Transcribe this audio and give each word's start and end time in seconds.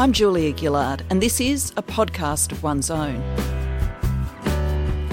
I'm 0.00 0.14
Julia 0.14 0.56
Gillard, 0.56 1.04
and 1.10 1.22
this 1.22 1.42
is 1.42 1.74
a 1.76 1.82
podcast 1.82 2.52
of 2.52 2.62
one's 2.62 2.90
own. 2.90 3.22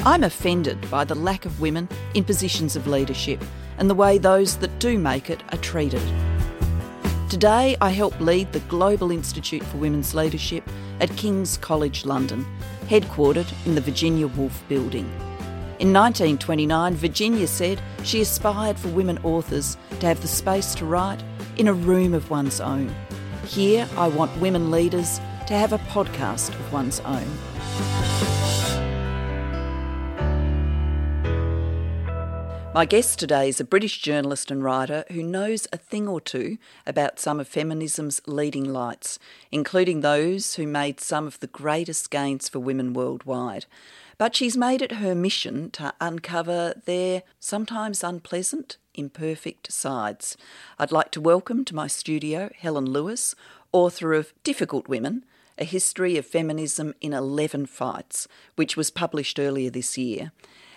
I'm 0.05 0.23
offended 0.23 0.89
by 0.89 1.03
the 1.03 1.13
lack 1.13 1.45
of 1.45 1.59
women 1.59 1.89
in 2.13 2.23
positions 2.23 2.77
of 2.77 2.87
leadership 2.87 3.43
and 3.79 3.89
the 3.89 3.95
way 3.95 4.17
those 4.17 4.55
that 4.59 4.79
do 4.79 4.97
make 4.97 5.29
it 5.29 5.43
are 5.51 5.57
treated. 5.57 6.01
Today, 7.29 7.75
I 7.81 7.89
help 7.89 8.17
lead 8.21 8.53
the 8.53 8.61
Global 8.61 9.11
Institute 9.11 9.61
for 9.61 9.75
Women's 9.75 10.15
Leadership 10.15 10.63
at 11.01 11.13
King's 11.17 11.57
College 11.57 12.05
London, 12.05 12.45
headquartered 12.87 13.51
in 13.65 13.75
the 13.75 13.81
Virginia 13.81 14.27
Woolf 14.27 14.63
Building. 14.69 15.11
In 15.79 15.91
1929, 15.91 16.95
Virginia 16.95 17.47
said 17.47 17.81
she 18.05 18.21
aspired 18.21 18.79
for 18.79 18.87
women 18.87 19.19
authors 19.25 19.75
to 19.99 20.05
have 20.05 20.21
the 20.21 20.29
space 20.29 20.73
to 20.75 20.85
write 20.85 21.21
in 21.57 21.67
a 21.67 21.73
room 21.73 22.13
of 22.13 22.29
one's 22.29 22.61
own. 22.61 22.95
Here, 23.47 23.87
I 23.95 24.09
want 24.09 24.35
women 24.41 24.71
leaders 24.71 25.21
to 25.47 25.53
have 25.53 25.71
a 25.71 25.77
podcast 25.79 26.49
of 26.49 26.73
one's 26.73 26.99
own. 26.99 27.25
My 32.73 32.85
guest 32.85 33.17
today 33.17 33.49
is 33.49 33.59
a 33.59 33.63
British 33.63 34.01
journalist 34.01 34.51
and 34.51 34.63
writer 34.63 35.05
who 35.11 35.23
knows 35.23 35.65
a 35.73 35.77
thing 35.77 36.07
or 36.07 36.21
two 36.21 36.57
about 36.85 37.19
some 37.19 37.39
of 37.39 37.47
feminism's 37.47 38.21
leading 38.27 38.65
lights, 38.65 39.17
including 39.51 40.01
those 40.01 40.55
who 40.55 40.67
made 40.67 40.99
some 40.99 41.25
of 41.25 41.39
the 41.39 41.47
greatest 41.47 42.11
gains 42.11 42.49
for 42.49 42.59
women 42.59 42.93
worldwide. 42.93 43.65
But 44.17 44.35
she's 44.35 44.57
made 44.57 44.81
it 44.81 44.93
her 44.93 45.15
mission 45.15 45.71
to 45.71 45.93
uncover 46.01 46.81
their 46.85 47.23
sometimes 47.39 48.03
unpleasant, 48.03 48.77
imperfect 48.97 49.71
sides. 49.71 50.35
I'd 50.77 50.91
like 50.91 51.11
to 51.11 51.21
welcome 51.21 51.63
to 51.65 51.75
my 51.75 51.87
studio 51.87 52.49
Helen 52.57 52.85
Lewis, 52.85 53.35
author 53.71 54.13
of 54.13 54.33
Difficult 54.43 54.87
Women 54.89 55.23
A 55.57 55.63
History 55.63 56.17
of 56.17 56.25
Feminism 56.25 56.93
in 57.01 57.13
11 57.13 57.67
Fights, 57.67 58.27
which 58.55 58.75
was 58.75 58.91
published 58.91 59.39
earlier 59.39 59.69
this 59.69 59.97
year. 59.97 60.31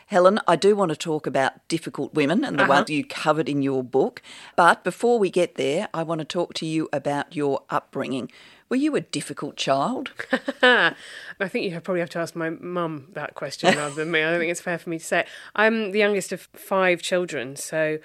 Helen, 0.06 0.40
I 0.48 0.56
do 0.56 0.74
want 0.74 0.88
to 0.90 0.96
talk 0.96 1.26
about 1.26 1.66
difficult 1.68 2.14
women 2.14 2.44
and 2.44 2.58
the 2.58 2.64
Uh-huh. 2.64 2.72
one 2.72 2.84
you 2.88 3.04
covered 3.04 3.48
in 3.48 3.62
your 3.62 3.84
book. 3.84 4.20
But 4.56 4.82
before 4.82 5.20
we 5.20 5.30
get 5.30 5.54
there, 5.54 5.88
I 5.94 6.02
want 6.02 6.18
to 6.18 6.24
talk 6.24 6.52
to 6.54 6.66
you 6.66 6.88
about 6.92 7.36
your 7.36 7.62
upbringing. 7.70 8.30
Were 8.70 8.76
you 8.76 8.94
a 8.94 9.00
difficult 9.00 9.56
child? 9.56 10.12
I 10.62 10.94
think 11.40 11.64
you 11.64 11.80
probably 11.80 12.00
have 12.00 12.10
to 12.10 12.20
ask 12.20 12.36
my 12.36 12.50
mum 12.50 13.08
that 13.14 13.34
question 13.34 13.74
rather 13.76 13.96
than 13.96 14.12
me. 14.12 14.22
I 14.22 14.30
don't 14.30 14.38
think 14.38 14.52
it's 14.52 14.60
fair 14.60 14.78
for 14.78 14.88
me 14.88 14.98
to 15.00 15.04
say. 15.04 15.20
it. 15.20 15.28
I'm 15.56 15.90
the 15.90 15.98
youngest 15.98 16.30
of 16.30 16.42
five 16.54 17.02
children, 17.02 17.56
so 17.56 17.98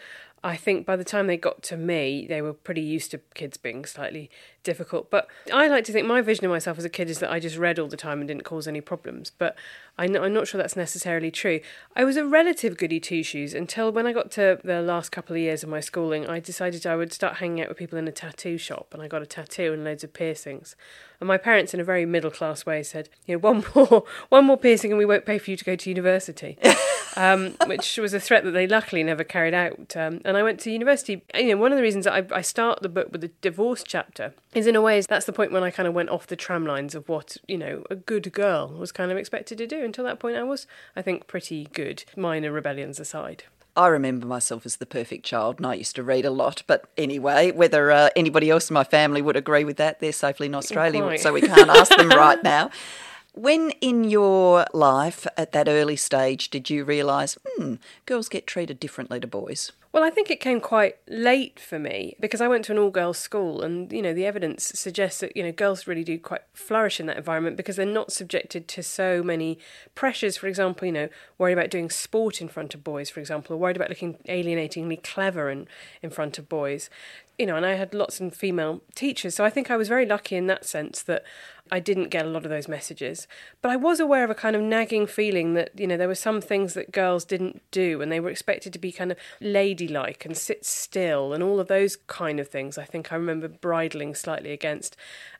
I 0.44 0.56
think 0.56 0.88
by 0.88 0.96
the 0.96 1.04
time 1.04 1.28
they 1.28 1.38
got 1.38 1.62
to 1.64 1.78
me, 1.78 2.26
they 2.28 2.42
were 2.42 2.54
pretty 2.54 2.82
used 2.82 3.12
to 3.12 3.20
kids 3.36 3.58
being 3.58 3.86
slightly 3.86 4.32
difficult. 4.66 5.10
But 5.10 5.30
I 5.54 5.68
like 5.68 5.86
to 5.86 5.94
think 5.94 6.06
my 6.06 6.20
vision 6.20 6.44
of 6.44 6.52
myself 6.52 6.78
as 6.78 6.84
a 6.84 6.90
kid 6.90 7.10
is 7.10 7.20
that 7.20 7.32
I 7.32 7.40
just 7.40 7.56
read 7.56 7.80
all 7.80 7.88
the 7.88 7.96
time 7.96 8.20
and 8.20 8.28
didn't 8.28 8.44
cause 8.44 8.68
any 8.68 8.82
problems. 8.82 9.32
But 9.38 9.56
I 9.98 10.06
I'm 10.06 10.34
not 10.34 10.48
sure 10.48 10.58
that's 10.58 10.76
necessarily 10.76 11.32
true. 11.32 11.62
I 11.96 12.04
was 12.04 12.18
a 12.18 12.26
relative 12.26 12.76
goody 12.78 13.00
two 13.00 13.24
shoes 13.24 13.54
until 13.54 13.92
when 13.92 14.06
I 14.06 14.12
got 14.12 14.32
to 14.32 14.60
the 14.64 14.82
last 14.82 15.12
couple 15.12 15.36
of 15.36 15.42
years 15.42 15.64
of 15.64 15.70
my 15.70 15.80
schooling, 15.80 16.28
I 16.28 16.42
decided 16.42 16.86
I 16.86 16.98
would 16.98 17.14
start 17.14 17.38
hanging 17.38 17.62
out 17.62 17.70
with 17.70 17.78
people 17.78 17.98
in 17.98 18.08
a 18.08 18.12
tattoo 18.12 18.58
shop, 18.58 18.90
and 18.92 19.02
I 19.02 19.08
got 19.08 19.22
a 19.22 19.26
tattoo 19.26 19.72
and 19.72 19.86
loads 19.86 20.04
of 20.04 20.12
piercings. 20.12 20.76
And 21.22 21.28
my 21.28 21.38
parents, 21.38 21.74
in 21.74 21.80
a 21.80 21.86
very 21.86 22.06
middle 22.06 22.32
class 22.32 22.66
way, 22.66 22.84
said, 22.84 23.08
"You 23.26 23.36
know, 23.36 23.40
one 23.40 23.64
more, 23.74 24.04
one 24.30 24.46
more 24.46 24.58
piercing, 24.58 24.92
and 24.92 24.98
we 24.98 25.06
won't 25.06 25.26
pay 25.26 25.38
for 25.38 25.52
you 25.52 25.58
to 25.58 25.64
go 25.64 25.76
to 25.76 25.90
university." 25.90 26.58
um, 27.16 27.56
which 27.66 27.98
was 27.98 28.14
a 28.14 28.20
threat 28.20 28.44
that 28.44 28.52
they 28.52 28.68
luckily 28.68 29.04
never 29.04 29.24
carried 29.24 29.54
out. 29.54 29.96
Um, 29.96 30.22
and 30.26 30.38
I 30.38 30.44
went 30.44 30.60
to 30.62 30.72
university. 30.72 31.24
You 31.34 31.50
know, 31.50 31.58
one 31.58 31.72
of 31.72 31.78
the 31.78 31.82
reasons 31.82 32.06
that 32.06 32.14
I, 32.14 32.38
I 32.38 32.42
start 32.42 32.82
the 32.82 32.90
book 32.90 33.12
with 33.12 33.24
a 33.24 33.30
divorce 33.42 33.84
chapter 33.86 34.34
is, 34.56 34.66
in 34.68 34.76
a 34.76 34.82
way, 34.82 35.00
that's 35.02 35.26
the 35.26 35.34
point 35.34 35.52
when 35.52 35.64
I 35.64 35.70
kind 35.70 35.88
of 35.88 35.94
went 35.94 36.10
off 36.10 36.26
the 36.26 36.36
tram 36.36 36.66
lines 36.66 36.96
of 36.96 37.08
what 37.08 37.38
you 37.48 37.58
know 37.58 37.84
a 37.90 37.96
good 37.96 38.32
girl 38.34 38.70
was 38.70 38.92
kind 38.92 39.12
of 39.12 39.18
expected 39.18 39.58
to 39.60 39.68
do. 39.68 39.84
Until 39.84 40.04
that 40.06 40.20
point, 40.20 40.38
I 40.38 40.44
was, 40.44 40.66
I 40.96 41.02
think, 41.02 41.28
pretty 41.28 41.68
good. 41.74 42.04
Minor 42.18 42.52
rebellions 42.52 43.00
aside. 43.00 43.44
I 43.78 43.88
remember 43.88 44.26
myself 44.26 44.66
as 44.66 44.78
the 44.78 44.86
perfect 44.86 45.26
child, 45.26 45.58
and 45.58 45.68
I 45.68 45.74
used 45.74 45.98
to 45.98 46.04
read 46.04 46.26
a 46.26 46.30
lot. 46.32 46.64
But 46.66 46.86
anyway, 46.98 47.52
whether 47.52 47.92
uh, 47.92 48.10
anybody 48.16 48.50
else 48.50 48.70
in 48.70 48.74
my 48.74 48.86
family 48.86 49.22
would 49.22 49.36
agree 49.36 49.66
with 49.66 49.76
that, 49.78 50.00
they're 50.00 50.14
safely 50.14 50.48
in 50.48 50.56
Australia, 50.56 51.02
Quite. 51.02 51.20
so 51.20 51.34
we 51.34 51.42
can't 51.42 51.70
ask 51.70 51.96
them 51.96 52.10
right 52.10 52.42
now. 52.44 52.72
When 53.36 53.72
in 53.82 54.06
your 54.06 54.66
life 54.74 55.28
at 55.36 55.52
that 55.52 55.68
early 55.68 55.98
stage 55.98 56.50
did 56.50 56.70
you 56.70 56.86
realise, 56.86 57.38
hmm, 57.46 57.76
girls 58.06 58.30
get 58.30 58.48
treated 58.48 58.80
differently 58.80 59.20
to 59.20 59.28
boys? 59.28 59.74
Well, 59.92 60.06
I 60.06 60.10
think 60.10 60.30
it 60.30 60.40
came 60.40 60.62
quite 60.62 60.98
late 61.08 61.60
for 61.60 61.78
me 61.78 62.16
because 62.20 62.40
I 62.40 62.48
went 62.48 62.64
to 62.66 62.72
an 62.72 62.78
all 62.78 62.92
girls 62.92 63.18
school, 63.18 63.62
and 63.62 63.92
you 63.92 64.02
know, 64.02 64.14
the 64.14 64.26
evidence 64.26 64.66
suggests 64.76 65.20
that 65.20 65.36
you 65.36 65.44
know, 65.44 65.52
girls 65.52 65.86
really 65.86 66.04
do 66.04 66.18
quite 66.18 66.42
flourish 66.54 67.00
in 67.00 67.06
that 67.08 67.18
environment 67.18 67.58
because 67.58 67.76
they're 67.76 67.86
not 67.86 68.12
subjected 68.12 68.70
to 68.70 68.84
so 68.84 69.22
many 69.22 69.60
pressures. 69.96 70.38
For 70.38 70.48
example, 70.48 70.86
you 70.86 70.92
know, 70.92 71.10
worried 71.38 71.54
about 71.54 71.70
doing 71.70 71.90
sport 71.90 72.42
in 72.42 72.48
front 72.48 72.74
of 72.74 72.84
boys, 72.86 73.10
for 73.10 73.20
example, 73.20 73.56
or 73.56 73.60
worried 73.60 73.78
about 73.78 73.90
looking 73.90 74.18
alienatingly 74.28 74.98
clever 74.98 75.50
in, 75.50 75.68
in 76.02 76.10
front 76.10 76.38
of 76.38 76.48
boys. 76.48 76.90
You 77.38 77.46
know, 77.46 77.58
and 77.58 77.66
I 77.66 77.76
had 77.76 77.94
lots 77.94 78.22
of 78.22 78.34
female 78.34 78.82
teachers, 78.96 79.36
so 79.36 79.44
I 79.44 79.50
think 79.50 79.70
I 79.70 79.78
was 79.78 79.90
very 79.90 80.06
lucky 80.06 80.36
in 80.38 80.48
that 80.48 80.66
sense 80.66 81.02
that 81.04 81.24
I 81.72 81.80
didn't 81.80 82.10
get 82.10 82.26
a 82.26 82.30
lot 82.30 82.44
of 82.44 82.52
those 82.52 82.68
messages. 82.68 83.28
But 83.62 83.72
I 83.72 83.76
was 83.76 84.00
aware 84.00 84.24
of 84.24 84.30
a 84.30 84.36
kind 84.36 84.56
of 84.56 84.62
nagging 84.62 85.08
feeling 85.08 85.56
that, 85.56 85.72
you 85.80 85.88
know, 85.88 85.98
there 85.98 86.08
were 86.08 86.14
some 86.14 86.40
things 86.40 86.76
that 86.76 86.92
girls 86.92 87.26
didn't 87.26 87.64
do 87.72 88.02
and 88.02 88.12
they 88.12 88.20
were 88.20 88.30
expected 88.30 88.72
to 88.74 88.80
be 88.80 88.92
kind 88.92 89.12
of 89.12 89.18
ladylike 89.42 90.26
and 90.26 90.38
sit 90.38 90.64
still 90.64 91.34
and 91.34 91.42
all 91.42 91.60
of 91.60 91.68
those 91.68 91.96
kind 91.96 92.40
of 92.40 92.50
things. 92.50 92.78
I 92.78 92.84
think 92.84 93.12
I 93.12 93.16
remember 93.16 93.48
bridling 93.48 94.14
slightly 94.14 94.52
against. 94.52 94.96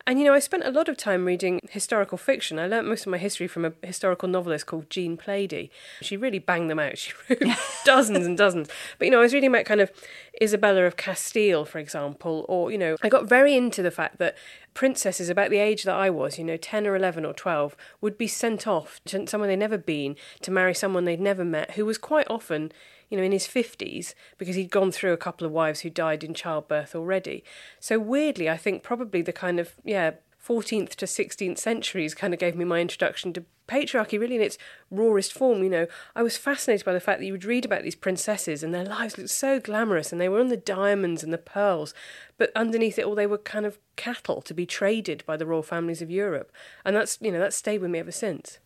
And, 0.08 0.20
you 0.20 0.26
know, 0.26 0.36
I 0.36 0.40
spent 0.40 0.64
a 0.64 0.72
lot 0.72 0.88
of 0.88 0.98
time 0.98 1.26
reading 1.26 1.60
historical 1.72 2.20
fiction. 2.20 2.60
I 2.60 2.68
learnt 2.68 2.88
most 2.88 3.08
of 3.08 3.12
my 3.12 3.18
history 3.18 3.48
from 3.48 3.66
a 3.66 3.74
historical 3.82 4.30
novelist 4.30 4.68
called 4.68 4.88
Jean 4.92 5.18
Plaidy. 5.18 5.72
She 6.02 6.16
really 6.16 6.38
banged 6.38 6.70
them 6.70 6.80
out. 6.80 6.96
She 7.06 7.12
wrote 7.28 7.42
dozens 7.86 8.26
and 8.26 8.38
dozens. 8.38 8.70
But, 9.00 9.06
you 9.06 9.12
know, 9.12 9.18
I 9.18 9.24
was 9.24 9.34
reading 9.34 9.50
about 9.50 9.66
kind 9.66 9.82
of 9.82 9.92
Isabella 10.40 10.84
of 10.86 10.96
Castile, 10.96 11.66
for 11.66 11.80
example, 11.80 12.46
or, 12.48 12.72
you 12.72 12.78
know, 12.78 12.98
I 13.02 13.10
got 13.10 13.28
very 13.28 13.56
into 13.56 13.82
the 13.82 13.90
fact 13.90 14.20
that 14.20 14.36
princesses 14.76 15.30
about 15.30 15.50
the 15.50 15.58
age 15.58 15.84
that 15.84 15.96
I 15.96 16.12
was, 16.12 16.38
you 16.38 16.44
know, 16.44 16.58
10 16.58 16.86
or 16.86 16.96
11 16.96 17.26
or 17.26 17.34
12, 17.34 17.76
would 18.02 18.18
be 18.18 18.28
sent 18.28 18.68
off 18.68 19.02
to 19.06 19.26
somewhere 19.26 19.48
they'd 19.48 19.56
never 19.56 19.78
been 19.78 20.16
to 20.42 20.52
marry 20.52 20.76
someone 20.76 21.06
they'd 21.06 21.20
never 21.20 21.46
met 21.46 21.72
who 21.72 21.86
was 21.86 21.98
quite 21.98 22.28
often, 22.30 22.72
you 23.10 23.18
know, 23.18 23.24
in 23.24 23.32
his 23.32 23.48
50s 23.48 24.14
because 24.38 24.56
he'd 24.56 24.72
gone 24.72 24.92
through 24.92 25.14
a 25.14 25.18
couple 25.18 25.46
of 25.46 25.54
wives 25.54 25.82
who 25.82 25.90
died 25.90 26.24
in 26.24 26.34
childbirth 26.34 26.96
already. 26.96 27.44
So 27.80 28.00
weirdly, 28.00 28.50
I 28.50 28.58
think 28.58 28.84
probably 28.84 29.22
the 29.22 29.34
kind 29.34 29.60
of, 29.60 29.76
yeah, 29.84 30.12
14th 30.46 30.96
to 30.96 31.06
16th 31.06 31.58
centuries 31.58 32.14
kind 32.14 32.34
of 32.34 32.40
gave 32.40 32.56
me 32.56 32.66
my 32.66 32.80
introduction 32.80 33.34
to 33.34 33.46
patriarchy 33.68 34.20
really 34.20 34.36
in 34.36 34.44
its 34.44 34.60
rawest 34.92 35.34
form 35.34 35.64
you 35.64 35.70
know 35.72 35.88
i 36.16 36.22
was 36.22 36.38
fascinated 36.38 36.86
by 36.86 36.94
the 36.94 37.00
fact 37.00 37.20
that 37.20 37.26
you 37.26 37.32
would 37.32 37.44
read 37.44 37.66
about 37.66 37.82
these 37.82 37.96
princesses 37.96 38.62
and 38.62 38.72
their 38.72 38.86
lives 38.86 39.18
looked 39.18 39.32
so 39.32 39.60
glamorous 39.60 40.12
and 40.12 40.22
they 40.22 40.30
were 40.30 40.40
on 40.40 40.50
the 40.50 40.56
diamonds 40.56 41.24
and 41.24 41.34
the 41.34 41.38
pearls 41.40 41.96
but 42.38 42.52
underneath 42.56 43.00
it 43.00 43.06
all 43.06 43.16
they 43.16 43.26
were 43.26 43.40
kind 43.40 43.66
of 43.66 43.80
cattle 43.96 44.40
to 44.40 44.54
be 44.54 44.68
traded 44.68 45.24
by 45.26 45.36
the 45.36 45.48
royal 45.48 45.64
families 45.64 46.00
of 46.00 46.12
europe 46.12 46.52
and 46.86 46.96
that's 46.96 47.18
you 47.22 47.32
know 47.32 47.40
that's 47.40 47.56
stayed 47.56 47.82
with 47.82 47.90
me 47.90 47.98
ever 47.98 48.12
since 48.12 48.60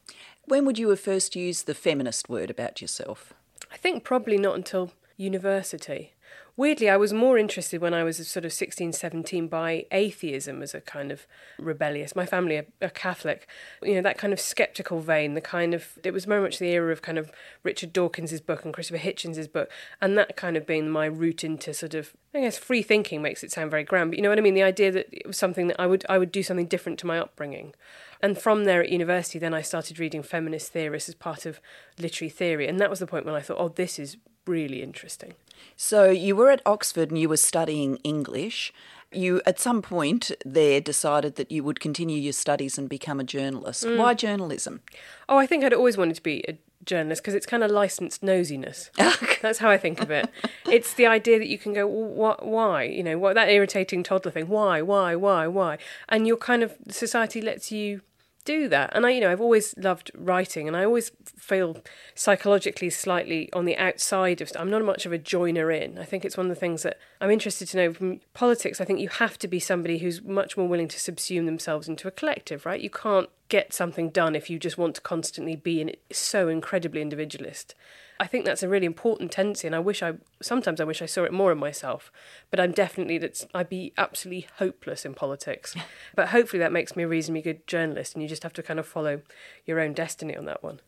When 0.49 0.65
would 0.65 0.79
you 0.79 0.89
have 0.89 0.99
first 0.99 1.35
used 1.35 1.67
the 1.67 1.75
feminist 1.75 2.27
word 2.27 2.49
about 2.49 2.81
yourself? 2.81 3.33
I 3.71 3.77
think 3.77 4.03
probably 4.03 4.37
not 4.37 4.55
until 4.55 4.91
university, 5.17 6.13
weirdly, 6.59 6.89
I 6.89 6.97
was 6.97 7.13
more 7.13 7.37
interested 7.37 7.79
when 7.79 7.93
I 7.93 8.03
was 8.03 8.27
sort 8.27 8.43
of 8.43 8.51
16, 8.51 8.91
17 8.91 9.47
by 9.47 9.85
atheism 9.91 10.61
as 10.61 10.75
a 10.75 10.81
kind 10.81 11.09
of 11.09 11.25
rebellious. 11.57 12.17
My 12.17 12.25
family 12.25 12.57
are, 12.57 12.65
are 12.81 12.89
Catholic, 12.89 13.47
you 13.81 13.95
know, 13.95 14.01
that 14.01 14.17
kind 14.17 14.33
of 14.33 14.41
skeptical 14.41 14.99
vein, 14.99 15.35
the 15.35 15.41
kind 15.41 15.73
of, 15.73 15.97
it 16.03 16.11
was 16.11 16.25
very 16.25 16.41
much 16.41 16.59
the 16.59 16.67
era 16.67 16.91
of 16.91 17.01
kind 17.01 17.17
of 17.17 17.31
Richard 17.63 17.93
Dawkins' 17.93 18.41
book 18.41 18.65
and 18.65 18.73
Christopher 18.73 18.99
Hitchens' 18.99 19.49
book, 19.49 19.71
and 20.01 20.17
that 20.17 20.35
kind 20.35 20.57
of 20.57 20.67
being 20.67 20.89
my 20.89 21.05
route 21.05 21.45
into 21.45 21.73
sort 21.73 21.93
of, 21.93 22.11
I 22.33 22.41
guess, 22.41 22.57
free 22.57 22.81
thinking 22.81 23.21
makes 23.21 23.41
it 23.41 23.53
sound 23.53 23.71
very 23.71 23.85
grand, 23.85 24.11
but 24.11 24.17
you 24.17 24.21
know 24.21 24.29
what 24.29 24.37
I 24.37 24.41
mean? 24.41 24.53
The 24.53 24.63
idea 24.63 24.91
that 24.91 25.07
it 25.13 25.25
was 25.25 25.37
something 25.37 25.67
that 25.67 25.79
I 25.79 25.87
would, 25.87 26.05
I 26.09 26.17
would 26.17 26.31
do 26.31 26.43
something 26.43 26.67
different 26.67 26.99
to 26.99 27.07
my 27.07 27.19
upbringing. 27.19 27.73
And 28.21 28.37
from 28.37 28.65
there 28.65 28.83
at 28.83 28.89
university, 28.89 29.39
then 29.39 29.53
I 29.53 29.61
started 29.61 29.99
reading 29.99 30.23
feminist 30.23 30.71
theorists 30.71 31.09
as 31.09 31.15
part 31.15 31.45
of 31.45 31.59
literary 31.97 32.29
theory. 32.29 32.67
And 32.67 32.79
that 32.79 32.89
was 32.89 32.99
the 32.99 33.07
point 33.07 33.25
when 33.25 33.35
I 33.35 33.41
thought, 33.41 33.57
oh, 33.59 33.69
this 33.69 33.97
is 33.97 34.17
really 34.45 34.81
interesting. 34.81 35.33
So 35.75 36.09
you 36.09 36.35
were 36.35 36.49
at 36.49 36.61
Oxford 36.65 37.09
and 37.09 37.19
you 37.19 37.29
were 37.29 37.37
studying 37.37 37.97
English. 37.97 38.73
You, 39.11 39.41
at 39.45 39.59
some 39.59 39.81
point 39.81 40.31
there, 40.45 40.81
decided 40.81 41.35
that 41.35 41.51
you 41.51 41.63
would 41.63 41.79
continue 41.79 42.19
your 42.19 42.33
studies 42.33 42.77
and 42.77 42.89
become 42.89 43.19
a 43.19 43.23
journalist. 43.23 43.85
Mm. 43.85 43.97
Why 43.97 44.13
journalism? 44.13 44.81
Oh, 45.27 45.37
I 45.37 45.45
think 45.45 45.63
I'd 45.63 45.73
always 45.73 45.97
wanted 45.97 46.15
to 46.15 46.23
be 46.23 46.43
a 46.47 46.57
journalist 46.85 47.21
because 47.21 47.33
it's 47.33 47.45
kind 47.45 47.63
of 47.63 47.71
licensed 47.71 48.21
nosiness. 48.21 48.89
That's 49.41 49.59
how 49.59 49.69
I 49.69 49.77
think 49.77 50.01
of 50.01 50.11
it. 50.11 50.29
It's 50.69 50.93
the 50.93 51.07
idea 51.07 51.39
that 51.39 51.47
you 51.47 51.57
can 51.57 51.73
go, 51.73 51.87
well, 51.87 52.37
why? 52.41 52.83
You 52.83 53.03
know, 53.03 53.17
what 53.17 53.35
that 53.35 53.49
irritating 53.49 54.03
toddler 54.03 54.31
thing. 54.31 54.47
Why? 54.47 54.81
Why? 54.81 55.15
Why? 55.15 55.47
Why? 55.47 55.77
And 56.07 56.27
your 56.27 56.37
kind 56.37 56.61
of 56.61 56.75
society 56.89 57.41
lets 57.41 57.71
you 57.71 58.01
do 58.49 58.67
that. 58.67 58.89
And 58.93 59.05
I, 59.05 59.11
you 59.11 59.21
know, 59.21 59.31
I've 59.31 59.41
always 59.41 59.77
loved 59.77 60.09
writing, 60.15 60.67
and 60.67 60.75
I 60.75 60.83
always 60.83 61.11
feel 61.37 61.83
psychologically 62.15 62.89
slightly 62.89 63.53
on 63.53 63.65
the 63.65 63.77
outside 63.77 64.41
of. 64.41 64.51
I'm 64.55 64.71
not 64.71 64.83
much 64.83 65.05
of 65.05 65.13
a 65.13 65.19
joiner 65.19 65.69
in. 65.69 65.99
I 65.99 66.03
think 66.03 66.25
it's 66.25 66.35
one 66.35 66.47
of 66.47 66.55
the 66.55 66.59
things 66.59 66.81
that 66.81 66.97
I'm 67.21 67.29
interested 67.29 67.67
to 67.69 67.77
know 67.77 67.93
from 67.93 68.21
politics. 68.33 68.81
I 68.81 68.85
think 68.85 68.99
you 68.99 69.09
have 69.09 69.37
to 69.39 69.47
be 69.47 69.59
somebody 69.59 69.99
who's 69.99 70.23
much 70.23 70.57
more 70.57 70.67
willing 70.67 70.87
to 70.87 70.97
subsume 70.97 71.45
themselves 71.45 71.87
into 71.87 72.07
a 72.07 72.11
collective, 72.11 72.65
right? 72.65 72.81
You 72.81 72.89
can't 72.89 73.29
get 73.49 73.71
something 73.71 74.09
done 74.09 74.35
if 74.35 74.49
you 74.49 74.57
just 74.57 74.79
want 74.79 74.95
to 74.95 75.01
constantly 75.01 75.55
be 75.55 75.79
in 75.79 75.89
it, 75.89 76.01
so 76.11 76.47
incredibly 76.47 77.01
individualist. 77.01 77.75
I 78.19 78.27
think 78.27 78.43
that's 78.43 78.63
a 78.63 78.67
really 78.67 78.85
important 78.85 79.31
tendency, 79.31 79.65
and 79.65 79.75
I 79.75 79.79
wish 79.79 80.03
I 80.03 80.15
sometimes 80.41 80.81
I 80.81 80.83
wish 80.83 81.01
I 81.01 81.05
saw 81.05 81.23
it 81.23 81.31
more 81.31 81.51
in 81.51 81.57
myself. 81.57 82.11
But 82.51 82.59
I'm 82.59 82.71
definitely 82.71 83.17
that's 83.17 83.47
I'd 83.53 83.69
be 83.69 83.93
absolutely 83.97 84.47
hopeless 84.57 85.05
in 85.05 85.13
politics. 85.13 85.75
but 86.15 86.29
hopefully 86.29 86.59
that 86.59 86.73
makes 86.73 86.95
me 86.95 87.03
a 87.03 87.07
reasonably 87.07 87.41
good 87.41 87.65
journalist, 87.65 88.13
and 88.13 88.21
you 88.21 88.27
just 88.27 88.43
have 88.43 88.53
to 88.53 88.63
kind 88.63 88.79
of 88.79 88.87
follow 88.87 89.21
your 89.65 89.79
own 89.79 89.93
destiny 89.93 90.35
on 90.35 90.45
that 90.45 90.63
one. 90.63 90.81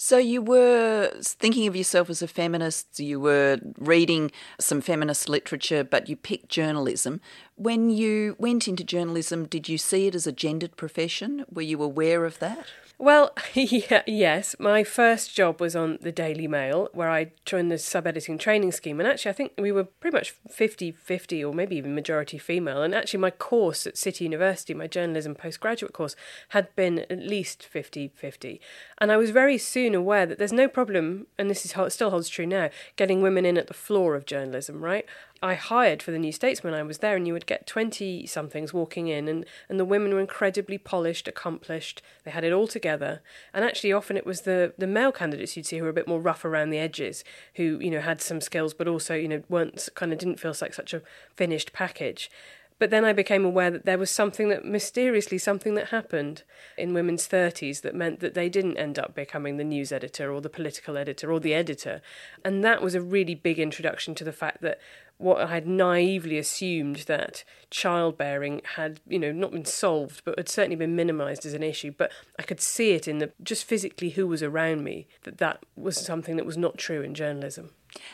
So 0.00 0.16
you 0.16 0.40
were 0.40 1.10
thinking 1.20 1.66
of 1.66 1.74
yourself 1.74 2.08
as 2.08 2.22
a 2.22 2.28
feminist, 2.28 3.00
you 3.00 3.18
were 3.18 3.58
reading 3.76 4.30
some 4.60 4.80
feminist 4.80 5.28
literature, 5.28 5.82
but 5.82 6.08
you 6.08 6.14
picked 6.14 6.48
journalism. 6.48 7.20
When 7.56 7.90
you 7.90 8.36
went 8.38 8.68
into 8.68 8.84
journalism, 8.84 9.46
did 9.46 9.68
you 9.68 9.76
see 9.76 10.06
it 10.06 10.14
as 10.14 10.24
a 10.24 10.30
gendered 10.30 10.76
profession? 10.76 11.44
Were 11.52 11.62
you 11.62 11.82
aware 11.82 12.24
of 12.24 12.38
that? 12.38 12.66
Well, 13.00 13.30
yes. 13.54 14.56
My 14.58 14.82
first 14.82 15.32
job 15.32 15.60
was 15.60 15.76
on 15.76 15.98
the 16.00 16.10
Daily 16.10 16.48
Mail, 16.48 16.88
where 16.92 17.08
I 17.08 17.30
joined 17.44 17.70
the 17.70 17.78
sub 17.78 18.08
editing 18.08 18.38
training 18.38 18.72
scheme. 18.72 18.98
And 18.98 19.08
actually, 19.08 19.30
I 19.30 19.34
think 19.34 19.52
we 19.56 19.70
were 19.70 19.84
pretty 19.84 20.16
much 20.16 20.34
50 20.50 20.90
50 20.90 21.44
or 21.44 21.54
maybe 21.54 21.76
even 21.76 21.94
majority 21.94 22.38
female. 22.38 22.82
And 22.82 22.92
actually, 22.96 23.20
my 23.20 23.30
course 23.30 23.86
at 23.86 23.96
City 23.96 24.24
University, 24.24 24.74
my 24.74 24.88
journalism 24.88 25.36
postgraduate 25.36 25.92
course, 25.92 26.16
had 26.48 26.74
been 26.74 27.06
at 27.08 27.20
least 27.20 27.64
50 27.64 28.08
50. 28.08 28.60
And 29.00 29.12
I 29.12 29.16
was 29.16 29.30
very 29.30 29.58
soon 29.58 29.94
aware 29.94 30.26
that 30.26 30.38
there's 30.38 30.52
no 30.52 30.66
problem, 30.66 31.28
and 31.38 31.48
this 31.48 31.64
is 31.64 31.74
still 31.94 32.10
holds 32.10 32.28
true 32.28 32.46
now, 32.46 32.68
getting 32.96 33.22
women 33.22 33.46
in 33.46 33.56
at 33.56 33.68
the 33.68 33.74
floor 33.74 34.16
of 34.16 34.26
journalism, 34.26 34.82
right? 34.82 35.06
I 35.42 35.54
hired 35.54 36.02
for 36.02 36.10
the 36.10 36.18
New 36.18 36.32
Statesman. 36.32 36.74
I 36.74 36.82
was 36.82 36.98
there, 36.98 37.14
and 37.14 37.26
you 37.26 37.32
would 37.32 37.46
get 37.46 37.66
20 37.66 38.26
somethings 38.26 38.74
walking 38.74 39.08
in, 39.08 39.28
and, 39.28 39.46
and 39.68 39.78
the 39.78 39.84
women 39.84 40.12
were 40.12 40.20
incredibly 40.20 40.78
polished, 40.78 41.28
accomplished. 41.28 42.02
They 42.24 42.32
had 42.32 42.44
it 42.44 42.52
all 42.52 42.66
together. 42.66 43.20
And 43.54 43.64
actually, 43.64 43.92
often 43.92 44.16
it 44.16 44.26
was 44.26 44.42
the, 44.42 44.72
the 44.76 44.86
male 44.86 45.12
candidates 45.12 45.56
you'd 45.56 45.66
see 45.66 45.78
who 45.78 45.84
were 45.84 45.90
a 45.90 45.94
bit 45.94 46.08
more 46.08 46.20
rough 46.20 46.44
around 46.44 46.70
the 46.70 46.78
edges, 46.78 47.22
who, 47.54 47.78
you 47.80 47.90
know, 47.90 48.00
had 48.00 48.20
some 48.20 48.40
skills, 48.40 48.74
but 48.74 48.88
also, 48.88 49.14
you 49.14 49.28
know, 49.28 49.42
weren't 49.48 49.88
kind 49.94 50.12
of 50.12 50.18
didn't 50.18 50.40
feel 50.40 50.54
like 50.60 50.74
such 50.74 50.92
a 50.92 51.02
finished 51.36 51.72
package. 51.72 52.30
But 52.78 52.90
then 52.90 53.04
I 53.04 53.12
became 53.12 53.44
aware 53.44 53.70
that 53.70 53.84
there 53.84 53.98
was 53.98 54.10
something 54.10 54.48
that 54.50 54.64
mysteriously 54.64 55.38
something 55.38 55.74
that 55.74 55.88
happened 55.88 56.44
in 56.76 56.94
women's 56.94 57.26
30s 57.26 57.80
that 57.82 57.94
meant 57.94 58.20
that 58.20 58.34
they 58.34 58.48
didn't 58.48 58.76
end 58.76 58.98
up 58.98 59.14
becoming 59.14 59.56
the 59.56 59.64
news 59.64 59.90
editor 59.90 60.32
or 60.32 60.40
the 60.40 60.48
political 60.48 60.96
editor 60.96 61.32
or 61.32 61.40
the 61.40 61.54
editor. 61.54 62.00
And 62.44 62.62
that 62.62 62.80
was 62.80 62.94
a 62.94 63.00
really 63.00 63.34
big 63.34 63.58
introduction 63.58 64.14
to 64.16 64.24
the 64.24 64.32
fact 64.32 64.62
that 64.62 64.78
what 65.18 65.40
I 65.40 65.46
had 65.48 65.66
naively 65.66 66.38
assumed 66.38 66.98
that 67.08 67.42
childbearing 67.70 68.62
had, 68.76 69.00
you 69.08 69.18
know, 69.18 69.32
not 69.32 69.50
been 69.50 69.64
solved, 69.64 70.22
but 70.24 70.38
had 70.38 70.48
certainly 70.48 70.76
been 70.76 70.94
minimised 70.94 71.44
as 71.44 71.54
an 71.54 71.64
issue. 71.64 71.92
But 71.96 72.12
I 72.38 72.44
could 72.44 72.60
see 72.60 72.92
it 72.92 73.08
in 73.08 73.18
the 73.18 73.32
just 73.42 73.64
physically 73.64 74.10
who 74.10 74.28
was 74.28 74.44
around 74.44 74.84
me 74.84 75.08
that 75.24 75.38
that 75.38 75.64
was 75.76 76.00
something 76.00 76.36
that 76.36 76.46
was 76.46 76.56
not 76.56 76.78
true 76.78 77.02
in 77.02 77.14
journalism. 77.14 77.70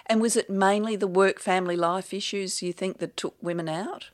And 0.06 0.22
was 0.22 0.36
it 0.36 0.48
mainly 0.48 0.96
the 0.96 1.06
work 1.06 1.38
family 1.40 1.76
life 1.76 2.14
issues 2.14 2.62
you 2.62 2.72
think 2.72 2.98
that 2.98 3.18
took 3.18 3.36
women 3.42 3.68
out? 3.68 4.08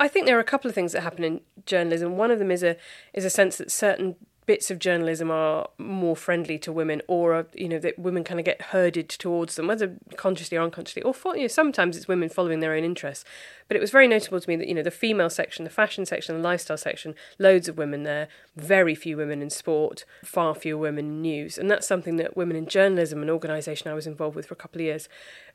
I 0.00 0.08
think 0.08 0.26
there 0.26 0.36
are 0.36 0.40
a 0.40 0.44
couple 0.44 0.68
of 0.68 0.74
things 0.74 0.92
that 0.92 1.02
happen 1.02 1.24
in 1.24 1.42
journalism. 1.66 2.16
One 2.16 2.30
of 2.30 2.38
them 2.38 2.50
is 2.50 2.62
a 2.62 2.76
is 3.12 3.26
a 3.26 3.30
sense 3.30 3.58
that 3.58 3.70
certain 3.70 4.16
bits 4.46 4.70
of 4.70 4.78
journalism 4.78 5.30
are 5.30 5.68
more 5.78 6.16
friendly 6.16 6.58
to 6.58 6.72
women, 6.72 7.02
or 7.06 7.34
are, 7.34 7.46
you 7.54 7.68
know 7.68 7.78
that 7.78 7.98
women 7.98 8.24
kind 8.24 8.40
of 8.40 8.46
get 8.46 8.62
herded 8.62 9.08
towards 9.08 9.54
them, 9.54 9.66
whether 9.66 9.96
consciously 10.16 10.56
or 10.56 10.62
unconsciously, 10.62 11.02
or 11.02 11.14
for, 11.14 11.36
you 11.36 11.42
know, 11.42 11.48
sometimes 11.48 11.96
it's 11.96 12.08
women 12.08 12.28
following 12.28 12.60
their 12.60 12.72
own 12.72 12.84
interests. 12.84 13.24
But 13.68 13.76
it 13.76 13.80
was 13.80 13.92
very 13.92 14.08
notable 14.08 14.40
to 14.40 14.48
me 14.48 14.56
that 14.56 14.66
you 14.66 14.74
know 14.74 14.82
the 14.82 14.90
female 14.90 15.30
section, 15.30 15.64
the 15.64 15.70
fashion 15.70 16.04
section, 16.04 16.34
the 16.34 16.42
lifestyle 16.42 16.76
section, 16.76 17.14
loads 17.38 17.68
of 17.68 17.78
women 17.78 18.02
there, 18.02 18.28
very 18.56 18.94
few 18.94 19.16
women 19.16 19.42
in 19.42 19.50
sport, 19.50 20.04
far 20.24 20.54
fewer 20.54 20.80
women 20.80 21.06
in 21.06 21.22
news, 21.22 21.56
and 21.56 21.70
that's 21.70 21.86
something 21.86 22.16
that 22.16 22.36
women 22.36 22.56
in 22.56 22.66
journalism, 22.66 23.22
an 23.22 23.30
organisation 23.30 23.90
I 23.90 23.94
was 23.94 24.06
involved 24.06 24.36
with 24.36 24.46
for 24.46 24.54
a 24.54 24.56
couple 24.56 24.80
of 24.80 24.86
years, 24.86 25.08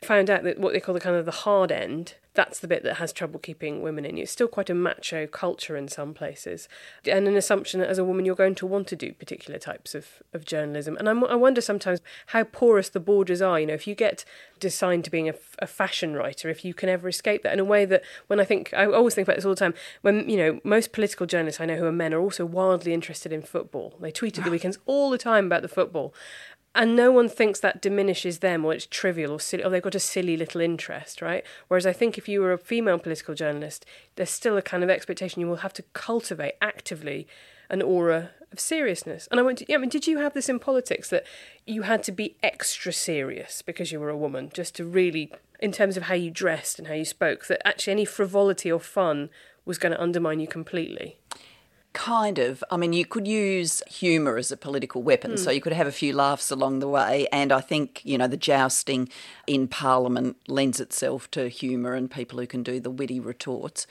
found 0.04 0.30
out 0.30 0.44
that 0.44 0.60
what 0.60 0.74
they 0.74 0.80
call 0.80 0.94
the 0.94 1.02
kind 1.02 1.16
of 1.16 1.26
the 1.26 1.32
hard 1.32 1.72
end 1.72 2.16
that's 2.36 2.60
the 2.60 2.68
bit 2.68 2.84
that 2.84 2.98
has 2.98 3.12
trouble 3.12 3.40
keeping 3.40 3.82
women 3.82 4.06
in. 4.06 4.18
It's 4.18 4.32
still 4.32 4.48
quite 4.48 4.70
a 4.70 4.76
macho 4.76 5.26
culture 5.26 5.76
in 5.76 5.88
some 5.88 6.14
places, 6.14 6.68
and 7.06 7.28
an 7.28 7.36
assumption 7.36 7.80
that 7.80 7.90
as 7.90 7.98
a 7.98 8.04
woman 8.04 8.26
you're 8.26 8.36
going 8.36 8.56
to 8.56 8.68
want 8.68 8.85
to 8.88 8.96
do 8.96 9.14
particular 9.14 9.60
types 9.60 9.96
of, 9.96 10.24
of 10.34 10.46
journalism. 10.46 10.96
And 10.98 11.10
I'm, 11.10 11.24
i 11.26 11.36
wonder 11.36 11.62
sometimes 11.62 12.02
how 12.28 12.44
porous 12.44 12.90
the 12.90 13.00
borders 13.00 13.42
are. 13.42 13.60
You 13.60 13.68
know, 13.68 13.74
if 13.74 13.88
you 13.88 13.96
get 13.96 14.26
designed 14.60 15.06
to 15.06 15.12
being 15.12 15.30
a, 15.30 15.34
a, 15.60 15.68
fashion 15.68 16.14
writer, 16.14 16.50
if 16.50 16.64
you 16.64 16.74
can 16.74 16.90
ever 16.90 17.08
escape 17.08 17.44
that 17.44 17.54
in 17.54 17.60
a 17.60 17.66
way 17.66 17.86
that 17.86 18.04
when 18.28 18.40
I 18.40 18.46
think, 18.46 18.74
I 18.74 18.86
always 18.86 19.16
think 19.16 19.28
about 19.28 19.36
this 19.36 19.46
all 19.46 19.52
the 19.52 19.60
time, 19.60 19.74
when, 20.02 20.30
you 20.30 20.38
know, 20.38 20.60
most 20.64 20.92
political 20.92 21.26
journalists 21.26 21.60
I 21.60 21.66
know 21.66 21.78
who 21.78 21.86
are 21.86 21.92
men 21.92 22.14
are 22.14 22.20
also 22.20 22.46
wildly 22.46 22.94
interested 22.94 23.32
in 23.34 23.42
football. 23.42 23.96
They 24.00 24.12
tweet 24.12 24.38
at 24.38 24.44
the 24.46 24.52
weekends 24.56 24.78
all 24.86 25.10
the 25.10 25.18
time 25.18 25.46
about 25.46 25.62
the 25.62 25.68
football 25.68 26.14
and 26.76 26.96
no 26.96 27.10
one 27.10 27.30
thinks 27.30 27.62
that 27.62 27.82
diminishes 27.82 28.40
them 28.40 28.66
or 28.66 28.74
it's 28.74 28.86
trivial 28.86 29.32
or 29.32 29.40
silly 29.40 29.64
or 29.64 29.70
they've 29.70 29.82
got 29.82 29.96
a 29.96 30.00
silly 30.00 30.36
little 30.36 30.62
interest 30.62 31.22
right 31.22 31.44
whereas 31.68 31.86
i 31.86 31.94
think 31.94 32.18
if 32.18 32.28
you 32.28 32.42
were 32.42 32.52
a 32.52 32.58
female 32.58 33.00
political 33.00 33.34
journalist 33.34 33.86
there's 34.16 34.30
still 34.30 34.58
a 34.58 34.62
kind 34.62 34.84
of 34.84 34.90
expectation 34.90 35.40
you 35.40 35.48
will 35.48 35.58
have 35.58 35.74
to 35.74 35.84
cultivate 35.94 36.56
actively 36.62 37.26
an 37.70 37.82
aura 37.82 38.32
of 38.56 38.60
seriousness 38.62 39.28
and 39.30 39.40
i 39.40 39.44
went 39.44 39.58
to, 39.58 39.66
yeah, 39.68 39.76
i 39.76 39.78
mean 39.78 39.90
did 39.90 40.08
you 40.08 40.20
have 40.20 40.34
this 40.34 40.48
in 40.48 40.58
politics 40.58 41.10
that 41.10 41.26
you 41.66 41.82
had 41.82 42.02
to 42.02 42.12
be 42.12 42.38
extra 42.42 42.94
serious 42.94 43.62
because 43.62 43.92
you 43.92 44.00
were 44.00 44.10
a 44.10 44.18
woman 44.18 44.50
just 44.54 44.74
to 44.76 44.86
really 44.86 45.30
in 45.60 45.74
terms 45.74 45.98
of 45.98 46.04
how 46.04 46.16
you 46.16 46.32
dressed 46.32 46.80
and 46.80 46.88
how 46.88 46.94
you 46.94 47.04
spoke 47.04 47.48
that 47.48 47.66
actually 47.68 47.92
any 47.92 48.06
frivolity 48.06 48.72
or 48.72 48.80
fun 48.80 49.30
was 49.66 49.78
going 49.78 49.92
to 49.92 50.02
undermine 50.02 50.40
you 50.40 50.48
completely 50.48 51.18
Kind 51.96 52.40
of. 52.40 52.62
I 52.70 52.76
mean, 52.76 52.92
you 52.92 53.06
could 53.06 53.26
use 53.26 53.82
humour 53.88 54.36
as 54.36 54.52
a 54.52 54.58
political 54.58 55.02
weapon, 55.02 55.32
mm. 55.32 55.40
so 55.40 55.50
you 55.50 55.62
could 55.62 55.72
have 55.72 55.88
a 55.88 55.94
few 55.94 56.12
laughs 56.12 56.52
along 56.52 56.80
the 56.80 56.90
way. 56.90 57.26
And 57.32 57.54
I 57.54 57.62
think, 57.62 58.02
you 58.04 58.18
know, 58.18 58.28
the 58.28 58.36
jousting 58.36 59.08
in 59.48 59.70
Parliament 59.70 60.36
lends 60.50 60.82
itself 60.82 61.32
to 61.32 61.48
humour 61.48 61.94
and 61.94 62.12
people 62.12 62.38
who 62.38 62.48
can 62.48 62.64
do 62.64 62.82
the 62.82 62.90
witty 62.90 63.22
retorts. 63.22 63.88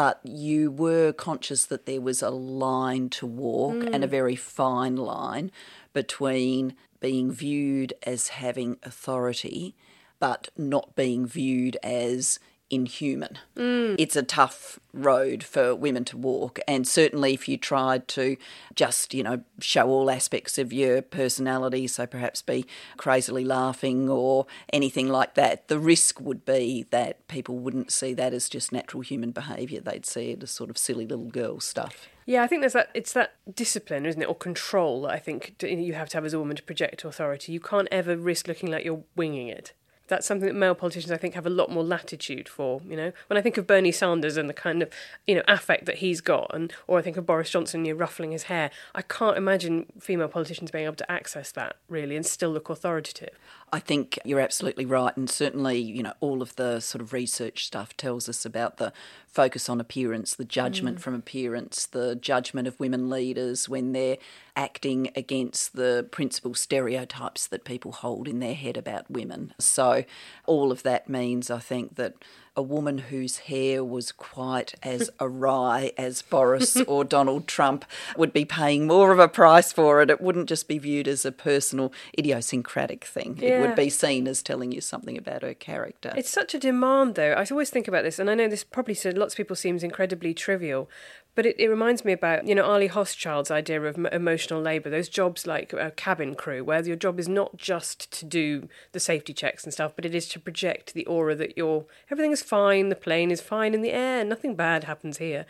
But 0.00 0.20
you 0.24 0.70
were 0.70 1.12
conscious 1.12 1.66
that 1.66 1.84
there 1.84 2.00
was 2.00 2.22
a 2.22 2.30
line 2.30 3.10
to 3.10 3.26
walk 3.26 3.74
mm. 3.74 3.90
and 3.92 4.02
a 4.02 4.06
very 4.06 4.34
fine 4.34 4.96
line 4.96 5.52
between 5.92 6.74
being 7.00 7.30
viewed 7.30 7.92
as 8.04 8.28
having 8.28 8.78
authority 8.82 9.74
but 10.18 10.48
not 10.56 10.96
being 10.96 11.26
viewed 11.26 11.76
as 11.82 12.40
inhuman. 12.70 13.38
Mm. 13.56 13.96
It's 13.98 14.16
a 14.16 14.22
tough 14.22 14.78
road 14.92 15.42
for 15.42 15.74
women 15.74 16.04
to 16.06 16.16
walk. 16.16 16.58
And 16.66 16.86
certainly, 16.86 17.34
if 17.34 17.48
you 17.48 17.56
tried 17.56 18.08
to 18.08 18.36
just, 18.74 19.12
you 19.12 19.22
know, 19.22 19.42
show 19.60 19.88
all 19.88 20.10
aspects 20.10 20.56
of 20.58 20.72
your 20.72 21.02
personality, 21.02 21.86
so 21.86 22.06
perhaps 22.06 22.42
be 22.42 22.64
crazily 22.96 23.44
laughing 23.44 24.08
or 24.08 24.46
anything 24.72 25.08
like 25.08 25.34
that, 25.34 25.68
the 25.68 25.78
risk 25.78 26.20
would 26.20 26.44
be 26.44 26.86
that 26.90 27.26
people 27.28 27.58
wouldn't 27.58 27.92
see 27.92 28.14
that 28.14 28.32
as 28.32 28.48
just 28.48 28.72
natural 28.72 29.02
human 29.02 29.32
behaviour. 29.32 29.80
They'd 29.80 30.06
see 30.06 30.30
it 30.30 30.42
as 30.42 30.50
sort 30.50 30.70
of 30.70 30.78
silly 30.78 31.06
little 31.06 31.30
girl 31.30 31.60
stuff. 31.60 32.08
Yeah, 32.26 32.44
I 32.44 32.46
think 32.46 32.62
there's 32.62 32.74
that. 32.74 32.90
It's 32.94 33.12
that 33.14 33.34
discipline, 33.52 34.06
isn't 34.06 34.22
it, 34.22 34.28
or 34.28 34.36
control 34.36 35.02
that 35.02 35.10
I 35.10 35.18
think 35.18 35.56
you 35.62 35.94
have 35.94 36.08
to 36.10 36.16
have 36.16 36.24
as 36.24 36.32
a 36.32 36.38
woman 36.38 36.56
to 36.56 36.62
project 36.62 37.04
authority. 37.04 37.52
You 37.52 37.60
can't 37.60 37.88
ever 37.90 38.16
risk 38.16 38.46
looking 38.46 38.70
like 38.70 38.84
you're 38.84 39.02
winging 39.16 39.48
it 39.48 39.72
That's 40.10 40.26
something 40.26 40.46
that 40.46 40.54
male 40.54 40.74
politicians, 40.74 41.10
I 41.10 41.16
think, 41.16 41.34
have 41.34 41.46
a 41.46 41.50
lot 41.50 41.70
more 41.70 41.82
latitude 41.82 42.48
for. 42.48 42.82
You 42.86 42.96
know, 42.96 43.12
when 43.28 43.38
I 43.38 43.40
think 43.40 43.56
of 43.56 43.66
Bernie 43.66 43.92
Sanders 43.92 44.36
and 44.36 44.48
the 44.48 44.54
kind 44.54 44.82
of 44.82 44.90
you 45.26 45.34
know 45.34 45.42
affect 45.48 45.86
that 45.86 45.98
he's 45.98 46.20
got, 46.20 46.50
and 46.52 46.72
or 46.86 46.98
I 46.98 47.02
think 47.02 47.16
of 47.16 47.24
Boris 47.24 47.50
Johnson, 47.50 47.84
you 47.84 47.94
know, 47.94 47.98
ruffling 47.98 48.32
his 48.32 48.44
hair, 48.44 48.70
I 48.94 49.02
can't 49.02 49.38
imagine 49.38 49.86
female 49.98 50.28
politicians 50.28 50.70
being 50.70 50.84
able 50.84 50.96
to 50.96 51.10
access 51.10 51.50
that 51.52 51.76
really 51.88 52.16
and 52.16 52.26
still 52.26 52.50
look 52.50 52.68
authoritative. 52.68 53.38
I 53.72 53.78
think 53.78 54.18
you're 54.24 54.40
absolutely 54.40 54.84
right, 54.84 55.16
and 55.16 55.30
certainly, 55.30 55.78
you 55.78 56.02
know, 56.02 56.14
all 56.20 56.42
of 56.42 56.56
the 56.56 56.80
sort 56.80 57.00
of 57.00 57.12
research 57.12 57.66
stuff 57.66 57.96
tells 57.96 58.28
us 58.28 58.44
about 58.44 58.78
the 58.78 58.92
focus 59.28 59.68
on 59.68 59.80
appearance, 59.80 60.34
the 60.34 60.44
judgment 60.44 60.98
mm. 60.98 61.00
from 61.00 61.14
appearance, 61.14 61.86
the 61.86 62.16
judgment 62.16 62.66
of 62.66 62.80
women 62.80 63.08
leaders 63.08 63.68
when 63.68 63.92
they're 63.92 64.18
acting 64.56 65.10
against 65.14 65.76
the 65.76 66.08
principal 66.10 66.52
stereotypes 66.54 67.46
that 67.46 67.64
people 67.64 67.92
hold 67.92 68.26
in 68.26 68.40
their 68.40 68.54
head 68.54 68.76
about 68.76 69.08
women. 69.08 69.54
So, 69.58 69.99
all 70.46 70.72
of 70.72 70.82
that 70.82 71.08
means, 71.08 71.50
I 71.50 71.58
think, 71.58 71.96
that 71.96 72.14
a 72.56 72.62
woman 72.62 72.98
whose 72.98 73.38
hair 73.38 73.84
was 73.84 74.12
quite 74.12 74.74
as 74.82 75.08
awry 75.20 75.92
as 75.96 76.20
Boris 76.20 76.76
or 76.82 77.04
Donald 77.04 77.46
Trump 77.46 77.84
would 78.16 78.32
be 78.32 78.44
paying 78.44 78.86
more 78.86 79.12
of 79.12 79.18
a 79.18 79.28
price 79.28 79.72
for 79.72 80.02
it. 80.02 80.10
It 80.10 80.20
wouldn't 80.20 80.48
just 80.48 80.66
be 80.66 80.78
viewed 80.78 81.06
as 81.06 81.24
a 81.24 81.32
personal, 81.32 81.92
idiosyncratic 82.18 83.04
thing. 83.04 83.38
Yeah. 83.40 83.58
It 83.58 83.60
would 83.60 83.76
be 83.76 83.88
seen 83.88 84.26
as 84.26 84.42
telling 84.42 84.72
you 84.72 84.80
something 84.80 85.16
about 85.16 85.42
her 85.42 85.54
character. 85.54 86.12
It's 86.16 86.30
such 86.30 86.54
a 86.54 86.58
demand, 86.58 87.14
though. 87.14 87.32
I 87.32 87.46
always 87.50 87.70
think 87.70 87.88
about 87.88 88.02
this, 88.02 88.18
and 88.18 88.28
I 88.28 88.34
know 88.34 88.48
this 88.48 88.64
probably 88.64 88.94
to 88.96 89.18
lots 89.18 89.34
of 89.34 89.36
people 89.38 89.56
seems 89.56 89.82
incredibly 89.82 90.34
trivial, 90.34 90.90
but 91.34 91.46
it, 91.46 91.56
it 91.58 91.68
reminds 91.68 92.04
me 92.04 92.12
about, 92.12 92.46
you 92.46 92.54
know, 92.54 92.64
Arlie 92.64 92.88
Hochschild's 92.88 93.50
idea 93.50 93.80
of 93.82 93.96
emotional 94.12 94.60
labour, 94.60 94.90
those 94.90 95.08
jobs 95.08 95.46
like 95.46 95.72
a 95.72 95.92
cabin 95.92 96.34
crew, 96.34 96.64
where 96.64 96.84
your 96.84 96.96
job 96.96 97.20
is 97.20 97.28
not 97.28 97.56
just 97.56 98.10
to 98.12 98.24
do 98.24 98.68
the 98.92 99.00
safety 99.00 99.32
checks 99.32 99.64
and 99.64 99.72
stuff, 99.72 99.92
but 99.94 100.04
it 100.04 100.14
is 100.14 100.28
to 100.30 100.40
project 100.40 100.92
the 100.92 101.06
aura 101.06 101.34
that 101.36 101.56
you're, 101.56 101.84
everything 102.10 102.32
is 102.32 102.42
fine, 102.42 102.88
the 102.88 102.96
plane 102.96 103.30
is 103.30 103.40
fine 103.40 103.74
in 103.74 103.82
the 103.82 103.92
air, 103.92 104.24
nothing 104.24 104.54
bad 104.54 104.84
happens 104.84 105.18
here. 105.18 105.46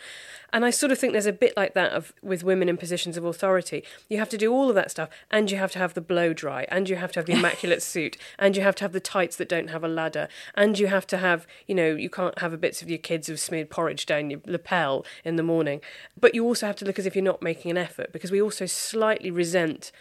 And 0.52 0.64
I 0.64 0.70
sort 0.70 0.92
of 0.92 0.99
think 0.99 1.12
there's 1.12 1.26
a 1.26 1.32
bit 1.32 1.56
like 1.56 1.75
that 1.75 1.92
of 1.92 2.12
with 2.22 2.44
women 2.44 2.68
in 2.68 2.76
positions 2.76 3.16
of 3.16 3.25
authority. 3.25 3.84
You 4.08 4.18
have 4.18 4.28
to 4.30 4.38
do 4.38 4.52
all 4.52 4.68
of 4.68 4.75
that 4.75 4.90
stuff, 4.90 5.08
and 5.30 5.50
you 5.50 5.56
have 5.56 5.72
to 5.72 5.78
have 5.78 5.94
the 5.94 6.00
blow 6.00 6.32
dry, 6.32 6.66
and 6.68 6.88
you 6.88 6.96
have 6.96 7.12
to 7.12 7.20
have 7.20 7.26
the 7.26 7.34
immaculate 7.34 7.82
suit, 7.94 8.16
and 8.38 8.56
you 8.56 8.62
have 8.62 8.75
to 8.76 8.84
have 8.84 8.92
the 8.92 9.00
tights 9.00 9.37
that 9.37 9.49
don't 9.49 9.70
have 9.70 9.84
a 9.84 9.88
ladder, 9.88 10.28
and 10.54 10.78
you 10.78 10.88
have 10.88 11.06
to 11.06 11.18
have, 11.18 11.46
you 11.66 11.75
know, 11.75 11.94
you 11.94 12.10
can't 12.10 12.38
have 12.40 12.52
a 12.52 12.58
bits 12.58 12.82
of 12.82 12.90
your 12.90 12.99
kids 12.99 13.28
who've 13.28 13.40
smeared 13.40 13.70
porridge 13.70 14.04
down 14.04 14.30
your 14.30 14.40
lapel 14.46 15.06
in 15.25 15.37
the 15.37 15.42
morning 15.42 15.69
But 16.18 16.34
you 16.34 16.44
also 16.44 16.66
have 16.66 16.76
to 16.76 16.84
look 16.84 16.98
as 16.98 17.06
if 17.06 17.14
you're 17.14 17.24
not 17.24 17.42
making 17.42 17.70
an 17.70 17.76
effort 17.76 18.12
because 18.12 18.30
we 18.30 18.42
also 18.42 18.66
slightly 18.66 19.30
resent 19.30 19.92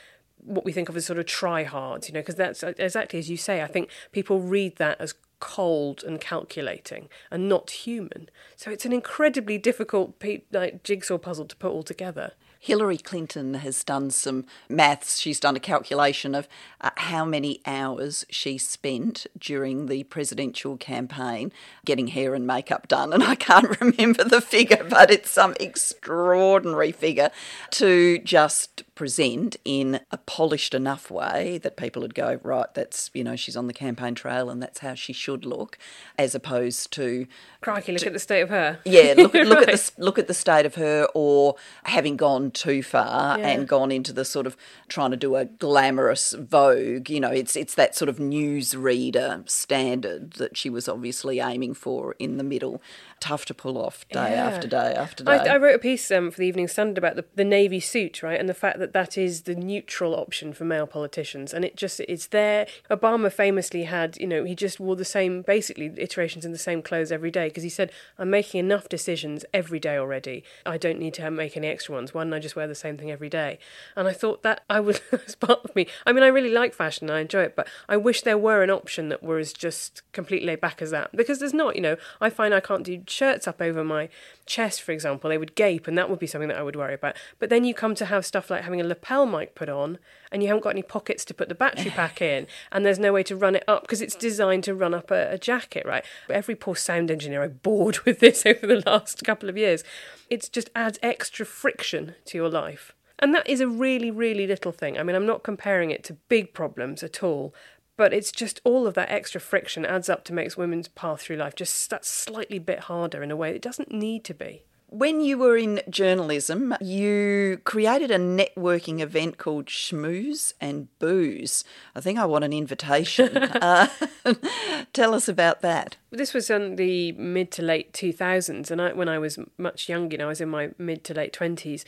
what 0.44 0.66
we 0.66 0.72
think 0.72 0.90
of 0.90 0.96
as 0.96 1.06
sort 1.06 1.20
of 1.20 1.26
try 1.26 1.64
hard, 1.64 2.08
you 2.08 2.14
know, 2.14 2.22
because 2.22 2.36
that's 2.36 2.64
uh, 2.64 2.74
exactly 2.78 3.20
as 3.20 3.30
you 3.30 3.38
say. 3.38 3.62
I 3.62 3.68
think 3.68 3.90
people 4.12 4.40
read 4.40 4.78
that 4.78 5.00
as 5.00 5.14
cold 5.40 6.04
and 6.04 6.20
calculating 6.20 7.10
and 7.32 7.48
not 7.48 7.70
human. 7.72 8.30
So 8.56 8.72
it's 8.72 8.86
an 8.86 8.94
incredibly 8.94 9.58
difficult 9.58 10.22
like, 10.52 10.84
jigsaw 10.84 11.18
puzzle 11.18 11.46
to 11.46 11.56
put 11.56 11.72
all 11.72 11.84
together. 11.84 12.34
Hillary 12.62 12.98
Clinton 12.98 13.54
has 13.54 13.86
done 13.86 14.12
some 14.12 14.46
maths. 14.68 15.18
She's 15.18 15.40
done 15.40 15.56
a 15.56 15.62
calculation 15.62 16.36
of 16.36 16.50
uh, 16.82 16.90
how 16.98 17.24
many 17.24 17.62
hours 17.66 18.26
she 18.30 18.58
spent 18.58 19.26
during 19.38 19.86
the 19.86 20.04
presidential 20.04 20.76
campaign 20.76 21.54
getting 21.86 22.08
hair 22.08 22.36
and 22.36 22.46
makeup 22.46 22.90
done. 22.90 23.14
And 23.14 23.24
I 23.24 23.36
can't 23.36 23.80
remember 23.82 24.26
the 24.26 24.42
figure, 24.42 24.86
but 24.90 25.10
it's 25.10 25.32
some 25.32 25.56
extraordinary 25.58 26.92
figure 26.92 27.32
to 27.72 28.20
just 28.20 28.84
present 29.00 29.56
in 29.64 30.02
a 30.12 30.18
polished 30.18 30.74
enough 30.74 31.10
way 31.10 31.58
that 31.60 31.78
people 31.78 32.02
would 32.02 32.14
go, 32.14 32.38
right, 32.44 32.74
that's, 32.74 33.10
you 33.14 33.24
know, 33.24 33.34
she's 33.34 33.56
on 33.56 33.66
the 33.68 33.74
campaign 33.74 34.14
trail 34.14 34.50
and 34.50 34.62
that's 34.62 34.80
how 34.80 34.94
she 34.94 35.14
should 35.14 35.46
look, 35.46 35.78
as 36.18 36.36
opposed 36.36 36.92
to. 36.92 37.26
Crikey, 37.62 37.94
look 37.94 38.02
to, 38.02 38.08
at 38.08 38.12
the 38.12 38.20
state 38.20 38.42
of 38.42 38.50
her. 38.50 38.80
Yeah, 38.84 39.14
look, 39.16 39.34
look 39.34 39.60
right. 39.60 39.70
at 39.70 39.80
the 39.96 40.04
look 40.04 40.20
at 40.20 40.28
the 40.28 40.34
state 40.34 40.66
of 40.66 40.76
her, 40.76 41.08
or 41.16 41.56
having 41.84 42.18
gone 42.18 42.52
too 42.52 42.84
far 42.84 43.40
yeah. 43.40 43.48
and 43.48 43.70
gone 43.70 43.90
into 43.90 44.12
the 44.12 44.26
sort 44.26 44.46
of 44.46 44.58
trying 44.90 45.12
to 45.12 45.18
do 45.18 45.38
a 45.38 45.46
glamorous 45.46 46.34
Vogue. 46.34 47.10
You 47.10 47.22
know, 47.22 47.32
it's 47.32 47.56
it's 47.56 47.76
that 47.76 47.96
sort 47.96 48.10
of 48.10 48.18
newsreader 48.18 49.50
standard 49.50 50.32
that 50.34 50.58
she 50.58 50.70
was 50.70 50.90
obviously 50.90 51.40
aiming 51.40 51.74
for 51.74 52.16
in 52.20 52.36
the 52.36 52.44
middle 52.44 52.82
tough 53.20 53.46
to 53.46 53.54
pull 53.54 53.78
off 53.78 54.08
day 54.10 54.32
yeah. 54.32 54.48
after 54.48 54.68
day 54.68 54.94
after 54.96 55.24
day. 55.24 55.32
I, 55.32 55.56
I 55.56 55.58
wrote 55.58 55.76
a 55.76 55.80
piece 55.80 56.10
um, 56.12 56.32
for 56.32 56.40
the 56.40 56.48
Evening 56.48 56.68
Standard 56.68 56.98
about 56.98 57.16
the, 57.16 57.26
the 57.36 57.44
navy 57.44 57.80
suit, 57.80 58.24
right, 58.24 58.40
and 58.40 58.48
the 58.48 58.54
fact 58.54 58.80
that 58.80 58.94
that 58.94 59.18
is 59.18 59.44
the 59.44 59.56
neutral 59.56 60.16
option 60.16 60.54
for 60.54 60.66
male 60.66 60.88
politicians, 60.88 61.54
and 61.54 61.66
it 61.66 61.76
just 61.76 62.00
it's 62.02 62.28
there. 62.28 62.68
Obama 62.90 63.32
famously 63.32 63.84
had, 63.84 64.18
you 64.18 64.28
know, 64.28 64.44
he 64.44 64.56
just 64.56 64.80
wore 64.80 64.96
the 64.96 65.06
same, 65.06 65.42
basically 65.42 65.92
iterations 65.98 66.46
in 66.46 66.52
the 66.52 66.58
same 66.58 66.82
clothes 66.82 67.12
every 67.12 67.32
day 67.32 67.48
because 67.48 67.64
he 67.64 67.70
said, 67.70 67.92
"I'm 68.18 68.30
making 68.30 68.60
enough 68.60 68.90
decisions 68.90 69.46
every 69.54 69.80
day 69.80 69.98
already. 69.98 70.44
I 70.66 70.78
don't 70.78 71.00
need 71.00 71.14
to 71.16 71.30
make 71.32 71.58
any 71.58 71.68
extra 71.68 71.96
ones. 71.96 72.14
Why 72.14 72.24
don't 72.24 72.34
I 72.34 72.40
just 72.40 72.56
wear 72.56 72.68
the 72.68 72.76
same 72.76 72.98
thing 72.98 73.12
every 73.12 73.30
day?" 73.30 73.60
And 73.96 74.08
I 74.08 74.14
thought 74.14 74.44
that 74.44 74.64
I 74.70 74.80
would, 74.80 75.02
as 75.26 75.36
part 75.36 75.64
of 75.64 75.76
me. 75.76 75.88
I 76.06 76.14
mean, 76.14 76.24
I 76.24 76.28
really 76.28 76.52
like 76.52 76.74
fashion, 76.74 77.10
I 77.10 77.20
enjoy 77.20 77.44
it, 77.44 77.56
but 77.56 77.68
I 77.88 77.98
wish 77.98 78.22
there 78.22 78.38
were 78.38 78.64
an 78.64 78.70
option 78.70 79.10
that 79.10 79.24
was 79.24 79.54
just 79.54 80.02
completely 80.12 80.48
laid 80.48 80.62
back 80.62 80.82
as 80.82 80.92
that 80.92 81.16
because 81.16 81.40
there's 81.40 81.54
not. 81.54 81.76
You 81.76 81.82
know, 81.82 81.98
I 82.20 82.30
find 82.30 82.54
I 82.54 82.60
can't 82.60 82.84
do 82.84 82.98
shirts 83.10 83.48
up 83.48 83.62
over 83.62 83.84
my 83.84 84.10
chest, 84.46 84.82
for 84.82 84.92
example, 84.92 85.30
they 85.30 85.38
would 85.38 85.56
gape, 85.56 85.88
and 85.88 85.98
that 85.98 86.10
would 86.10 86.20
be 86.20 86.28
something 86.28 86.50
that 86.50 86.58
I 86.58 86.64
would 86.64 86.76
worry 86.76 86.94
about. 86.94 87.16
But 87.38 87.50
then 87.50 87.64
you 87.64 87.74
come 87.74 87.96
to 87.96 88.06
have 88.06 88.26
stuff 88.26 88.50
like 88.50 88.64
having 88.64 88.82
a 88.82 88.86
lapel 88.86 89.26
mic 89.26 89.56
put 89.56 89.70
on, 89.70 90.00
and 90.32 90.42
you 90.42 90.48
haven't 90.48 90.64
got 90.64 90.72
any 90.72 90.84
pockets 90.84 91.24
to 91.26 91.34
put 91.34 91.50
the 91.50 91.56
battery 91.56 91.92
pack 91.92 92.22
in, 92.22 92.48
and 92.72 92.86
there's 92.86 93.00
no 93.00 93.14
way 93.14 93.24
to 93.24 93.36
run 93.36 93.56
it 93.56 93.64
up 93.68 93.84
because 93.84 94.02
it's 94.02 94.16
designed 94.16 94.64
to 94.66 94.74
run 94.74 94.94
up 94.94 95.12
a, 95.12 95.32
a 95.32 95.38
jacket, 95.38 95.86
right? 95.86 96.04
But 96.28 96.36
every 96.36 96.56
poor 96.56 96.76
sound 96.76 97.12
engineer 97.12 97.44
I 97.44 97.48
bored 97.48 98.00
with 98.06 98.20
this 98.20 98.46
over 98.46 98.66
the 98.66 98.84
last 98.86 99.24
couple 99.24 99.50
of 99.50 99.58
years. 99.58 99.84
It 100.30 100.50
just 100.52 100.70
adds 100.76 101.00
extra 101.02 101.46
friction 101.46 102.16
to 102.26 102.38
your 102.38 102.50
life. 102.50 102.94
And 103.22 103.36
that 103.36 103.50
is 103.50 103.60
a 103.60 103.68
really, 103.68 104.10
really 104.10 104.48
little 104.48 104.72
thing. 104.72 104.98
I 104.98 105.04
mean, 105.04 105.16
I'm 105.16 105.26
not 105.26 105.44
comparing 105.44 105.92
it 105.92 106.06
to 106.06 106.14
big 106.14 106.54
problems 106.54 107.04
at 107.04 107.22
all, 107.22 107.54
but 108.00 108.14
it's 108.14 108.32
just 108.32 108.62
all 108.64 108.88
of 108.88 108.94
that 108.94 109.12
extra 109.12 109.42
friction 109.42 109.86
adds 109.86 110.08
up 110.08 110.24
to 110.24 110.34
makes 110.34 110.56
women's 110.56 110.88
path 110.88 111.20
through 111.20 111.36
life 111.36 111.54
just 111.54 111.90
that 111.90 112.06
slightly 112.06 112.58
bit 112.58 112.80
harder 112.80 113.22
in 113.22 113.30
a 113.30 113.36
way 113.36 113.54
it 113.54 113.62
doesn't 113.62 113.92
need 113.92 114.24
to 114.24 114.34
be. 114.34 114.64
When 114.88 115.20
you 115.20 115.38
were 115.38 115.58
in 115.58 115.82
journalism, 115.90 116.74
you 116.80 117.60
created 117.66 118.10
a 118.10 118.18
networking 118.18 119.02
event 119.02 119.38
called 119.38 119.66
Schmooze 119.66 120.54
and 120.62 120.88
Booze. 120.98 121.66
I 121.94 122.00
think 122.00 122.18
I 122.18 122.26
want 122.26 122.46
an 122.46 122.54
invitation. 122.54 123.38
uh, 123.38 123.90
tell 124.94 125.14
us 125.14 125.28
about 125.28 125.60
that. 125.62 125.98
This 126.10 126.34
was 126.34 126.50
in 126.50 126.78
the 126.78 127.12
mid 127.12 127.52
to 127.52 127.62
late 127.62 127.92
2000s, 127.92 128.72
and 128.72 128.82
I, 128.82 128.94
when 128.94 129.10
I 129.10 129.20
was 129.20 129.38
much 129.58 129.90
younger, 129.90 130.14
you 130.14 130.20
know, 130.20 130.26
I 130.26 130.30
was 130.30 130.42
in 130.42 130.50
my 130.50 130.72
mid 130.78 131.04
to 131.04 131.14
late 131.14 131.34
20s, 131.34 131.84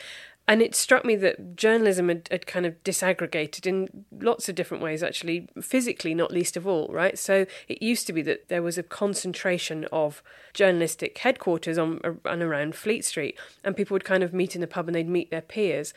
and 0.47 0.61
it 0.61 0.75
struck 0.75 1.05
me 1.05 1.15
that 1.17 1.55
journalism 1.55 2.09
had, 2.09 2.27
had, 2.31 2.45
kind 2.47 2.65
of 2.65 2.83
disaggregated 2.83 3.65
in 3.65 4.05
lots 4.19 4.49
of 4.49 4.55
different 4.55 4.83
ways, 4.83 5.03
actually, 5.03 5.47
physically, 5.61 6.13
not 6.13 6.31
least 6.31 6.57
of 6.57 6.67
all, 6.67 6.87
right? 6.89 7.17
So 7.17 7.45
it 7.67 7.81
used 7.81 8.07
to 8.07 8.13
be 8.13 8.21
that 8.23 8.49
there 8.49 8.63
was 8.63 8.77
a 8.77 8.83
concentration 8.83 9.85
of 9.91 10.23
journalistic 10.53 11.17
headquarters 11.19 11.77
on 11.77 12.01
and 12.25 12.41
around 12.41 12.75
Fleet 12.75 13.05
Street, 13.05 13.37
and 13.63 13.77
people 13.77 13.95
would 13.95 14.03
kind 14.03 14.23
of 14.23 14.33
meet 14.33 14.55
in 14.55 14.61
the 14.61 14.67
pub 14.67 14.87
and 14.87 14.95
they'd 14.95 15.07
meet 15.07 15.31
their 15.31 15.41
peers. 15.41 15.93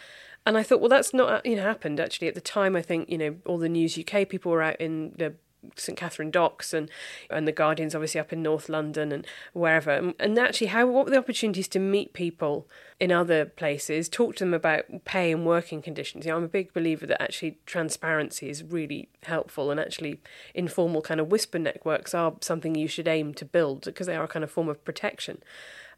And 0.47 0.59
I 0.59 0.63
thought, 0.63 0.81
well, 0.81 0.91
that's 0.91 1.15
not 1.15 1.33
uh, 1.33 1.41
you 1.45 1.57
know 1.57 1.63
happened 1.63 1.99
actually 1.99 2.29
at 2.29 2.35
the 2.35 2.41
time. 2.41 2.77
I 2.77 2.83
think 2.83 3.09
you 3.09 3.17
know 3.17 3.37
all 3.47 3.59
the 3.59 3.69
News 3.69 3.99
UK 3.99 4.29
people 4.29 4.53
were 4.53 4.63
out 4.63 4.81
in 4.81 5.13
the 5.17 5.35
St 5.77 5.97
Katharine 5.97 6.31
Docks 6.31 6.73
and 6.73 6.91
and 7.31 7.47
the 7.47 7.53
Guardians 7.53 7.95
obviously 7.95 8.21
up 8.21 8.33
in 8.33 8.43
North 8.43 8.69
London 8.69 9.13
and 9.13 9.27
wherever. 9.53 10.13
And 10.19 10.39
actually, 10.39 10.69
how 10.69 10.87
what 10.87 11.05
were 11.05 11.11
the 11.11 11.19
opportunities 11.19 11.69
to 11.69 11.79
meet 11.79 12.13
people 12.13 12.67
in 13.01 13.11
other 13.11 13.45
places, 13.45 14.09
talk 14.09 14.37
to 14.37 14.45
them 14.45 14.55
about 14.55 14.85
pay 15.05 15.33
and 15.33 15.45
working 15.45 15.83
conditions? 15.83 16.25
You 16.25 16.33
know, 16.33 16.39
I'm 16.39 16.45
a 16.45 16.49
big 16.49 16.73
believer 16.73 17.07
that 17.07 17.23
actually 17.23 17.59
transparency 17.67 18.49
is 18.49 18.63
really 18.63 19.09
helpful, 19.25 19.71
and 19.71 19.81
actually 19.81 20.21
informal 20.55 21.03
kind 21.03 21.21
of 21.21 21.29
whisper 21.29 21.59
networks 21.59 22.15
are 22.15 22.35
something 22.41 22.75
you 22.75 22.89
should 22.89 23.09
aim 23.09 23.35
to 23.35 23.45
build 23.45 23.85
because 23.85 24.07
they 24.07 24.17
are 24.17 24.25
a 24.25 24.29
kind 24.29 24.45
of 24.45 24.51
form 24.51 24.69
of 24.69 24.85
protection. 24.85 25.43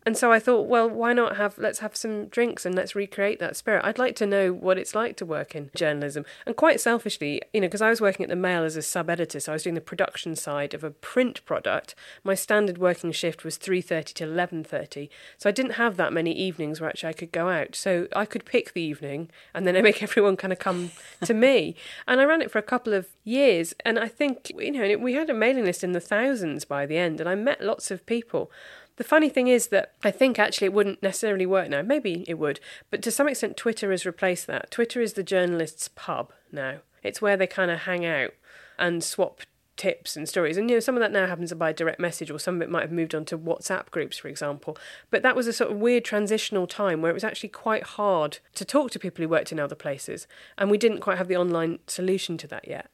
And 0.07 0.17
so 0.17 0.31
I 0.31 0.39
thought, 0.39 0.69
well, 0.69 0.89
why 0.89 1.13
not 1.13 1.37
have 1.37 1.59
let's 1.59 1.81
have 1.81 1.97
some 1.97 2.27
drinks 2.27 2.65
and 2.65 2.77
let's 2.77 2.95
recreate 2.95 3.41
that 3.41 3.57
spirit. 3.57 3.85
I'd 3.85 3.99
like 3.99 4.15
to 4.17 4.27
know 4.27 4.53
what 4.53 4.79
it's 4.79 4.95
like 4.95 5.17
to 5.17 5.27
work 5.27 5.57
in 5.57 5.73
journalism. 5.75 6.25
And 6.47 6.55
quite 6.55 6.81
selfishly, 6.81 7.43
you 7.53 7.61
know, 7.61 7.67
because 7.67 7.83
I 7.83 7.91
was 7.91 8.01
working 8.01 8.23
at 8.23 8.31
the 8.31 8.37
Mail 8.37 8.63
as 8.63 8.77
a 8.77 8.83
sub 8.83 9.11
editor, 9.11 9.41
so 9.41 9.51
I 9.51 9.57
was 9.57 9.65
doing 9.65 9.75
the 9.75 9.81
production 9.81 10.37
side 10.37 10.75
of 10.75 10.85
a 10.85 10.93
print 10.93 11.45
product. 11.45 11.97
My 12.23 12.37
standard 12.37 12.79
working 12.79 13.11
shift 13.11 13.43
was 13.43 13.59
3:30 13.59 14.15
to 14.15 14.25
11:30. 14.25 15.09
So 15.39 15.49
I 15.49 15.53
didn't 15.53 15.73
have 15.73 15.97
that 15.97 16.13
many 16.13 16.31
evenings 16.31 16.81
where 16.81 16.89
actually 16.89 17.11
I 17.11 17.15
could 17.15 17.33
go 17.33 17.49
out. 17.49 17.75
So 17.75 18.07
I 18.15 18.27
could 18.27 18.45
pick 18.45 18.75
the 18.75 18.83
evening 18.83 19.29
and 19.53 19.67
then 19.67 19.77
I 19.77 19.83
make 19.83 20.03
everyone 20.05 20.37
kind 20.37 20.53
of 20.53 20.61
come 20.61 20.93
to 21.25 21.35
me. 21.35 21.75
And 22.07 22.21
I 22.21 22.25
ran 22.25 22.43
it 22.43 22.53
for 22.53 22.61
a 22.61 22.63
couple 22.63 22.93
of 22.93 23.09
years 23.25 23.75
and 23.85 23.99
I 23.99 24.07
think, 24.07 24.53
you 24.57 24.71
know, 24.71 24.99
we 24.99 25.15
had 25.15 25.31
a 25.31 25.35
mailing 25.35 25.65
list 25.65 25.83
in 25.83 25.91
the 25.91 26.01
thousands 26.01 26.65
by 26.65 26.87
the 26.87 26.97
end 26.97 27.19
and 27.19 27.29
I 27.29 27.35
met 27.35 27.61
lots 27.61 27.91
of 27.91 28.07
people. 28.07 28.53
The 28.97 29.05
funny 29.05 29.29
thing 29.29 29.49
is 29.49 29.69
that 29.69 29.93
I 30.03 30.11
think 30.11 30.38
actually 30.38 30.67
it 30.67 30.73
wouldn't 30.73 31.03
necessarily 31.03 31.47
work 31.47 31.69
now. 31.69 31.83
Maybe 31.83 32.25
it 32.26 32.38
would, 32.38 32.61
but 32.91 33.03
to 33.03 33.11
some 33.11 33.29
extent, 33.29 33.57
Twitter 33.57 33.91
has 33.91 34.07
replaced 34.07 34.47
that. 34.47 34.71
Twitter 34.71 35.00
is 35.00 35.12
the 35.12 35.23
journalist's 35.23 35.88
pub 35.88 36.33
now. 36.50 36.79
It's 37.03 37.23
where 37.23 37.37
they 37.37 37.47
kind 37.47 37.71
of 37.71 37.81
hang 37.81 38.05
out 38.05 38.31
and 38.79 39.05
swap 39.05 39.43
tips 39.76 40.17
and 40.17 40.29
stories. 40.29 40.57
And 40.57 40.71
you 40.71 40.76
know, 40.76 40.81
some 40.81 40.97
of 40.97 41.00
that 41.00 41.12
now 41.12 41.26
happens 41.26 41.53
by 41.53 41.73
direct 41.73 42.00
message, 42.00 42.31
or 42.31 42.38
some 42.38 42.57
of 42.57 42.62
it 42.62 42.71
might 42.71 42.83
have 42.83 42.93
moved 42.93 43.15
on 43.15 43.25
to 43.26 43.38
WhatsApp 43.38 43.91
groups, 43.91 44.17
for 44.17 44.29
example. 44.29 44.76
But 45.11 45.23
that 45.23 45.37
was 45.37 45.47
a 45.47 45.53
sort 45.53 45.71
of 45.71 45.79
weird 45.79 46.05
transitional 46.05 46.67
time 46.67 47.03
where 47.03 47.11
it 47.11 47.15
was 47.15 47.25
actually 47.25 47.50
quite 47.50 47.83
hard 47.83 48.38
to 48.55 48.65
talk 48.65 48.91
to 48.93 48.99
people 48.99 49.23
who 49.23 49.29
worked 49.29 49.53
in 49.53 49.61
other 49.61 49.75
places, 49.75 50.26
and 50.57 50.71
we 50.71 50.79
didn't 50.79 51.00
quite 51.00 51.19
have 51.19 51.29
the 51.29 51.37
online 51.37 51.79
solution 51.87 52.38
to 52.38 52.47
that 52.49 52.67
yet. 52.67 52.91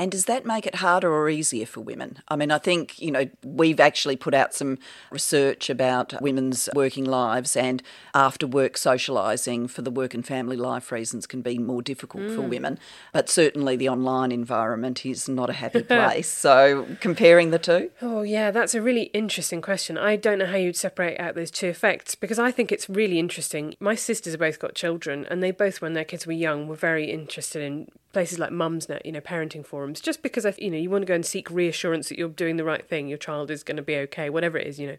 And 0.00 0.10
does 0.10 0.24
that 0.24 0.46
make 0.46 0.66
it 0.66 0.76
harder 0.76 1.12
or 1.12 1.28
easier 1.28 1.66
for 1.66 1.82
women? 1.82 2.20
I 2.26 2.34
mean, 2.34 2.50
I 2.50 2.56
think, 2.56 2.98
you 2.98 3.10
know, 3.10 3.28
we've 3.44 3.78
actually 3.78 4.16
put 4.16 4.32
out 4.32 4.54
some 4.54 4.78
research 5.10 5.68
about 5.68 6.14
women's 6.22 6.70
working 6.74 7.04
lives 7.04 7.54
and 7.54 7.82
after 8.14 8.46
work 8.46 8.76
socialising 8.76 9.68
for 9.68 9.82
the 9.82 9.90
work 9.90 10.14
and 10.14 10.26
family 10.26 10.56
life 10.56 10.90
reasons 10.90 11.26
can 11.26 11.42
be 11.42 11.58
more 11.58 11.82
difficult 11.82 12.24
mm. 12.24 12.34
for 12.34 12.40
women. 12.40 12.78
But 13.12 13.28
certainly 13.28 13.76
the 13.76 13.90
online 13.90 14.32
environment 14.32 15.04
is 15.04 15.28
not 15.28 15.50
a 15.50 15.52
happy 15.52 15.82
place. 15.82 16.30
so 16.30 16.86
comparing 17.00 17.50
the 17.50 17.58
two? 17.58 17.90
Oh, 18.00 18.22
yeah, 18.22 18.50
that's 18.50 18.74
a 18.74 18.80
really 18.80 19.10
interesting 19.12 19.60
question. 19.60 19.98
I 19.98 20.16
don't 20.16 20.38
know 20.38 20.46
how 20.46 20.56
you'd 20.56 20.76
separate 20.76 21.20
out 21.20 21.34
those 21.34 21.50
two 21.50 21.68
effects 21.68 22.14
because 22.14 22.38
I 22.38 22.52
think 22.52 22.72
it's 22.72 22.88
really 22.88 23.18
interesting. 23.18 23.74
My 23.80 23.96
sisters 23.96 24.32
have 24.32 24.40
both 24.40 24.60
got 24.60 24.74
children 24.74 25.26
and 25.28 25.42
they 25.42 25.50
both, 25.50 25.82
when 25.82 25.92
their 25.92 26.04
kids 26.04 26.26
were 26.26 26.32
young, 26.32 26.68
were 26.68 26.74
very 26.74 27.10
interested 27.10 27.60
in 27.60 27.88
places 28.12 28.38
like 28.38 28.50
Mumsnet, 28.50 29.04
you 29.04 29.12
know, 29.12 29.20
parenting 29.20 29.64
forums, 29.64 29.89
just 29.94 30.22
because 30.22 30.46
you 30.58 30.70
know, 30.70 30.76
you 30.76 30.90
want 30.90 31.02
to 31.02 31.06
go 31.06 31.14
and 31.14 31.24
seek 31.24 31.50
reassurance 31.50 32.08
that 32.08 32.18
you're 32.18 32.28
doing 32.28 32.56
the 32.56 32.64
right 32.64 32.86
thing, 32.86 33.08
your 33.08 33.18
child 33.18 33.50
is 33.50 33.62
going 33.62 33.76
to 33.76 33.82
be 33.82 33.96
okay, 33.96 34.30
whatever 34.30 34.58
it 34.58 34.66
is, 34.66 34.78
you 34.78 34.86
know. 34.86 34.96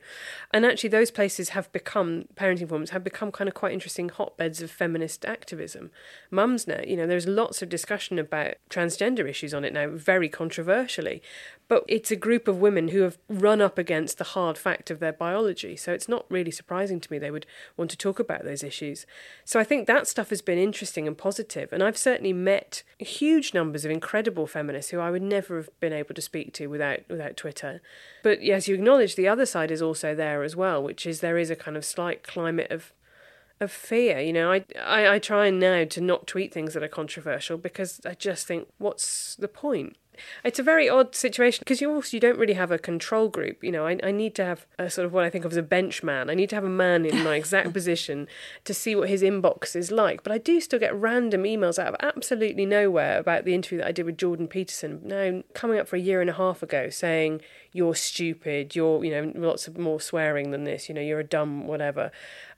And 0.51 0.65
actually, 0.65 0.89
those 0.89 1.11
places 1.11 1.49
have 1.49 1.71
become 1.71 2.25
parenting 2.35 2.69
forums 2.69 2.89
have 2.89 3.03
become 3.03 3.31
kind 3.31 3.47
of 3.47 3.53
quite 3.53 3.73
interesting 3.73 4.09
hotbeds 4.09 4.61
of 4.61 4.71
feminist 4.71 5.25
activism. 5.25 5.91
Mumsnet, 6.31 6.87
you 6.87 6.97
know, 6.97 7.07
there's 7.07 7.27
lots 7.27 7.61
of 7.61 7.69
discussion 7.69 8.19
about 8.19 8.55
transgender 8.69 9.27
issues 9.27 9.53
on 9.53 9.63
it 9.63 9.73
now, 9.73 9.89
very 9.89 10.29
controversially, 10.29 11.21
but 11.67 11.85
it's 11.87 12.11
a 12.11 12.17
group 12.17 12.49
of 12.49 12.59
women 12.59 12.89
who 12.89 13.01
have 13.01 13.17
run 13.29 13.61
up 13.61 13.77
against 13.77 14.17
the 14.17 14.25
hard 14.25 14.57
fact 14.57 14.91
of 14.91 14.99
their 14.99 15.13
biology. 15.13 15.77
So 15.77 15.93
it's 15.93 16.09
not 16.09 16.25
really 16.29 16.51
surprising 16.51 16.99
to 16.99 17.09
me 17.09 17.17
they 17.17 17.31
would 17.31 17.45
want 17.77 17.89
to 17.91 17.97
talk 17.97 18.19
about 18.19 18.43
those 18.43 18.61
issues. 18.61 19.05
So 19.45 19.57
I 19.57 19.63
think 19.63 19.87
that 19.87 20.05
stuff 20.05 20.31
has 20.31 20.41
been 20.41 20.57
interesting 20.57 21.07
and 21.07 21.17
positive. 21.17 21.71
And 21.71 21.81
I've 21.81 21.97
certainly 21.97 22.33
met 22.33 22.83
huge 22.97 23.53
numbers 23.53 23.85
of 23.85 23.91
incredible 23.91 24.47
feminists 24.47 24.70
who 24.89 24.99
I 24.99 25.11
would 25.11 25.21
never 25.21 25.57
have 25.57 25.69
been 25.79 25.93
able 25.93 26.15
to 26.15 26.21
speak 26.21 26.53
to 26.53 26.67
without 26.67 26.99
without 27.09 27.37
Twitter. 27.37 27.81
But 28.23 28.41
yes, 28.41 28.67
you 28.67 28.75
acknowledge, 28.75 29.15
the 29.15 29.27
other 29.27 29.45
side 29.45 29.71
is 29.71 29.81
also 29.81 30.15
there 30.15 30.43
as 30.43 30.55
well, 30.55 30.81
which 30.81 31.05
is 31.05 31.19
there 31.19 31.37
is 31.37 31.49
a 31.49 31.55
kind 31.55 31.77
of 31.77 31.85
slight 31.85 32.23
climate 32.23 32.71
of 32.71 32.93
of 33.59 33.71
fear. 33.71 34.19
You 34.19 34.33
know, 34.33 34.51
I, 34.51 34.65
I, 34.83 35.15
I 35.15 35.19
try 35.19 35.49
now 35.49 35.85
to 35.85 36.01
not 36.01 36.27
tweet 36.27 36.53
things 36.53 36.73
that 36.73 36.83
are 36.83 36.87
controversial 36.87 37.57
because 37.57 38.01
I 38.05 38.15
just 38.15 38.47
think, 38.47 38.67
what's 38.79 39.35
the 39.35 39.47
point? 39.47 39.95
It's 40.43 40.59
a 40.59 40.63
very 40.63 40.89
odd 40.89 41.15
situation 41.15 41.61
because 41.61 41.81
you 41.81 41.93
also 41.93 42.15
you 42.15 42.19
don't 42.19 42.37
really 42.37 42.53
have 42.53 42.71
a 42.71 42.77
control 42.77 43.29
group. 43.29 43.63
You 43.63 43.71
know, 43.71 43.85
I, 43.85 43.99
I 44.03 44.11
need 44.11 44.35
to 44.35 44.45
have 44.45 44.65
a 44.77 44.89
sort 44.89 45.05
of 45.05 45.13
what 45.13 45.23
I 45.23 45.29
think 45.29 45.45
of 45.45 45.51
as 45.51 45.57
a 45.57 45.63
bench 45.63 46.03
man. 46.03 46.29
I 46.29 46.33
need 46.33 46.49
to 46.49 46.55
have 46.55 46.63
a 46.63 46.69
man 46.69 47.05
in 47.05 47.23
my 47.23 47.35
exact 47.35 47.73
position 47.73 48.27
to 48.65 48.73
see 48.73 48.95
what 48.95 49.09
his 49.09 49.21
inbox 49.21 49.75
is 49.75 49.91
like. 49.91 50.23
But 50.23 50.31
I 50.31 50.37
do 50.37 50.59
still 50.59 50.79
get 50.79 50.95
random 50.95 51.43
emails 51.43 51.79
out 51.79 51.87
of 51.87 51.95
absolutely 52.01 52.65
nowhere 52.65 53.19
about 53.19 53.45
the 53.45 53.53
interview 53.53 53.79
that 53.79 53.87
I 53.87 53.91
did 53.91 54.05
with 54.05 54.17
Jordan 54.17 54.47
Peterson. 54.47 55.01
Now 55.03 55.43
coming 55.53 55.79
up 55.79 55.87
for 55.87 55.95
a 55.95 55.99
year 55.99 56.21
and 56.21 56.29
a 56.29 56.33
half 56.33 56.63
ago, 56.63 56.89
saying 56.89 57.41
you're 57.71 57.95
stupid, 57.95 58.75
you're 58.75 59.03
you 59.03 59.11
know 59.11 59.31
lots 59.35 59.67
of 59.67 59.77
more 59.77 60.01
swearing 60.01 60.51
than 60.51 60.63
this. 60.63 60.89
You 60.89 60.95
know, 60.95 61.01
you're 61.01 61.19
a 61.19 61.23
dumb 61.23 61.67
whatever 61.67 62.11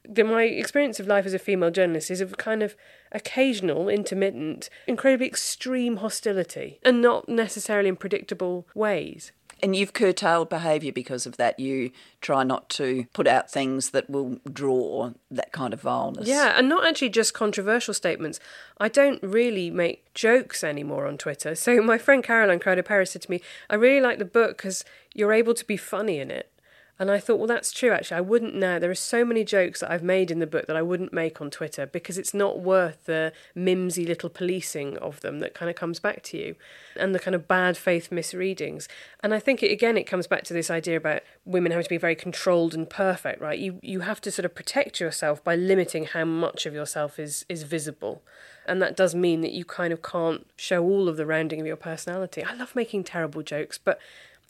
the, 0.07 0.23
my 0.23 0.43
experience 0.43 0.99
of 0.99 1.07
life 1.07 1.25
as 1.25 1.33
a 1.33 1.39
female 1.39 1.71
journalist 1.71 2.11
is 2.11 2.21
of 2.21 2.37
kind 2.37 2.61
of 2.61 2.75
occasional, 3.13 3.89
intermittent, 3.89 4.69
incredibly 4.87 5.27
extreme 5.27 5.97
hostility, 5.97 6.79
and 6.83 7.01
not 7.01 7.29
necessarily 7.29 7.89
in 7.89 7.95
predictable 7.95 8.67
ways. 8.73 9.31
And 9.63 9.77
you've 9.77 9.93
curtailed 9.93 10.49
behaviour 10.49 10.91
because 10.91 11.25
of 11.25 11.37
that. 11.37 11.57
You 11.57 11.91
try 12.19 12.43
not 12.43 12.67
to 12.71 13.05
put 13.13 13.27
out 13.27 13.49
things 13.49 13.91
that 13.91 14.09
will 14.09 14.39
draw 14.51 15.11
that 15.31 15.53
kind 15.53 15.73
of 15.73 15.79
vileness. 15.79 16.27
Yeah, 16.27 16.57
and 16.57 16.67
not 16.67 16.85
actually 16.85 17.09
just 17.09 17.33
controversial 17.33 17.93
statements. 17.93 18.41
I 18.77 18.89
don't 18.89 19.23
really 19.23 19.71
make 19.71 20.13
jokes 20.13 20.65
anymore 20.65 21.07
on 21.07 21.17
Twitter. 21.17 21.55
So 21.55 21.81
my 21.81 21.97
friend 21.97 22.21
Caroline 22.21 22.59
Criado 22.59 22.81
Perez 22.81 23.11
said 23.11 23.21
to 23.21 23.31
me, 23.31 23.39
I 23.69 23.75
really 23.75 24.01
like 24.01 24.19
the 24.19 24.25
book 24.25 24.57
because 24.57 24.83
you're 25.13 25.31
able 25.31 25.53
to 25.53 25.65
be 25.65 25.77
funny 25.77 26.19
in 26.19 26.29
it. 26.29 26.51
And 26.99 27.09
I 27.09 27.19
thought, 27.19 27.39
well, 27.39 27.47
that's 27.47 27.71
true, 27.71 27.91
actually. 27.91 28.17
I 28.17 28.21
wouldn't 28.21 28.53
now. 28.53 28.77
There 28.77 28.91
are 28.91 28.95
so 28.95 29.25
many 29.25 29.43
jokes 29.43 29.79
that 29.79 29.91
I've 29.91 30.03
made 30.03 30.29
in 30.29 30.37
the 30.37 30.45
book 30.45 30.67
that 30.67 30.75
I 30.75 30.83
wouldn't 30.83 31.11
make 31.11 31.41
on 31.41 31.49
Twitter 31.49 31.87
because 31.87 32.19
it's 32.19 32.35
not 32.35 32.59
worth 32.59 33.05
the 33.05 33.33
mimsy 33.55 34.05
little 34.05 34.29
policing 34.29 34.97
of 34.97 35.21
them 35.21 35.39
that 35.39 35.55
kind 35.55 35.71
of 35.71 35.75
comes 35.75 35.99
back 35.99 36.21
to 36.23 36.37
you 36.37 36.55
and 36.95 37.15
the 37.15 37.19
kind 37.19 37.33
of 37.33 37.47
bad 37.47 37.77
faith 37.77 38.11
misreadings. 38.11 38.87
And 39.21 39.33
I 39.33 39.39
think, 39.39 39.63
it, 39.63 39.71
again, 39.71 39.97
it 39.97 40.03
comes 40.03 40.27
back 40.27 40.43
to 40.43 40.53
this 40.53 40.69
idea 40.69 40.97
about 40.97 41.23
women 41.45 41.71
having 41.71 41.83
to 41.83 41.89
be 41.89 41.97
very 41.97 42.15
controlled 42.15 42.75
and 42.75 42.87
perfect, 42.87 43.41
right? 43.41 43.57
You, 43.57 43.79
you 43.81 44.01
have 44.01 44.21
to 44.21 44.31
sort 44.31 44.45
of 44.45 44.53
protect 44.53 44.99
yourself 44.99 45.43
by 45.43 45.55
limiting 45.55 46.05
how 46.05 46.25
much 46.25 46.67
of 46.67 46.75
yourself 46.75 47.17
is, 47.17 47.43
is 47.49 47.63
visible. 47.63 48.21
And 48.67 48.81
that 48.81 48.95
does 48.95 49.15
mean 49.15 49.41
that 49.41 49.51
you 49.51 49.65
kind 49.65 49.91
of 49.91 50.03
can't 50.03 50.45
show 50.55 50.83
all 50.83 51.09
of 51.09 51.17
the 51.17 51.25
rounding 51.25 51.59
of 51.59 51.65
your 51.65 51.75
personality. 51.75 52.43
I 52.43 52.53
love 52.53 52.75
making 52.75 53.03
terrible 53.03 53.41
jokes, 53.41 53.77
but 53.77 53.99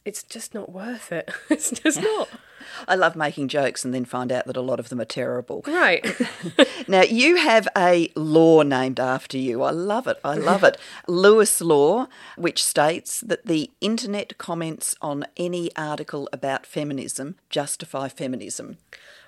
it's 0.06 0.24
just 0.24 0.54
not 0.54 0.72
worth 0.72 1.12
it. 1.12 1.32
it's 1.50 1.72
just 1.72 2.02
not. 2.02 2.30
I 2.88 2.96
love 2.96 3.16
making 3.16 3.50
jokes 3.50 3.84
and 3.84 3.94
then 3.94 4.06
find 4.06 4.32
out 4.32 4.46
that 4.48 4.58
a 4.58 4.62
lot 4.62 4.80
of 4.80 4.90
them 4.90 5.00
are 5.02 5.06
terrible. 5.06 5.64
Right. 5.68 6.06
now, 6.88 7.02
you 7.02 7.36
have 7.36 7.68
a 7.78 8.12
law 8.16 8.64
named 8.64 9.00
after 9.00 9.38
you. 9.38 9.64
I 9.64 9.72
love 9.72 10.08
it. 10.08 10.20
I 10.24 10.36
love 10.36 10.64
it. 10.64 10.78
Lewis 11.08 11.62
Law, 11.62 12.08
which 12.38 12.64
states 12.64 13.22
that 13.22 13.46
the 13.46 13.72
internet 13.82 14.38
comments 14.38 14.96
on 15.02 15.26
any 15.38 15.76
article 15.76 16.30
about 16.34 16.66
feminism 16.66 17.36
justify 17.50 18.08
feminism. 18.08 18.78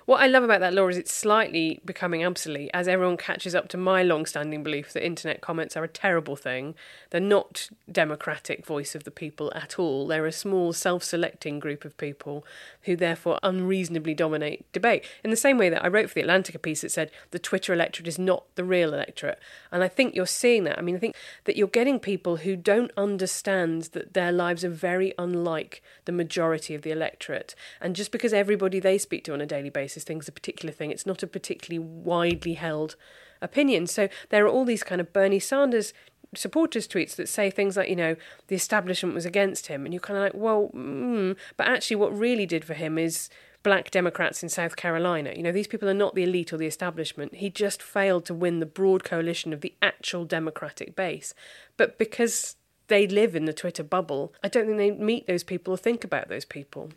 What 0.06 0.20
I 0.20 0.28
love 0.28 0.44
about 0.44 0.60
that 0.60 0.72
law 0.72 0.86
is 0.86 0.96
it's 0.96 1.12
slightly 1.12 1.80
becoming 1.84 2.24
obsolete 2.24 2.70
as 2.72 2.86
everyone 2.86 3.16
catches 3.16 3.56
up 3.56 3.66
to 3.70 3.76
my 3.76 4.04
long 4.04 4.24
standing 4.24 4.62
belief 4.62 4.92
that 4.92 5.04
internet 5.04 5.40
comments 5.40 5.76
are 5.76 5.82
a 5.82 5.88
terrible 5.88 6.36
thing. 6.36 6.76
They're 7.10 7.20
not 7.20 7.68
democratic 7.90 8.64
voice 8.64 8.94
of 8.94 9.02
the 9.02 9.10
people 9.10 9.52
at 9.56 9.80
all. 9.80 10.06
They're 10.06 10.24
a 10.24 10.30
small 10.30 10.72
self 10.72 11.02
selecting 11.02 11.58
group 11.58 11.84
of 11.84 11.96
people 11.96 12.46
who 12.82 12.94
therefore 12.94 13.40
unreasonably 13.42 14.14
dominate 14.14 14.70
debate. 14.72 15.04
In 15.24 15.30
the 15.30 15.36
same 15.36 15.58
way 15.58 15.68
that 15.70 15.84
I 15.84 15.88
wrote 15.88 16.08
for 16.08 16.14
the 16.14 16.20
Atlantic 16.20 16.54
a 16.54 16.60
piece 16.60 16.82
that 16.82 16.92
said 16.92 17.10
the 17.32 17.40
Twitter 17.40 17.72
electorate 17.72 18.06
is 18.06 18.16
not 18.16 18.44
the 18.54 18.62
real 18.62 18.94
electorate. 18.94 19.40
And 19.72 19.82
I 19.82 19.88
think 19.88 20.14
you're 20.14 20.24
seeing 20.24 20.62
that. 20.64 20.78
I 20.78 20.82
mean, 20.82 20.94
I 20.94 21.00
think 21.00 21.16
that 21.46 21.56
you're 21.56 21.66
getting 21.66 21.98
people 21.98 22.36
who 22.36 22.54
don't 22.54 22.92
understand 22.96 23.88
that 23.90 24.14
their 24.14 24.30
lives 24.30 24.64
are 24.64 24.70
very 24.70 25.14
unlike 25.18 25.82
the 26.04 26.12
majority 26.12 26.76
of 26.76 26.82
the 26.82 26.92
electorate. 26.92 27.56
And 27.80 27.96
just 27.96 28.12
because 28.12 28.32
everybody 28.32 28.78
they 28.78 28.98
speak 28.98 29.24
to 29.24 29.32
on 29.32 29.40
a 29.40 29.46
daily 29.46 29.68
basis 29.68 29.95
thinks 30.04 30.28
a 30.28 30.32
particular 30.32 30.72
thing, 30.72 30.90
it's 30.90 31.06
not 31.06 31.22
a 31.22 31.26
particularly 31.26 31.78
widely 31.78 32.54
held 32.54 32.96
opinion. 33.40 33.86
So 33.86 34.08
there 34.30 34.44
are 34.44 34.48
all 34.48 34.64
these 34.64 34.82
kind 34.82 35.00
of 35.00 35.12
Bernie 35.12 35.38
Sanders 35.38 35.92
supporters 36.34 36.88
tweets 36.88 37.16
that 37.16 37.28
say 37.28 37.50
things 37.50 37.76
like, 37.76 37.88
you 37.88 37.96
know, 37.96 38.16
the 38.48 38.56
establishment 38.56 39.14
was 39.14 39.26
against 39.26 39.68
him, 39.68 39.84
and 39.84 39.94
you're 39.94 40.00
kind 40.00 40.18
of 40.18 40.24
like, 40.24 40.34
well, 40.34 40.70
mm, 40.74 41.36
but 41.56 41.68
actually, 41.68 41.96
what 41.96 42.16
really 42.16 42.46
did 42.46 42.64
for 42.64 42.74
him 42.74 42.98
is 42.98 43.28
black 43.62 43.90
Democrats 43.90 44.42
in 44.42 44.48
South 44.48 44.76
Carolina. 44.76 45.32
You 45.34 45.42
know, 45.42 45.52
these 45.52 45.66
people 45.66 45.88
are 45.88 45.94
not 45.94 46.14
the 46.14 46.22
elite 46.22 46.52
or 46.52 46.56
the 46.56 46.66
establishment. 46.66 47.36
He 47.36 47.50
just 47.50 47.82
failed 47.82 48.24
to 48.26 48.34
win 48.34 48.60
the 48.60 48.66
broad 48.66 49.02
coalition 49.02 49.52
of 49.52 49.60
the 49.60 49.74
actual 49.82 50.24
Democratic 50.24 50.94
base. 50.94 51.34
But 51.76 51.98
because 51.98 52.56
they 52.86 53.08
live 53.08 53.34
in 53.34 53.44
the 53.44 53.52
Twitter 53.52 53.82
bubble, 53.82 54.32
I 54.42 54.48
don't 54.48 54.66
think 54.66 54.78
they 54.78 54.92
meet 54.92 55.26
those 55.26 55.42
people 55.42 55.74
or 55.74 55.76
think 55.76 56.04
about 56.04 56.28
those 56.28 56.44
people. 56.44 56.90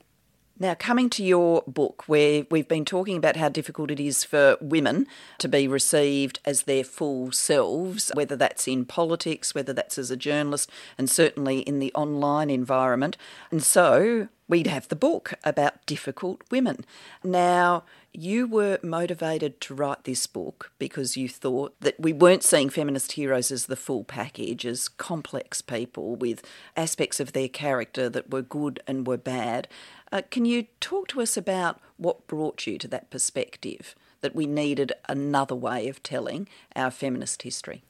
Now, 0.62 0.74
coming 0.74 1.10
to 1.12 1.24
your 1.24 1.64
book, 1.68 2.04
where 2.08 2.46
we've 2.52 2.68
been 2.68 2.84
talking 2.84 3.16
about 3.16 3.38
how 3.38 3.48
difficult 3.48 3.92
it 3.92 4.00
is 4.00 4.26
for 4.26 4.58
women 4.60 5.08
to 5.38 5.48
be 5.48 5.70
received 5.70 6.42
as 6.44 6.64
their 6.64 6.84
full 6.84 7.32
selves, 7.32 8.12
whether 8.14 8.36
that's 8.36 8.68
in 8.68 8.84
politics, 8.84 9.56
whether 9.56 9.72
that's 9.72 9.98
as 9.98 10.12
a 10.12 10.18
journalist, 10.18 10.70
and 10.98 11.10
certainly 11.10 11.60
in 11.60 11.80
the 11.80 11.94
online 11.94 12.50
environment. 12.50 13.16
And 13.52 13.64
so 13.64 14.28
we'd 14.50 14.68
have 14.68 14.90
the 14.90 14.98
book 14.98 15.34
about 15.46 15.86
difficult 15.86 16.42
women. 16.52 16.84
Now, 17.24 17.86
you 18.12 18.48
were 18.48 18.80
motivated 18.82 19.62
to 19.62 19.76
write 19.76 20.04
this 20.04 20.26
book 20.26 20.72
because 20.80 21.16
you 21.16 21.30
thought 21.30 21.80
that 21.80 22.00
we 22.00 22.12
weren't 22.12 22.44
seeing 22.44 22.70
feminist 22.70 23.12
heroes 23.12 23.52
as 23.52 23.68
the 23.68 23.76
full 23.76 24.04
package, 24.04 24.66
as 24.66 24.90
complex 24.90 25.62
people 25.62 26.16
with 26.16 26.44
aspects 26.76 27.20
of 27.20 27.34
their 27.34 27.48
character 27.48 28.10
that 28.10 28.32
were 28.32 28.42
good 28.42 28.82
and 28.88 29.06
were 29.06 29.18
bad. 29.18 29.68
Uh, 30.12 30.22
can 30.30 30.46
you 30.46 30.66
talk 30.80 31.08
to 31.10 31.22
us 31.22 31.38
about 31.38 31.80
what 31.98 32.28
brought 32.28 32.66
you 32.66 32.78
to 32.78 32.88
that 32.88 33.10
perspective 33.10 33.96
that 34.22 34.36
we 34.36 34.46
needed 34.46 34.92
another 35.08 35.56
way 35.56 35.88
of 35.88 36.02
telling 36.04 36.48
our 36.76 36.92
feminist 36.92 37.44
history? 37.44 37.84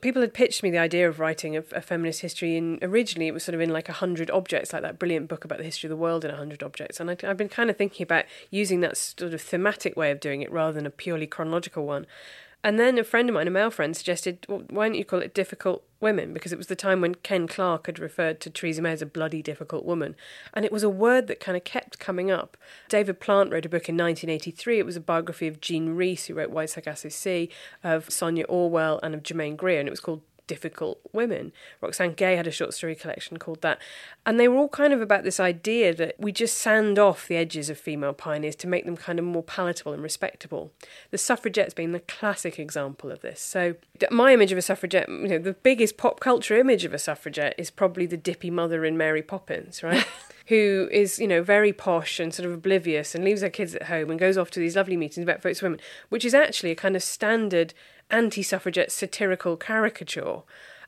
People 0.00 0.22
had 0.22 0.34
pitched 0.34 0.62
me 0.62 0.70
the 0.70 0.78
idea 0.78 1.08
of 1.08 1.18
writing 1.18 1.56
a, 1.56 1.64
a 1.72 1.80
feminist 1.80 2.20
history, 2.20 2.56
and 2.56 2.78
originally 2.82 3.26
it 3.26 3.34
was 3.34 3.44
sort 3.44 3.54
of 3.54 3.60
in 3.60 3.70
like 3.70 3.88
a 3.88 3.94
hundred 3.94 4.30
objects, 4.30 4.72
like 4.72 4.82
that 4.82 4.98
brilliant 4.98 5.28
book 5.28 5.44
about 5.44 5.58
the 5.58 5.64
history 5.64 5.88
of 5.88 5.90
the 5.90 5.96
world 5.96 6.24
in 6.24 6.30
a 6.30 6.36
hundred 6.36 6.62
objects. 6.62 7.00
And 7.00 7.10
I, 7.10 7.16
I've 7.24 7.36
been 7.36 7.48
kind 7.48 7.70
of 7.70 7.76
thinking 7.76 8.04
about 8.04 8.24
using 8.50 8.80
that 8.80 8.96
sort 8.96 9.34
of 9.34 9.40
thematic 9.40 9.96
way 9.96 10.10
of 10.10 10.20
doing 10.20 10.42
it 10.42 10.52
rather 10.52 10.72
than 10.72 10.86
a 10.86 10.90
purely 10.90 11.26
chronological 11.26 11.86
one. 11.86 12.06
And 12.64 12.80
then 12.80 12.98
a 12.98 13.04
friend 13.04 13.28
of 13.28 13.34
mine, 13.34 13.46
a 13.46 13.50
male 13.50 13.70
friend, 13.70 13.96
suggested, 13.96 14.44
well, 14.48 14.64
why 14.70 14.88
don't 14.88 14.96
you 14.96 15.04
call 15.04 15.20
it 15.20 15.34
difficult 15.34 15.84
women? 16.00 16.32
Because 16.32 16.52
it 16.52 16.58
was 16.58 16.66
the 16.66 16.74
time 16.74 17.00
when 17.00 17.14
Ken 17.14 17.46
Clarke 17.46 17.86
had 17.86 17.98
referred 17.98 18.40
to 18.40 18.50
Theresa 18.50 18.82
May 18.82 18.92
as 18.92 19.02
a 19.02 19.06
bloody 19.06 19.40
difficult 19.40 19.84
woman. 19.84 20.16
And 20.52 20.64
it 20.64 20.72
was 20.72 20.82
a 20.82 20.90
word 20.90 21.28
that 21.28 21.38
kind 21.38 21.56
of 21.56 21.62
kept 21.62 22.00
coming 22.00 22.30
up. 22.30 22.56
David 22.88 23.20
Plante 23.20 23.52
wrote 23.52 23.66
a 23.66 23.68
book 23.68 23.88
in 23.88 23.96
1983. 23.96 24.80
It 24.80 24.86
was 24.86 24.96
a 24.96 25.00
biography 25.00 25.46
of 25.46 25.60
Jean 25.60 25.90
Rhys, 25.90 26.26
who 26.26 26.34
wrote 26.34 26.50
Wide 26.50 26.70
Sargasso 26.70 27.08
Sea, 27.08 27.50
of 27.84 28.10
Sonia 28.10 28.44
Orwell, 28.48 28.98
and 29.02 29.14
of 29.14 29.22
Germaine 29.22 29.56
Greer. 29.56 29.78
And 29.78 29.88
it 29.88 29.92
was 29.92 30.00
called 30.00 30.22
difficult 30.46 31.00
women. 31.12 31.52
Roxane 31.80 32.12
Gay 32.12 32.36
had 32.36 32.46
a 32.46 32.50
short 32.50 32.74
story 32.74 32.94
collection 32.94 33.38
called 33.38 33.62
that. 33.62 33.78
And 34.24 34.38
they 34.38 34.48
were 34.48 34.56
all 34.56 34.68
kind 34.68 34.92
of 34.92 35.00
about 35.00 35.24
this 35.24 35.40
idea 35.40 35.94
that 35.94 36.14
we 36.18 36.32
just 36.32 36.58
sand 36.58 36.98
off 36.98 37.28
the 37.28 37.36
edges 37.36 37.70
of 37.70 37.78
female 37.78 38.12
pioneers 38.12 38.56
to 38.56 38.66
make 38.66 38.84
them 38.84 38.96
kind 38.96 39.18
of 39.18 39.24
more 39.24 39.42
palatable 39.42 39.92
and 39.92 40.02
respectable. 40.02 40.72
The 41.10 41.18
suffragettes 41.18 41.74
being 41.74 41.92
the 41.92 42.00
classic 42.00 42.58
example 42.58 43.10
of 43.10 43.20
this. 43.20 43.40
So 43.40 43.76
my 44.10 44.32
image 44.32 44.52
of 44.52 44.58
a 44.58 44.62
suffragette, 44.62 45.08
you 45.08 45.28
know, 45.28 45.38
the 45.38 45.52
biggest 45.52 45.96
pop 45.96 46.20
culture 46.20 46.56
image 46.56 46.84
of 46.84 46.94
a 46.94 46.98
suffragette 46.98 47.54
is 47.58 47.70
probably 47.70 48.06
the 48.06 48.16
dippy 48.16 48.50
mother 48.50 48.84
in 48.84 48.96
Mary 48.96 49.22
Poppins, 49.22 49.82
right? 49.82 50.06
who 50.46 50.88
is, 50.92 51.18
you 51.18 51.26
know, 51.26 51.42
very 51.42 51.72
posh 51.72 52.20
and 52.20 52.32
sort 52.32 52.46
of 52.46 52.52
oblivious 52.52 53.14
and 53.14 53.24
leaves 53.24 53.42
her 53.42 53.50
kids 53.50 53.74
at 53.74 53.84
home 53.84 54.10
and 54.10 54.20
goes 54.20 54.38
off 54.38 54.50
to 54.52 54.60
these 54.60 54.76
lovely 54.76 54.96
meetings 54.96 55.24
about 55.24 55.42
votes 55.42 55.58
for 55.60 55.66
women, 55.66 55.80
which 56.08 56.24
is 56.24 56.34
actually 56.34 56.70
a 56.70 56.76
kind 56.76 56.94
of 56.94 57.02
standard 57.02 57.74
anti 58.10 58.42
suffragette 58.42 58.92
satirical 58.92 59.56
caricature. 59.56 60.42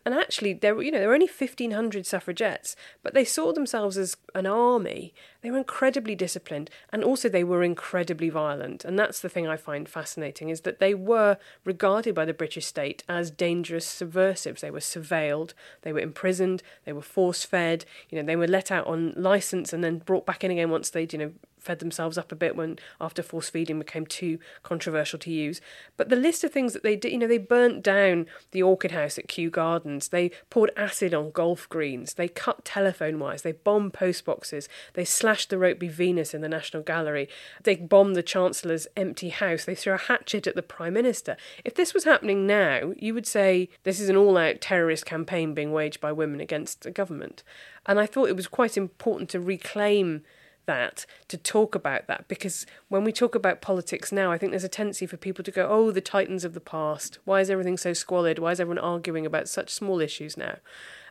And 0.04 0.14
actually, 0.14 0.54
there 0.54 0.74
were, 0.74 0.82
you 0.82 0.90
know, 0.90 1.00
there 1.00 1.08
were 1.08 1.14
only 1.14 1.28
1,500 1.28 2.06
suffragettes, 2.06 2.76
but 3.02 3.12
they 3.12 3.24
saw 3.24 3.52
themselves 3.52 3.98
as 3.98 4.16
an 4.34 4.46
army. 4.46 5.12
They 5.42 5.50
were 5.50 5.58
incredibly 5.58 6.14
disciplined, 6.14 6.70
and 6.90 7.04
also 7.04 7.28
they 7.28 7.44
were 7.44 7.62
incredibly 7.62 8.30
violent. 8.30 8.86
And 8.86 8.98
that's 8.98 9.20
the 9.20 9.28
thing 9.28 9.46
I 9.46 9.56
find 9.56 9.86
fascinating 9.86 10.48
is 10.48 10.62
that 10.62 10.78
they 10.78 10.94
were 10.94 11.36
regarded 11.64 12.14
by 12.14 12.24
the 12.24 12.32
British 12.32 12.64
state 12.64 13.02
as 13.08 13.30
dangerous 13.30 13.86
subversives. 13.86 14.62
They 14.62 14.70
were 14.70 14.78
surveilled, 14.78 15.52
they 15.82 15.92
were 15.92 16.00
imprisoned, 16.00 16.62
they 16.86 16.92
were 16.94 17.02
force 17.02 17.44
fed. 17.44 17.84
You 18.08 18.18
know, 18.18 18.26
they 18.26 18.36
were 18.36 18.48
let 18.48 18.70
out 18.70 18.86
on 18.86 19.12
license 19.14 19.74
and 19.74 19.84
then 19.84 19.98
brought 19.98 20.24
back 20.24 20.42
in 20.42 20.50
again 20.50 20.70
once 20.70 20.88
they'd, 20.88 21.12
you 21.12 21.18
know, 21.18 21.32
fed 21.60 21.78
themselves 21.78 22.18
up 22.18 22.32
a 22.32 22.36
bit 22.36 22.56
when 22.56 22.78
after 23.00 23.22
force 23.22 23.48
feeding 23.48 23.78
became 23.78 24.06
too 24.06 24.38
controversial 24.62 25.18
to 25.20 25.30
use. 25.30 25.60
But 25.96 26.08
the 26.08 26.16
list 26.16 26.44
of 26.44 26.52
things 26.52 26.72
that 26.72 26.82
they 26.82 26.96
did, 26.96 27.12
you 27.12 27.18
know, 27.18 27.26
they 27.26 27.38
burnt 27.38 27.82
down 27.82 28.26
the 28.52 28.62
orchid 28.62 28.92
house 28.92 29.18
at 29.18 29.28
Kew 29.28 29.50
Gardens, 29.50 30.08
they 30.08 30.30
poured 30.50 30.70
acid 30.76 31.14
on 31.14 31.30
golf 31.30 31.68
greens, 31.68 32.14
they 32.14 32.28
cut 32.28 32.64
telephone 32.64 33.18
wires, 33.18 33.42
they 33.42 33.52
bombed 33.52 33.92
post 33.92 34.24
boxes, 34.24 34.68
they 34.94 35.04
slashed 35.04 35.50
the 35.50 35.56
Rokeby 35.56 35.90
Venus 35.90 36.34
in 36.34 36.40
the 36.40 36.48
National 36.48 36.82
Gallery, 36.82 37.28
they 37.62 37.76
bombed 37.76 38.16
the 38.16 38.22
Chancellor's 38.22 38.86
empty 38.96 39.30
house, 39.30 39.64
they 39.64 39.74
threw 39.74 39.94
a 39.94 39.98
hatchet 39.98 40.46
at 40.46 40.54
the 40.54 40.62
Prime 40.62 40.94
Minister. 40.94 41.36
If 41.64 41.74
this 41.74 41.94
was 41.94 42.04
happening 42.04 42.46
now, 42.46 42.92
you 42.96 43.14
would 43.14 43.26
say 43.26 43.68
this 43.82 44.00
is 44.00 44.08
an 44.08 44.16
all 44.16 44.36
out 44.36 44.60
terrorist 44.60 45.06
campaign 45.06 45.54
being 45.54 45.72
waged 45.72 46.00
by 46.00 46.12
women 46.12 46.40
against 46.40 46.82
the 46.82 46.90
government. 46.90 47.42
And 47.86 47.98
I 47.98 48.06
thought 48.06 48.28
it 48.28 48.36
was 48.36 48.48
quite 48.48 48.76
important 48.76 49.30
to 49.30 49.40
reclaim 49.40 50.22
that, 50.68 51.06
to 51.26 51.36
talk 51.36 51.74
about 51.74 52.06
that, 52.06 52.28
because 52.28 52.64
when 52.88 53.02
we 53.02 53.10
talk 53.10 53.34
about 53.34 53.60
politics 53.60 54.12
now, 54.12 54.30
I 54.30 54.38
think 54.38 54.52
there's 54.52 54.62
a 54.62 54.68
tendency 54.68 55.06
for 55.06 55.16
people 55.16 55.42
to 55.42 55.50
go, 55.50 55.66
oh, 55.68 55.90
the 55.90 56.00
titans 56.00 56.44
of 56.44 56.54
the 56.54 56.60
past. 56.60 57.18
Why 57.24 57.40
is 57.40 57.50
everything 57.50 57.78
so 57.78 57.92
squalid? 57.92 58.38
Why 58.38 58.52
is 58.52 58.60
everyone 58.60 58.78
arguing 58.78 59.26
about 59.26 59.48
such 59.48 59.70
small 59.70 60.00
issues 60.00 60.36
now? 60.36 60.58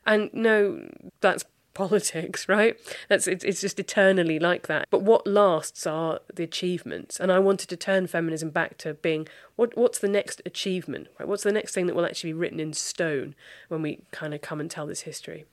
And 0.05 0.29
no, 0.31 0.87
that's 1.19 1.43
politics, 1.73 2.47
right? 2.47 2.75
That's 3.09 3.27
it's, 3.27 3.61
just 3.61 3.79
eternally 3.79 4.39
like 4.39 4.67
that. 4.67 4.87
But 4.89 5.03
what 5.03 5.27
lasts 5.27 5.85
are 5.85 6.19
the 6.33 6.43
achievements, 6.43 7.19
and 7.19 7.31
I 7.31 7.39
wanted 7.39 7.69
to 7.69 7.77
turn 7.77 8.07
feminism 8.07 8.49
back 8.49 8.77
to 8.79 8.95
being 8.95 9.27
what 9.57 9.77
what's 9.77 9.99
the 9.99 10.07
next 10.07 10.41
achievement, 10.45 11.07
right? 11.19 11.27
What's 11.27 11.43
the 11.43 11.51
next 11.51 11.73
thing 11.73 11.85
that 11.85 11.95
will 11.95 12.05
actually 12.05 12.31
be 12.31 12.39
written 12.39 12.59
in 12.59 12.73
stone 12.73 13.35
when 13.67 13.81
we 13.81 14.01
kind 14.11 14.33
of 14.33 14.41
come 14.41 14.59
and 14.59 14.71
tell 14.71 14.87
this 14.87 15.01
history? 15.01 15.45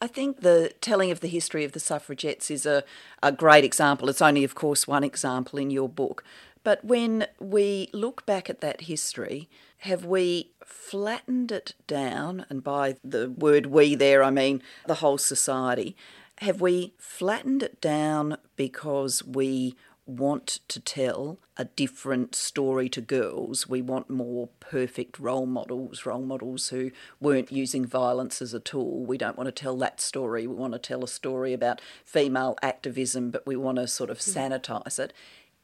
I 0.00 0.06
think 0.06 0.40
the 0.40 0.72
telling 0.80 1.10
of 1.10 1.20
the 1.20 1.28
history 1.28 1.64
of 1.64 1.72
the 1.72 1.80
suffragettes 1.80 2.50
is 2.50 2.66
a, 2.66 2.84
a 3.22 3.32
great 3.32 3.64
example. 3.64 4.08
It's 4.10 4.20
only, 4.20 4.44
of 4.44 4.54
course, 4.54 4.86
one 4.86 5.04
example 5.04 5.58
in 5.58 5.70
your 5.70 5.88
book. 5.88 6.22
But 6.62 6.84
when 6.84 7.26
we 7.40 7.88
look 7.92 8.26
back 8.26 8.50
at 8.50 8.60
that 8.60 8.82
history, 8.82 9.48
have 9.78 10.04
we 10.04 10.50
flattened 10.64 11.50
it 11.50 11.74
down? 11.86 12.44
And 12.50 12.62
by 12.62 12.96
the 13.02 13.30
word 13.30 13.66
we 13.66 13.94
there, 13.94 14.22
I 14.22 14.30
mean 14.30 14.62
the 14.86 14.96
whole 14.96 15.16
society. 15.16 15.96
Have 16.38 16.60
we 16.60 16.92
flattened 16.98 17.62
it 17.62 17.80
down 17.80 18.36
because 18.56 19.24
we 19.24 19.76
want 20.06 20.60
to 20.68 20.80
tell 20.80 21.38
a 21.56 21.64
different 21.64 22.34
story 22.34 22.88
to 22.88 23.00
girls. 23.00 23.68
We 23.68 23.82
want 23.82 24.08
more 24.08 24.48
perfect 24.60 25.18
role 25.18 25.46
models, 25.46 26.06
role 26.06 26.22
models 26.22 26.68
who 26.68 26.92
weren't 27.20 27.50
using 27.50 27.84
violence 27.84 28.40
as 28.40 28.54
a 28.54 28.60
tool. 28.60 29.04
We 29.04 29.18
don't 29.18 29.36
want 29.36 29.48
to 29.48 29.52
tell 29.52 29.76
that 29.78 30.00
story. 30.00 30.46
We 30.46 30.54
want 30.54 30.74
to 30.74 30.78
tell 30.78 31.02
a 31.02 31.08
story 31.08 31.52
about 31.52 31.80
female 32.04 32.56
activism, 32.62 33.30
but 33.30 33.46
we 33.46 33.56
want 33.56 33.78
to 33.78 33.88
sort 33.88 34.10
of 34.10 34.18
hmm. 34.18 34.30
sanitize 34.30 34.98
it. 34.98 35.12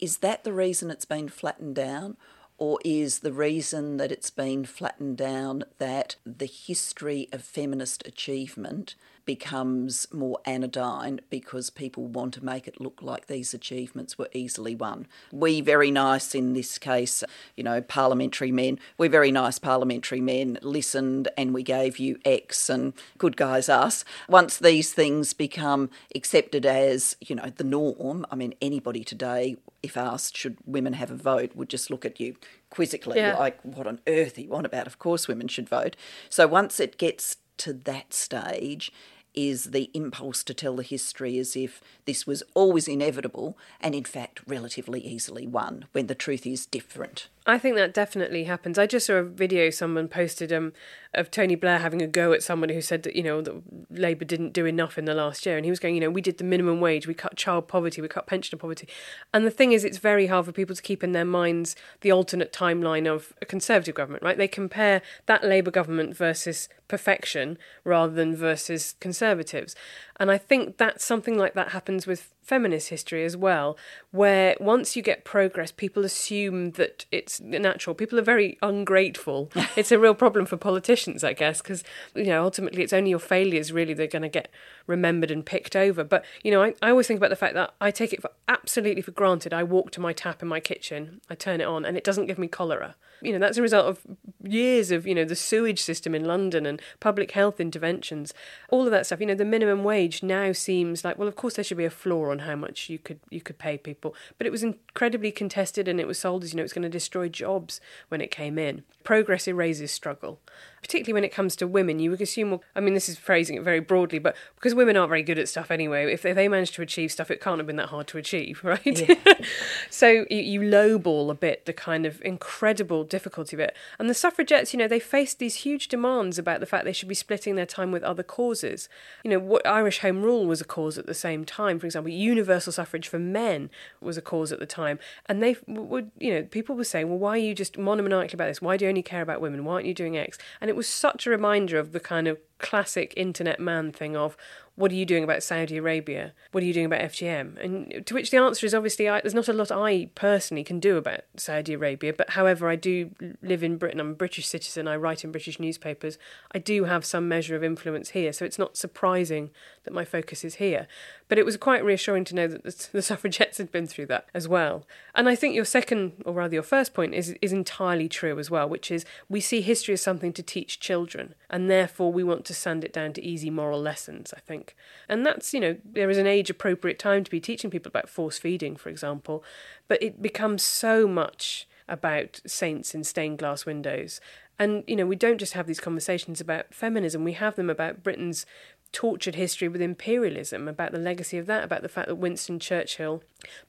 Is 0.00 0.18
that 0.18 0.42
the 0.42 0.52
reason 0.52 0.90
it's 0.90 1.04
been 1.04 1.28
flattened 1.28 1.76
down? 1.76 2.16
Or 2.58 2.78
is 2.84 3.20
the 3.20 3.32
reason 3.32 3.96
that 3.96 4.12
it's 4.12 4.30
been 4.30 4.64
flattened 4.64 5.16
down 5.16 5.64
that 5.78 6.16
the 6.24 6.46
history 6.46 7.28
of 7.32 7.42
feminist 7.42 8.06
achievement 8.06 8.94
becomes 9.24 10.06
more 10.12 10.38
anodyne 10.44 11.20
because 11.30 11.70
people 11.70 12.06
want 12.06 12.34
to 12.34 12.44
make 12.44 12.66
it 12.66 12.80
look 12.80 13.00
like 13.02 13.26
these 13.26 13.54
achievements 13.54 14.18
were 14.18 14.28
easily 14.32 14.74
won. 14.74 15.06
We 15.32 15.60
very 15.60 15.90
nice 15.90 16.34
in 16.34 16.52
this 16.52 16.78
case, 16.78 17.22
you 17.56 17.64
know, 17.64 17.80
parliamentary 17.80 18.52
men, 18.52 18.78
we're 18.98 19.08
very 19.08 19.32
nice 19.32 19.58
parliamentary 19.58 20.20
men 20.20 20.58
listened 20.62 21.28
and 21.36 21.54
we 21.54 21.62
gave 21.62 21.98
you 21.98 22.18
X 22.24 22.68
and 22.68 22.92
good 23.18 23.36
guys 23.36 23.68
us. 23.68 24.04
Once 24.28 24.58
these 24.58 24.92
things 24.92 25.32
become 25.32 25.90
accepted 26.14 26.66
as, 26.66 27.16
you 27.20 27.36
know, 27.36 27.52
the 27.56 27.64
norm, 27.64 28.26
I 28.30 28.36
mean 28.36 28.54
anybody 28.60 29.04
today 29.04 29.56
if 29.82 29.96
asked 29.96 30.36
should 30.36 30.56
women 30.64 30.92
have 30.94 31.10
a 31.10 31.16
vote 31.16 31.56
would 31.56 31.68
just 31.68 31.90
look 31.90 32.04
at 32.04 32.20
you 32.20 32.36
quizzically 32.70 33.18
yeah. 33.18 33.36
like 33.36 33.60
what 33.62 33.86
on 33.86 34.00
earth 34.06 34.38
are 34.38 34.42
you 34.42 34.54
on 34.54 34.64
about 34.64 34.86
of 34.86 34.98
course 34.98 35.28
women 35.28 35.48
should 35.48 35.68
vote 35.68 35.96
so 36.28 36.46
once 36.46 36.80
it 36.80 36.96
gets 36.96 37.36
to 37.58 37.72
that 37.72 38.12
stage 38.12 38.92
is 39.34 39.64
the 39.70 39.90
impulse 39.94 40.44
to 40.44 40.54
tell 40.54 40.76
the 40.76 40.82
history 40.82 41.38
as 41.38 41.56
if 41.56 41.80
this 42.04 42.26
was 42.26 42.42
always 42.54 42.86
inevitable 42.86 43.56
and 43.80 43.94
in 43.94 44.04
fact 44.04 44.40
relatively 44.46 45.00
easily 45.00 45.46
won 45.46 45.86
when 45.92 46.06
the 46.06 46.14
truth 46.14 46.46
is 46.46 46.66
different. 46.66 47.28
I 47.44 47.58
think 47.58 47.74
that 47.76 47.92
definitely 47.92 48.44
happens. 48.44 48.78
I 48.78 48.86
just 48.86 49.06
saw 49.06 49.14
a 49.14 49.24
video 49.24 49.70
someone 49.70 50.06
posted 50.06 50.52
um, 50.52 50.72
of 51.12 51.30
Tony 51.30 51.56
Blair 51.56 51.78
having 51.78 52.00
a 52.00 52.06
go 52.06 52.32
at 52.32 52.42
someone 52.42 52.68
who 52.68 52.80
said 52.80 53.02
that, 53.02 53.16
you 53.16 53.22
know, 53.22 53.40
that 53.42 53.60
Labour 53.90 54.24
didn't 54.24 54.52
do 54.52 54.64
enough 54.64 54.96
in 54.96 55.06
the 55.06 55.14
last 55.14 55.44
year. 55.44 55.56
And 55.56 55.64
he 55.64 55.70
was 55.70 55.80
going, 55.80 55.96
you 55.96 56.00
know, 56.00 56.10
we 56.10 56.20
did 56.20 56.38
the 56.38 56.44
minimum 56.44 56.80
wage, 56.80 57.08
we 57.08 57.14
cut 57.14 57.36
child 57.36 57.66
poverty, 57.66 58.00
we 58.00 58.06
cut 58.06 58.28
pensioner 58.28 58.60
poverty. 58.60 58.88
And 59.34 59.44
the 59.44 59.50
thing 59.50 59.72
is, 59.72 59.84
it's 59.84 59.98
very 59.98 60.28
hard 60.28 60.46
for 60.46 60.52
people 60.52 60.76
to 60.76 60.82
keep 60.82 61.02
in 61.02 61.12
their 61.12 61.24
minds 61.24 61.74
the 62.02 62.12
alternate 62.12 62.52
timeline 62.52 63.12
of 63.12 63.32
a 63.42 63.46
Conservative 63.46 63.96
government, 63.96 64.22
right? 64.22 64.38
They 64.38 64.48
compare 64.48 65.02
that 65.26 65.44
Labour 65.44 65.72
government 65.72 66.16
versus 66.16 66.68
perfection 66.86 67.58
rather 67.82 68.12
than 68.12 68.36
versus 68.36 68.94
Conservatives. 69.00 69.74
And 70.20 70.30
I 70.30 70.38
think 70.38 70.76
that 70.76 71.00
something 71.00 71.36
like 71.36 71.54
that 71.54 71.70
happens 71.70 72.06
with 72.06 72.32
feminist 72.42 72.88
history 72.88 73.24
as 73.24 73.36
well, 73.36 73.76
where 74.10 74.56
once 74.60 74.96
you 74.96 75.02
get 75.02 75.24
progress, 75.24 75.70
people 75.70 76.04
assume 76.04 76.72
that 76.72 77.06
it's 77.12 77.40
natural. 77.40 77.94
People 77.94 78.18
are 78.18 78.22
very 78.22 78.58
ungrateful. 78.62 79.50
it's 79.76 79.92
a 79.92 79.98
real 79.98 80.14
problem 80.14 80.44
for 80.44 80.56
politicians, 80.56 81.22
I 81.24 81.32
guess, 81.32 81.62
because 81.62 81.84
you 82.14 82.24
know 82.24 82.42
ultimately 82.44 82.82
it's 82.82 82.92
only 82.92 83.10
your 83.10 83.18
failures 83.18 83.72
really 83.72 83.94
that 83.94 84.02
are 84.02 84.06
going 84.06 84.22
to 84.22 84.28
get 84.28 84.48
remembered 84.86 85.30
and 85.30 85.46
picked 85.46 85.76
over. 85.76 86.04
But 86.04 86.24
you 86.42 86.50
know, 86.50 86.62
I, 86.62 86.74
I 86.82 86.90
always 86.90 87.06
think 87.06 87.18
about 87.18 87.30
the 87.30 87.36
fact 87.36 87.54
that 87.54 87.74
I 87.80 87.90
take 87.90 88.12
it 88.12 88.20
for 88.20 88.30
absolutely 88.48 89.02
for 89.02 89.12
granted. 89.12 89.54
I 89.54 89.62
walk 89.62 89.90
to 89.92 90.00
my 90.00 90.12
tap 90.12 90.42
in 90.42 90.48
my 90.48 90.60
kitchen, 90.60 91.20
I 91.30 91.34
turn 91.34 91.60
it 91.60 91.66
on, 91.66 91.84
and 91.84 91.96
it 91.96 92.04
doesn't 92.04 92.26
give 92.26 92.38
me 92.38 92.48
cholera. 92.48 92.96
You 93.22 93.32
know, 93.32 93.38
that's 93.38 93.58
a 93.58 93.62
result 93.62 93.86
of 93.86 94.00
years 94.42 94.90
of 94.90 95.06
you 95.06 95.14
know 95.14 95.24
the 95.24 95.36
sewage 95.36 95.80
system 95.80 96.14
in 96.14 96.24
London 96.24 96.66
and 96.66 96.80
public 97.00 97.32
health 97.32 97.60
interventions, 97.60 98.34
all 98.68 98.84
of 98.84 98.90
that 98.90 99.06
stuff. 99.06 99.20
You 99.20 99.26
know, 99.26 99.34
the 99.34 99.44
minimum 99.44 99.84
wage 99.84 100.22
now 100.22 100.52
seems 100.52 101.04
like 101.04 101.18
well, 101.18 101.28
of 101.28 101.36
course 101.36 101.54
there 101.54 101.64
should 101.64 101.76
be 101.76 101.84
a 101.84 101.90
floor 101.90 102.30
on 102.30 102.40
how 102.40 102.56
much 102.56 102.88
you 102.88 102.98
could 102.98 103.20
you 103.30 103.40
could 103.40 103.58
pay 103.58 103.78
people. 103.78 104.14
But 104.38 104.46
it 104.46 104.50
was 104.50 104.62
incredibly 104.62 105.32
contested, 105.32 105.88
and 105.88 106.00
it 106.00 106.06
was 106.06 106.18
sold 106.18 106.44
as 106.44 106.52
you 106.52 106.56
know 106.56 106.64
it's 106.64 106.72
going 106.72 106.82
to 106.82 106.88
destroy 106.88 107.28
jobs 107.28 107.80
when 108.08 108.20
it 108.20 108.30
came 108.30 108.58
in. 108.58 108.84
Progress 109.04 109.48
erases 109.48 109.90
struggle, 109.90 110.40
particularly 110.80 111.12
when 111.12 111.24
it 111.24 111.32
comes 111.32 111.56
to 111.56 111.66
women. 111.66 111.98
You 111.98 112.10
would 112.10 112.20
assume, 112.20 112.50
well, 112.50 112.62
I 112.76 112.80
mean, 112.80 112.94
this 112.94 113.08
is 113.08 113.18
phrasing 113.18 113.56
it 113.56 113.62
very 113.62 113.80
broadly, 113.80 114.18
but 114.18 114.36
because 114.54 114.74
women 114.74 114.96
aren't 114.96 115.08
very 115.08 115.22
good 115.22 115.38
at 115.38 115.48
stuff 115.48 115.70
anyway, 115.70 116.12
if 116.12 116.22
they, 116.22 116.30
if 116.30 116.36
they 116.36 116.48
manage 116.48 116.72
to 116.72 116.82
achieve 116.82 117.10
stuff, 117.10 117.30
it 117.30 117.40
can't 117.40 117.58
have 117.58 117.66
been 117.66 117.76
that 117.76 117.88
hard 117.88 118.06
to 118.08 118.18
achieve, 118.18 118.60
right? 118.64 118.80
Yeah. 118.84 119.16
so 119.90 120.24
you, 120.30 120.38
you 120.38 120.60
lowball 120.60 121.30
a 121.30 121.34
bit 121.34 121.66
the 121.66 121.72
kind 121.72 122.06
of 122.06 122.20
incredible 122.22 123.04
difficulty 123.12 123.54
of 123.54 123.60
it. 123.60 123.76
And 123.98 124.10
the 124.10 124.14
suffragettes, 124.14 124.72
you 124.72 124.78
know, 124.78 124.88
they 124.88 124.98
faced 124.98 125.38
these 125.38 125.56
huge 125.56 125.86
demands 125.86 126.38
about 126.38 126.60
the 126.60 126.66
fact 126.66 126.84
they 126.84 126.92
should 126.92 127.08
be 127.08 127.14
splitting 127.14 127.54
their 127.54 127.66
time 127.66 127.92
with 127.92 128.02
other 128.02 128.22
causes. 128.22 128.88
You 129.22 129.30
know, 129.30 129.38
what 129.38 129.66
Irish 129.66 130.00
Home 130.00 130.22
Rule 130.22 130.46
was 130.46 130.60
a 130.60 130.64
cause 130.64 130.98
at 130.98 131.06
the 131.06 131.14
same 131.14 131.44
time. 131.44 131.78
For 131.78 131.86
example, 131.86 132.10
universal 132.10 132.72
suffrage 132.72 133.06
for 133.06 133.18
men 133.18 133.70
was 134.00 134.16
a 134.16 134.22
cause 134.22 134.50
at 134.50 134.58
the 134.58 134.66
time. 134.66 134.98
And 135.26 135.42
they 135.42 135.56
would, 135.68 136.10
you 136.18 136.32
know, 136.32 136.42
people 136.42 136.74
were 136.74 136.84
saying, 136.84 137.08
well, 137.08 137.18
why 137.18 137.32
are 137.32 137.36
you 137.36 137.54
just 137.54 137.76
monomaniacal 137.76 138.34
about 138.34 138.48
this? 138.48 138.62
Why 138.62 138.76
do 138.76 138.86
you 138.86 138.88
only 138.88 139.02
care 139.02 139.22
about 139.22 139.40
women? 139.40 139.64
Why 139.64 139.74
aren't 139.74 139.86
you 139.86 139.94
doing 139.94 140.16
X? 140.16 140.38
And 140.60 140.70
it 140.70 140.76
was 140.76 140.88
such 140.88 141.26
a 141.26 141.30
reminder 141.30 141.78
of 141.78 141.92
the 141.92 142.00
kind 142.00 142.26
of 142.26 142.38
classic 142.58 143.12
internet 143.16 143.60
man 143.60 143.92
thing 143.92 144.16
of 144.16 144.36
what 144.74 144.90
are 144.90 144.94
you 144.94 145.04
doing 145.04 145.22
about 145.22 145.42
Saudi 145.42 145.76
Arabia? 145.76 146.32
What 146.50 146.62
are 146.62 146.66
you 146.66 146.72
doing 146.72 146.86
about 146.86 147.00
FGM? 147.00 147.62
And 147.62 148.06
to 148.06 148.14
which 148.14 148.30
the 148.30 148.38
answer 148.38 148.64
is 148.64 148.74
obviously 148.74 149.06
I, 149.06 149.20
there's 149.20 149.34
not 149.34 149.48
a 149.48 149.52
lot 149.52 149.70
I 149.70 150.08
personally 150.14 150.64
can 150.64 150.80
do 150.80 150.96
about 150.96 151.20
Saudi 151.36 151.74
Arabia. 151.74 152.14
But 152.14 152.30
however, 152.30 152.70
I 152.70 152.76
do 152.76 153.10
live 153.42 153.62
in 153.62 153.76
Britain. 153.76 154.00
I'm 154.00 154.10
a 154.10 154.14
British 154.14 154.46
citizen. 154.46 154.88
I 154.88 154.96
write 154.96 155.24
in 155.24 155.32
British 155.32 155.60
newspapers. 155.60 156.16
I 156.52 156.58
do 156.58 156.84
have 156.84 157.04
some 157.04 157.28
measure 157.28 157.54
of 157.54 157.62
influence 157.62 158.10
here. 158.10 158.32
So 158.32 158.46
it's 158.46 158.58
not 158.58 158.78
surprising 158.78 159.50
that 159.84 159.92
my 159.92 160.06
focus 160.06 160.42
is 160.42 160.54
here. 160.54 160.86
But 161.28 161.38
it 161.38 161.46
was 161.46 161.56
quite 161.56 161.84
reassuring 161.84 162.24
to 162.24 162.34
know 162.34 162.46
that 162.46 162.62
the, 162.62 162.88
the 162.92 163.02
suffragettes 163.02 163.58
had 163.58 163.72
been 163.72 163.86
through 163.86 164.06
that 164.06 164.26
as 164.34 164.48
well. 164.48 164.86
And 165.14 165.28
I 165.28 165.34
think 165.34 165.54
your 165.54 165.64
second, 165.64 166.12
or 166.24 166.32
rather 166.34 166.54
your 166.54 166.62
first 166.62 166.94
point, 166.94 167.14
is 167.14 167.34
is 167.40 167.52
entirely 167.52 168.08
true 168.08 168.38
as 168.38 168.50
well, 168.50 168.68
which 168.68 168.90
is 168.90 169.04
we 169.28 169.40
see 169.40 169.60
history 169.60 169.94
as 169.94 170.02
something 170.02 170.32
to 170.34 170.42
teach 170.42 170.80
children, 170.80 171.34
and 171.50 171.70
therefore 171.70 172.12
we 172.12 172.22
want 172.22 172.44
to 172.46 172.54
sand 172.54 172.84
it 172.84 172.92
down 172.92 173.12
to 173.14 173.22
easy 173.22 173.50
moral 173.50 173.80
lessons. 173.80 174.34
I 174.36 174.40
think. 174.40 174.61
And 175.08 175.24
that's, 175.26 175.52
you 175.52 175.60
know, 175.60 175.76
there 175.84 176.10
is 176.10 176.18
an 176.18 176.26
age 176.26 176.50
appropriate 176.50 176.98
time 176.98 177.24
to 177.24 177.30
be 177.30 177.40
teaching 177.40 177.70
people 177.70 177.90
about 177.90 178.08
force 178.08 178.38
feeding, 178.38 178.76
for 178.76 178.88
example, 178.88 179.44
but 179.88 180.02
it 180.02 180.22
becomes 180.22 180.62
so 180.62 181.06
much 181.06 181.66
about 181.88 182.40
saints 182.46 182.94
in 182.94 183.04
stained 183.04 183.38
glass 183.38 183.66
windows. 183.66 184.20
And, 184.58 184.84
you 184.86 184.96
know, 184.96 185.06
we 185.06 185.16
don't 185.16 185.38
just 185.38 185.54
have 185.54 185.66
these 185.66 185.80
conversations 185.80 186.40
about 186.40 186.74
feminism, 186.74 187.24
we 187.24 187.32
have 187.32 187.56
them 187.56 187.70
about 187.70 188.02
Britain's 188.02 188.46
tortured 188.92 189.34
history 189.34 189.68
with 189.68 189.80
imperialism, 189.80 190.68
about 190.68 190.92
the 190.92 190.98
legacy 190.98 191.38
of 191.38 191.46
that, 191.46 191.64
about 191.64 191.82
the 191.82 191.88
fact 191.88 192.08
that 192.08 192.16
Winston 192.16 192.58
Churchill, 192.58 193.22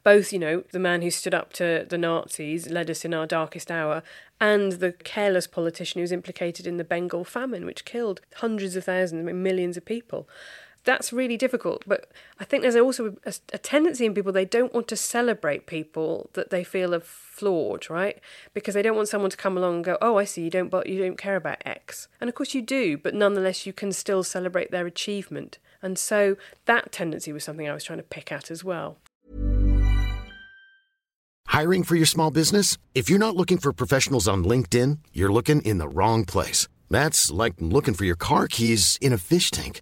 both, 0.03 0.33
you 0.33 0.39
know, 0.39 0.63
the 0.71 0.79
man 0.79 1.01
who 1.01 1.09
stood 1.09 1.33
up 1.33 1.53
to 1.53 1.85
the 1.89 1.97
Nazis, 1.97 2.69
led 2.69 2.89
us 2.89 3.05
in 3.05 3.13
our 3.13 3.25
darkest 3.25 3.71
hour, 3.71 4.03
and 4.39 4.73
the 4.73 4.91
careless 4.91 5.47
politician 5.47 5.99
who 5.99 6.03
was 6.03 6.11
implicated 6.11 6.67
in 6.67 6.77
the 6.77 6.83
Bengal 6.83 7.23
famine, 7.23 7.65
which 7.65 7.85
killed 7.85 8.19
hundreds 8.35 8.75
of 8.75 8.83
thousands, 8.83 9.23
millions 9.33 9.77
of 9.77 9.85
people 9.85 10.27
that's 10.83 11.13
really 11.13 11.37
difficult. 11.37 11.83
But 11.87 12.11
I 12.39 12.43
think 12.43 12.61
there's 12.61 12.75
also 12.75 13.15
a, 13.25 13.33
a, 13.53 13.57
tendency 13.57 14.05
in 14.05 14.13
people 14.13 14.31
they 14.31 14.45
don't 14.45 14.73
want 14.73 14.87
to 14.89 14.95
celebrate 14.95 15.65
people 15.65 16.29
that 16.33 16.49
they 16.49 16.63
feel 16.63 16.93
are 16.93 16.99
flawed, 16.99 17.89
right? 17.89 18.19
Because 18.53 18.73
they 18.73 18.81
don't 18.81 18.95
want 18.95 19.07
someone 19.07 19.29
to 19.29 19.37
come 19.37 19.57
along 19.57 19.75
and 19.75 19.83
go, 19.85 19.97
"Oh, 20.01 20.17
I 20.17 20.25
see 20.25 20.43
you 20.43 20.49
don't, 20.49 20.69
but 20.69 20.87
you 20.87 20.99
don't 20.99 21.17
care 21.17 21.35
about 21.35 21.61
X." 21.65 22.07
And 22.19 22.29
of 22.29 22.35
course 22.35 22.53
you 22.53 22.61
do, 22.61 22.97
but 22.97 23.13
nonetheless 23.13 23.65
you 23.65 23.73
can 23.73 23.91
still 23.91 24.23
celebrate 24.23 24.71
their 24.71 24.85
achievement. 24.85 25.59
And 25.81 25.97
so 25.97 26.37
that 26.65 26.91
tendency 26.91 27.33
was 27.33 27.43
something 27.43 27.67
I 27.67 27.73
was 27.73 27.83
trying 27.83 27.99
to 27.99 28.03
pick 28.03 28.31
at 28.31 28.51
as 28.51 28.63
well. 28.63 28.97
Hiring 31.47 31.83
for 31.83 31.95
your 31.95 32.05
small 32.05 32.31
business? 32.31 32.77
If 32.95 33.09
you're 33.09 33.19
not 33.19 33.35
looking 33.35 33.57
for 33.57 33.73
professionals 33.73 34.27
on 34.27 34.43
LinkedIn, 34.43 34.99
you're 35.13 35.31
looking 35.31 35.61
in 35.61 35.77
the 35.77 35.87
wrong 35.87 36.25
place. 36.25 36.67
That's 36.89 37.31
like 37.31 37.53
looking 37.59 37.93
for 37.93 38.05
your 38.05 38.15
car 38.15 38.47
keys 38.47 38.97
in 39.01 39.13
a 39.13 39.17
fish 39.17 39.51
tank. 39.51 39.81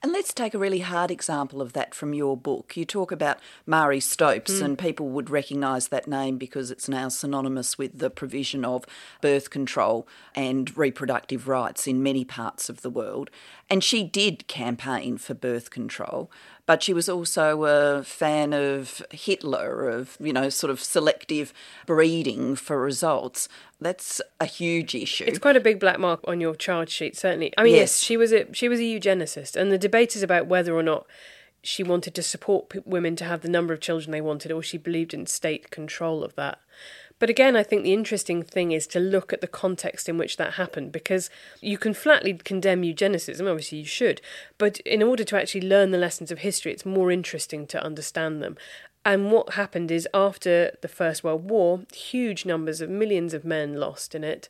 And 0.00 0.12
let's 0.12 0.32
take 0.32 0.54
a 0.54 0.58
really 0.58 0.78
hard 0.78 1.10
example 1.10 1.60
of 1.60 1.72
that 1.72 1.92
from 1.92 2.14
your 2.14 2.36
book. 2.36 2.76
You 2.76 2.84
talk 2.84 3.10
about 3.10 3.38
Marie 3.66 3.98
Stopes, 3.98 4.60
mm. 4.60 4.62
and 4.62 4.78
people 4.78 5.08
would 5.08 5.28
recognise 5.28 5.88
that 5.88 6.06
name 6.06 6.38
because 6.38 6.70
it's 6.70 6.88
now 6.88 7.08
synonymous 7.08 7.78
with 7.78 7.98
the 7.98 8.08
provision 8.08 8.64
of 8.64 8.84
birth 9.20 9.50
control 9.50 10.06
and 10.36 10.76
reproductive 10.76 11.48
rights 11.48 11.88
in 11.88 12.00
many 12.00 12.24
parts 12.24 12.68
of 12.68 12.82
the 12.82 12.90
world. 12.90 13.28
And 13.70 13.84
she 13.84 14.02
did 14.02 14.46
campaign 14.46 15.18
for 15.18 15.34
birth 15.34 15.70
control, 15.70 16.30
but 16.64 16.82
she 16.82 16.94
was 16.94 17.08
also 17.08 17.64
a 17.64 18.02
fan 18.02 18.54
of 18.54 19.02
Hitler, 19.10 19.88
of, 19.90 20.16
you 20.18 20.32
know, 20.32 20.48
sort 20.48 20.70
of 20.70 20.80
selective 20.80 21.52
breeding 21.84 22.56
for 22.56 22.80
results. 22.80 23.48
That's 23.78 24.22
a 24.40 24.46
huge 24.46 24.94
issue. 24.94 25.24
It's 25.26 25.38
quite 25.38 25.56
a 25.56 25.60
big 25.60 25.80
black 25.80 26.00
mark 26.00 26.20
on 26.24 26.40
your 26.40 26.54
charge 26.54 26.90
sheet, 26.90 27.16
certainly. 27.16 27.52
I 27.58 27.62
mean, 27.62 27.74
yes, 27.74 27.80
yes 27.80 28.00
she 28.00 28.16
was 28.16 28.32
a 28.32 28.52
she 28.54 28.68
was 28.68 28.80
a 28.80 28.84
eugenicist, 28.84 29.54
and 29.54 29.70
the 29.70 29.78
debate 29.78 30.16
is 30.16 30.22
about 30.22 30.46
whether 30.46 30.74
or 30.74 30.82
not 30.82 31.06
she 31.62 31.82
wanted 31.82 32.14
to 32.14 32.22
support 32.22 32.70
p- 32.70 32.80
women 32.84 33.16
to 33.16 33.24
have 33.24 33.42
the 33.42 33.48
number 33.48 33.74
of 33.74 33.80
children 33.80 34.12
they 34.12 34.20
wanted, 34.20 34.50
or 34.52 34.62
she 34.62 34.78
believed 34.78 35.12
in 35.12 35.26
state 35.26 35.70
control 35.70 36.24
of 36.24 36.34
that. 36.36 36.58
But 37.18 37.30
again, 37.30 37.56
I 37.56 37.62
think 37.62 37.82
the 37.82 37.92
interesting 37.92 38.42
thing 38.42 38.72
is 38.72 38.86
to 38.88 39.00
look 39.00 39.32
at 39.32 39.40
the 39.40 39.46
context 39.46 40.08
in 40.08 40.18
which 40.18 40.36
that 40.36 40.54
happened 40.54 40.92
because 40.92 41.30
you 41.60 41.76
can 41.76 41.94
flatly 41.94 42.34
condemn 42.34 42.82
eugenicism, 42.82 43.48
obviously 43.48 43.78
you 43.78 43.84
should, 43.84 44.20
but 44.56 44.78
in 44.80 45.02
order 45.02 45.24
to 45.24 45.36
actually 45.36 45.66
learn 45.66 45.90
the 45.90 45.98
lessons 45.98 46.30
of 46.30 46.38
history, 46.38 46.72
it's 46.72 46.86
more 46.86 47.10
interesting 47.10 47.66
to 47.68 47.82
understand 47.82 48.42
them. 48.42 48.56
And 49.04 49.32
what 49.32 49.54
happened 49.54 49.90
is 49.90 50.06
after 50.12 50.76
the 50.82 50.88
First 50.88 51.24
World 51.24 51.48
War, 51.48 51.80
huge 51.94 52.44
numbers 52.44 52.80
of 52.80 52.90
millions 52.90 53.32
of 53.32 53.44
men 53.44 53.74
lost 53.74 54.14
in 54.14 54.22
it 54.22 54.48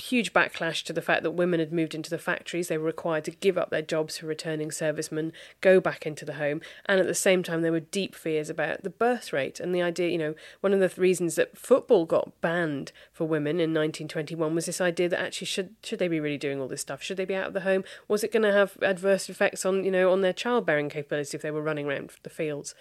huge 0.00 0.32
backlash 0.32 0.82
to 0.84 0.92
the 0.92 1.02
fact 1.02 1.22
that 1.22 1.32
women 1.32 1.60
had 1.60 1.72
moved 1.72 1.94
into 1.94 2.10
the 2.10 2.18
factories. 2.18 2.68
They 2.68 2.78
were 2.78 2.84
required 2.86 3.24
to 3.24 3.30
give 3.30 3.56
up 3.56 3.70
their 3.70 3.82
jobs 3.82 4.18
for 4.18 4.26
returning 4.26 4.70
servicemen, 4.70 5.32
go 5.60 5.80
back 5.80 6.06
into 6.06 6.24
the 6.24 6.34
home, 6.34 6.60
and 6.86 7.00
at 7.00 7.06
the 7.06 7.14
same 7.14 7.42
time, 7.42 7.62
there 7.62 7.72
were 7.72 7.80
deep 7.80 8.14
fears 8.14 8.50
about 8.50 8.82
the 8.82 8.90
birth 8.90 9.32
rate 9.32 9.60
and 9.60 9.74
the 9.74 9.82
idea. 9.82 10.08
You 10.08 10.18
know, 10.18 10.34
one 10.60 10.72
of 10.72 10.80
the 10.80 11.00
reasons 11.00 11.36
that 11.36 11.56
football 11.56 12.04
got 12.04 12.38
banned 12.40 12.92
for 13.12 13.24
women 13.24 13.56
in 13.56 13.70
1921 13.70 14.54
was 14.54 14.66
this 14.66 14.80
idea 14.80 15.08
that 15.08 15.20
actually 15.20 15.46
should 15.46 15.74
should 15.82 15.98
they 15.98 16.08
be 16.08 16.20
really 16.20 16.38
doing 16.38 16.60
all 16.60 16.68
this 16.68 16.80
stuff? 16.80 17.02
Should 17.02 17.16
they 17.16 17.24
be 17.24 17.34
out 17.34 17.48
of 17.48 17.54
the 17.54 17.60
home? 17.60 17.84
Was 18.08 18.24
it 18.24 18.32
going 18.32 18.42
to 18.42 18.52
have 18.52 18.76
adverse 18.82 19.28
effects 19.28 19.64
on 19.64 19.84
you 19.84 19.90
know 19.90 20.10
on 20.10 20.20
their 20.20 20.32
childbearing 20.32 20.88
capability 20.88 21.36
if 21.36 21.42
they 21.42 21.50
were 21.50 21.62
running 21.62 21.86
around 21.86 22.12
the 22.22 22.30
fields? 22.30 22.74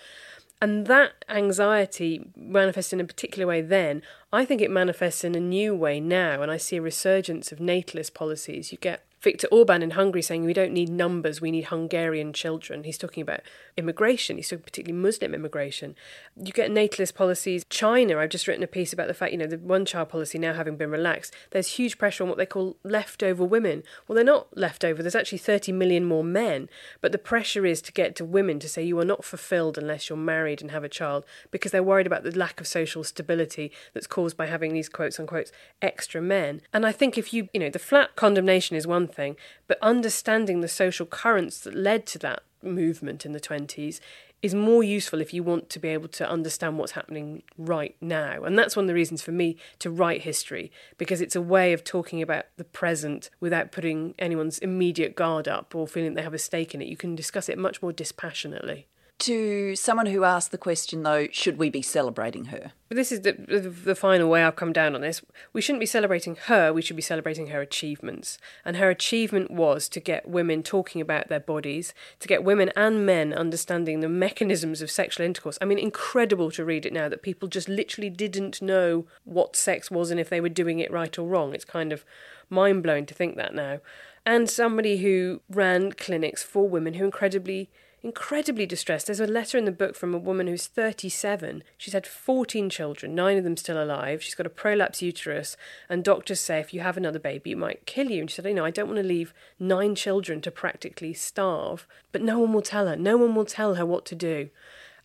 And 0.61 0.87
that 0.87 1.23
anxiety 1.29 2.31
manifests 2.35 2.91
in 2.91 2.99
a 2.99 3.05
particular 3.05 3.47
way 3.47 3.61
then. 3.61 4.01
I 4.33 4.43
think 4.43 4.61
it 4.61 4.69
manifests 4.69 5.23
in 5.23 5.35
a 5.35 5.39
new 5.39 5.73
way 5.73 6.01
now, 6.01 6.41
and 6.41 6.51
I 6.51 6.57
see 6.57 6.77
a 6.77 6.81
resurgence 6.81 7.51
of 7.51 7.61
natalist 7.61 8.13
policies. 8.13 8.71
You 8.71 8.77
get 8.77 9.05
Viktor 9.21 9.47
Orban 9.51 9.83
in 9.83 9.91
Hungary 9.91 10.21
saying 10.21 10.45
we 10.45 10.53
don't 10.53 10.71
need 10.71 10.89
numbers, 10.89 11.41
we 11.41 11.51
need 11.51 11.65
Hungarian 11.65 12.31
children. 12.31 12.85
He's 12.85 12.97
talking 12.97 13.21
about 13.21 13.41
immigration, 13.75 14.37
he's 14.37 14.49
talking 14.49 14.63
particularly 14.63 15.01
Muslim 15.01 15.33
immigration. 15.33 15.95
You 16.37 16.53
get 16.53 16.71
natalist 16.71 17.15
policies. 17.15 17.65
China, 17.69 18.17
I've 18.17 18.29
just 18.29 18.47
written 18.47 18.63
a 18.63 18.67
piece 18.67 18.93
about 18.93 19.07
the 19.07 19.13
fact, 19.13 19.33
you 19.33 19.37
know, 19.37 19.47
the 19.47 19.57
one 19.57 19.85
child 19.85 20.09
policy 20.09 20.37
now 20.37 20.53
having 20.53 20.77
been 20.77 20.89
relaxed, 20.89 21.35
there's 21.51 21.73
huge 21.73 21.97
pressure 21.97 22.23
on 22.23 22.29
what 22.29 22.37
they 22.37 22.45
call 22.45 22.77
leftover 22.83 23.43
women. 23.43 23.83
Well, 24.07 24.15
they're 24.15 24.23
not 24.23 24.55
leftover, 24.57 25.03
there's 25.03 25.15
actually 25.15 25.39
30 25.39 25.73
million 25.73 26.05
more 26.05 26.23
men, 26.23 26.69
but 27.01 27.11
the 27.11 27.17
pressure 27.17 27.65
is 27.65 27.81
to 27.83 27.91
get 27.91 28.15
to 28.17 28.25
women 28.25 28.59
to 28.59 28.69
say 28.69 28.83
you 28.83 28.97
are 28.99 29.05
not 29.05 29.25
fulfilled 29.25 29.77
unless 29.77 30.07
you're 30.07 30.17
married 30.17 30.61
and 30.61 30.71
have 30.71 30.83
a 30.85 30.89
child 30.89 31.25
because 31.51 31.71
they're 31.73 31.83
worried 31.83 32.07
about 32.07 32.23
the 32.23 32.37
lack 32.37 32.61
of 32.61 32.67
social 32.67 33.03
stability 33.03 33.71
that's 33.93 34.07
caused 34.07 34.37
by 34.37 34.45
having 34.45 34.73
these 34.73 34.87
quotes 34.87 35.19
unquote 35.19 35.51
extra 35.81 36.21
men. 36.21 36.61
And 36.71 36.85
I 36.85 36.93
think 36.93 37.17
if 37.17 37.33
you, 37.33 37.49
you 37.53 37.59
know, 37.59 37.69
the 37.69 37.79
flat 37.79 38.15
condemnation 38.15 38.77
is 38.77 38.87
one 38.87 39.08
thing, 39.13 39.35
but 39.67 39.77
understanding 39.81 40.61
the 40.61 40.67
social 40.67 41.05
currents 41.05 41.59
that 41.61 41.75
led 41.75 42.05
to 42.07 42.19
that 42.19 42.43
movement 42.61 43.25
in 43.25 43.31
the 43.31 43.39
20s 43.39 43.99
is 44.41 44.55
more 44.55 44.83
useful 44.83 45.19
if 45.19 45.33
you 45.33 45.43
want 45.43 45.69
to 45.69 45.79
be 45.79 45.89
able 45.89 46.07
to 46.07 46.29
understand 46.29 46.77
what's 46.77 46.93
happening 46.93 47.43
right 47.57 47.95
now. 47.99 48.43
And 48.43 48.57
that's 48.57 48.75
one 48.75 48.85
of 48.85 48.87
the 48.87 48.93
reasons 48.93 49.21
for 49.21 49.33
me 49.33 49.57
to 49.79 49.89
write 49.89 50.21
history, 50.21 50.71
because 50.97 51.19
it's 51.19 51.35
a 51.35 51.41
way 51.41 51.73
of 51.73 51.83
talking 51.83 52.21
about 52.21 52.45
the 52.55 52.63
present 52.63 53.29
without 53.41 53.73
putting 53.73 54.15
anyone's 54.17 54.57
immediate 54.59 55.15
guard 55.15 55.49
up 55.49 55.75
or 55.75 55.87
feeling 55.87 56.13
they 56.13 56.21
have 56.21 56.33
a 56.33 56.39
stake 56.39 56.73
in 56.73 56.81
it. 56.81 56.87
You 56.87 56.95
can 56.95 57.15
discuss 57.15 57.49
it 57.49 57.57
much 57.57 57.81
more 57.81 57.91
dispassionately 57.91 58.87
to 59.19 59.75
someone 59.75 60.07
who 60.07 60.23
asked 60.23 60.51
the 60.51 60.57
question, 60.57 61.03
though, 61.03 61.27
should 61.31 61.57
we 61.57 61.69
be 61.69 61.81
celebrating 61.81 62.45
her? 62.45 62.71
This 62.89 63.11
is 63.11 63.21
the, 63.21 63.33
the, 63.33 63.69
the 63.69 63.95
final 63.95 64.29
way 64.29 64.43
I've 64.43 64.55
come 64.55 64.73
down 64.73 64.95
on 64.95 65.01
this. 65.01 65.21
We 65.53 65.61
shouldn't 65.61 65.79
be 65.79 65.85
celebrating 65.85 66.37
her, 66.45 66.73
we 66.73 66.81
should 66.81 66.95
be 66.95 67.01
celebrating 67.01 67.47
her 67.47 67.61
achievements. 67.61 68.37
And 68.65 68.77
her 68.77 68.89
achievement 68.89 69.51
was 69.51 69.87
to 69.89 69.99
get 69.99 70.27
women 70.27 70.63
talking 70.63 71.01
about 71.01 71.27
their 71.27 71.39
bodies, 71.39 71.93
to 72.19 72.27
get 72.27 72.43
women 72.43 72.71
and 72.75 73.05
men 73.05 73.33
understanding 73.33 73.99
the 73.99 74.09
mechanisms 74.09 74.81
of 74.81 74.89
sexual 74.89 75.25
intercourse. 75.25 75.57
I 75.61 75.65
mean, 75.65 75.79
incredible 75.79 76.49
to 76.51 76.65
read 76.65 76.85
it 76.85 76.93
now 76.93 77.09
that 77.09 77.21
people 77.21 77.47
just 77.47 77.69
literally 77.69 78.09
didn't 78.09 78.61
know 78.61 79.05
what 79.23 79.55
sex 79.55 79.91
was 79.91 80.09
and 80.09 80.19
if 80.19 80.29
they 80.29 80.41
were 80.41 80.49
doing 80.49 80.79
it 80.79 80.91
right 80.91 81.17
or 81.19 81.27
wrong. 81.27 81.53
It's 81.53 81.65
kind 81.65 81.93
of 81.93 82.05
mind 82.49 82.81
blowing 82.83 83.05
to 83.05 83.13
think 83.13 83.35
that 83.35 83.53
now. 83.53 83.79
and 84.25 84.49
somebody 84.49 84.97
who 84.97 85.41
ran 85.49 85.91
clinics 85.91 86.43
for 86.43 86.67
women 86.67 86.95
who 86.95 87.05
incredibly 87.05 87.69
incredibly 88.01 88.65
distressed. 88.65 89.07
There's 89.07 89.19
a 89.19 89.27
letter 89.27 89.57
in 89.57 89.65
the 89.65 89.71
book 89.71 89.95
from 89.95 90.13
a 90.13 90.19
woman 90.19 90.47
who's 90.47 90.67
37. 90.67 91.63
She's 91.77 91.93
had 91.93 92.07
14 92.07 92.69
children, 92.69 93.15
nine 93.15 93.37
of 93.37 93.43
them 93.43 93.57
still 93.57 93.81
alive. 93.81 94.23
She's 94.23 94.35
got 94.35 94.45
a 94.45 94.49
prolapse 94.49 95.01
uterus, 95.01 95.57
and 95.89 96.03
doctors 96.03 96.39
say 96.39 96.59
if 96.59 96.73
you 96.73 96.81
have 96.81 96.97
another 96.97 97.19
baby, 97.19 97.51
it 97.51 97.57
might 97.57 97.85
kill 97.85 98.09
you. 98.09 98.21
And 98.21 98.29
she 98.29 98.35
said, 98.35 98.45
You 98.45 98.53
know, 98.53 98.65
I 98.65 98.71
don't 98.71 98.87
want 98.87 98.99
to 98.99 99.03
leave 99.03 99.33
nine 99.59 99.95
children 99.95 100.41
to 100.41 100.51
practically 100.51 101.13
starve. 101.13 101.87
But 102.11 102.21
no 102.21 102.39
one 102.39 102.53
will 102.53 102.61
tell 102.61 102.87
her. 102.87 102.95
No 102.95 103.17
one 103.17 103.35
will 103.35 103.45
tell 103.45 103.75
her 103.75 103.85
what 103.85 104.05
to 104.07 104.15
do. 104.15 104.49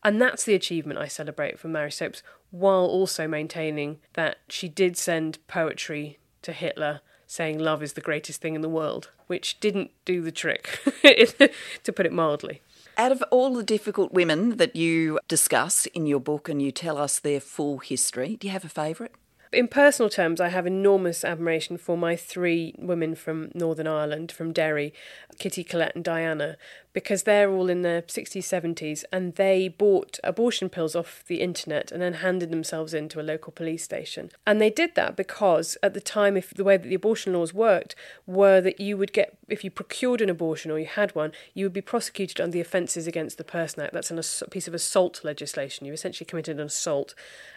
And 0.02 0.20
that's 0.20 0.44
the 0.44 0.54
achievement 0.54 0.98
I 0.98 1.08
celebrate 1.08 1.58
for 1.58 1.68
Marie 1.68 1.90
Stopes, 1.90 2.22
while 2.50 2.84
also 2.84 3.26
maintaining 3.26 3.98
that 4.12 4.38
she 4.48 4.68
did 4.68 4.96
send 4.96 5.38
poetry 5.48 6.18
to 6.42 6.52
Hitler 6.52 7.00
saying 7.26 7.58
love 7.58 7.82
is 7.82 7.94
the 7.94 8.00
greatest 8.00 8.40
thing 8.40 8.54
in 8.54 8.60
the 8.60 8.68
world, 8.68 9.10
which 9.26 9.58
didn't 9.58 9.90
do 10.04 10.20
the 10.20 10.30
trick, 10.30 10.80
to 11.82 11.92
put 11.92 12.06
it 12.06 12.12
mildly. 12.12 12.60
Out 12.96 13.10
of 13.10 13.24
all 13.30 13.54
the 13.54 13.64
difficult 13.64 14.12
women 14.12 14.56
that 14.58 14.76
you 14.76 15.18
discuss 15.26 15.86
in 15.86 16.06
your 16.06 16.20
book 16.20 16.48
and 16.48 16.62
you 16.62 16.70
tell 16.70 16.96
us 16.96 17.18
their 17.18 17.40
full 17.40 17.78
history, 17.78 18.36
do 18.36 18.46
you 18.46 18.52
have 18.52 18.64
a 18.64 18.68
favourite? 18.68 19.12
in 19.54 19.68
personal 19.68 20.10
terms, 20.10 20.40
I 20.40 20.48
have 20.48 20.66
enormous 20.66 21.24
admiration 21.24 21.76
for 21.76 21.96
my 21.96 22.16
three 22.16 22.74
women 22.78 23.14
from 23.14 23.50
Northern 23.54 23.86
Ireland, 23.86 24.32
from 24.32 24.52
Derry, 24.52 24.92
Kitty, 25.38 25.64
Colette, 25.64 25.94
and 25.94 26.04
Diana, 26.04 26.56
because 26.94 27.24
they're 27.24 27.50
all 27.50 27.68
in 27.68 27.82
their 27.82 28.00
60s, 28.02 28.38
70s, 28.38 29.04
and 29.12 29.34
they 29.34 29.68
bought 29.68 30.18
abortion 30.24 30.70
pills 30.70 30.94
off 30.94 31.24
the 31.26 31.40
internet 31.40 31.90
and 31.92 32.00
then 32.00 32.14
handed 32.14 32.50
themselves 32.50 32.94
into 32.94 33.20
a 33.20 33.22
local 33.22 33.52
police 33.52 33.82
station. 33.82 34.30
And 34.46 34.60
they 34.60 34.70
did 34.70 34.94
that 34.94 35.16
because 35.16 35.76
at 35.82 35.92
the 35.92 36.00
time, 36.00 36.36
if 36.36 36.54
the 36.54 36.64
way 36.64 36.76
that 36.76 36.88
the 36.88 36.94
abortion 36.94 37.34
laws 37.34 37.52
worked 37.52 37.96
were 38.26 38.60
that 38.60 38.80
you 38.80 38.96
would 38.96 39.12
get, 39.12 39.36
if 39.48 39.64
you 39.64 39.70
procured 39.70 40.20
an 40.20 40.30
abortion 40.30 40.70
or 40.70 40.78
you 40.78 40.86
had 40.86 41.14
one, 41.16 41.32
you 41.52 41.64
would 41.64 41.72
be 41.72 41.80
prosecuted 41.80 42.40
under 42.40 42.52
the 42.52 42.60
Offences 42.60 43.08
Against 43.08 43.38
the 43.38 43.44
Person 43.44 43.82
Act. 43.82 43.92
That's 43.92 44.12
an, 44.12 44.18
a 44.18 44.50
piece 44.50 44.68
of 44.68 44.74
assault 44.74 45.20
legislation. 45.24 45.86
You 45.86 45.92
essentially 45.92 46.26
committed 46.26 46.58
an 46.60 46.66
assault. 46.66 47.14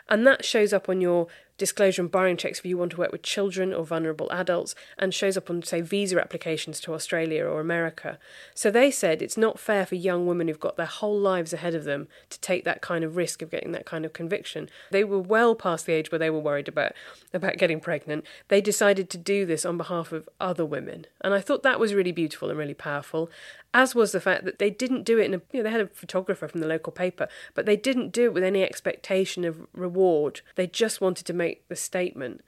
And 0.10 0.26
that 0.26 0.44
shows 0.44 0.74
up 0.74 0.90
on 0.90 1.00
your 1.00 1.28
disclosure 1.58 2.02
and 2.02 2.12
background 2.12 2.40
checks 2.40 2.60
if 2.60 2.66
you 2.66 2.78
want 2.78 2.92
to 2.92 2.98
work 2.98 3.12
with 3.12 3.24
children 3.24 3.74
or 3.74 3.84
vulnerable 3.84 4.32
adults, 4.32 4.76
and 4.98 5.14
shows 5.14 5.38
up 5.38 5.50
on, 5.50 5.64
say, 5.64 5.82
visa 5.82 6.20
applications 6.20 6.80
to 6.82 6.94
Australia 6.94 7.46
or 7.46 7.60
America. 7.60 8.20
So 8.54 8.72
they 8.72 8.92
said 8.92 9.22
it's 9.28 9.36
not 9.36 9.60
fair 9.60 9.86
for 9.86 9.96
young 9.96 10.26
women 10.26 10.48
who've 10.48 10.58
got 10.58 10.78
their 10.78 10.86
whole 10.86 11.20
lives 11.20 11.52
ahead 11.52 11.76
of 11.76 11.84
them 11.84 12.08
to 12.30 12.40
take 12.40 12.64
that 12.64 12.82
kind 12.82 13.04
of 13.04 13.18
risk 13.18 13.42
of 13.42 13.52
getting 13.52 13.74
that 13.74 13.86
kind 13.86 14.06
of 14.06 14.14
conviction. 14.14 14.70
They 14.90 15.04
were 15.04 15.20
well 15.20 15.54
past 15.54 15.86
the 15.86 15.92
age 15.92 16.14
where 16.14 16.20
they 16.20 16.30
were 16.30 16.40
worried 16.40 16.70
about, 16.70 16.94
about 17.34 17.58
getting 17.58 17.82
pregnant. 17.82 18.24
They 18.48 18.62
decided 18.62 19.10
to 19.10 19.18
do 19.18 19.46
this 19.46 19.66
on 19.66 19.76
behalf 19.76 20.14
of 20.14 20.30
other 20.40 20.66
women. 20.66 21.08
And 21.20 21.34
I 21.34 21.42
thought 21.42 21.62
that 21.64 21.78
was 21.78 21.94
really 21.94 22.14
beautiful 22.14 22.50
and 22.50 22.58
really 22.58 22.74
powerful 22.74 23.30
as 23.74 23.94
was 23.94 24.14
the 24.14 24.22
fact 24.22 24.46
that 24.46 24.60
they 24.60 24.70
didn't 24.70 25.04
do 25.04 25.20
it 25.20 25.26
in 25.26 25.34
a 25.34 25.42
you 25.52 25.60
know 25.60 25.64
they 25.64 25.72
had 25.72 25.82
a 25.82 25.88
photographer 25.88 26.48
from 26.48 26.62
the 26.62 26.68
local 26.68 26.94
paper 26.94 27.28
but 27.54 27.66
they 27.66 27.76
didn't 27.76 28.14
do 28.14 28.24
it 28.24 28.34
with 28.34 28.44
any 28.44 28.64
expectation 28.64 29.44
of 29.44 29.68
reward 29.74 30.40
they 30.56 30.66
just 30.66 31.02
wanted 31.02 31.26
to 31.26 31.34
make 31.34 31.68
the 31.68 31.76
statement 31.76 32.42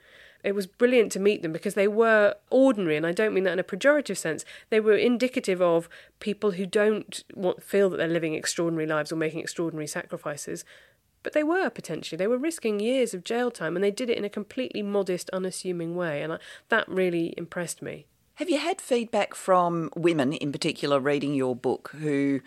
it 0.44 0.54
was 0.54 0.68
brilliant 0.68 1.12
to 1.14 1.20
meet 1.20 1.42
them 1.42 1.52
because 1.52 1.74
they 1.74 1.88
were 1.88 2.36
ordinary, 2.50 2.96
and 2.96 3.06
I 3.06 3.12
don't 3.12 3.34
mean 3.34 3.44
that 3.44 3.54
in 3.54 3.60
a 3.60 3.64
pejorative 3.64 4.18
sense. 4.18 4.46
They 4.70 4.80
were 4.80 4.96
indicative 4.96 5.62
of 5.62 5.90
people 6.20 6.52
who 6.52 6.66
don't 6.66 7.24
want, 7.34 7.64
feel 7.64 7.90
that 7.90 7.98
they're 7.98 8.08
living 8.08 8.36
extraordinary 8.36 8.88
lives 8.88 9.12
or 9.12 9.16
making 9.16 9.42
extraordinary 9.42 9.88
sacrifices, 9.88 10.64
but 11.24 11.34
they 11.34 11.44
were 11.44 11.70
potentially. 11.70 12.18
They 12.18 12.28
were 12.28 12.38
risking 12.38 12.80
years 12.80 13.14
of 13.14 13.24
jail 13.24 13.52
time, 13.52 13.76
and 13.76 13.84
they 13.84 13.92
did 13.92 14.10
it 14.10 14.18
in 14.18 14.26
a 14.26 14.30
completely 14.30 14.82
modest, 14.82 15.30
unassuming 15.32 15.96
way, 15.96 16.22
and 16.22 16.34
I, 16.34 16.40
that 16.70 16.88
really 16.88 17.34
impressed 17.38 17.82
me. 17.82 18.06
Have 18.36 18.50
you 18.50 18.60
had 18.60 18.80
feedback 18.80 19.36
from 19.36 19.90
women 19.98 20.32
in 20.32 20.54
particular 20.54 21.02
reading 21.02 21.34
your 21.34 21.58
book 21.58 21.92
who 22.00 22.40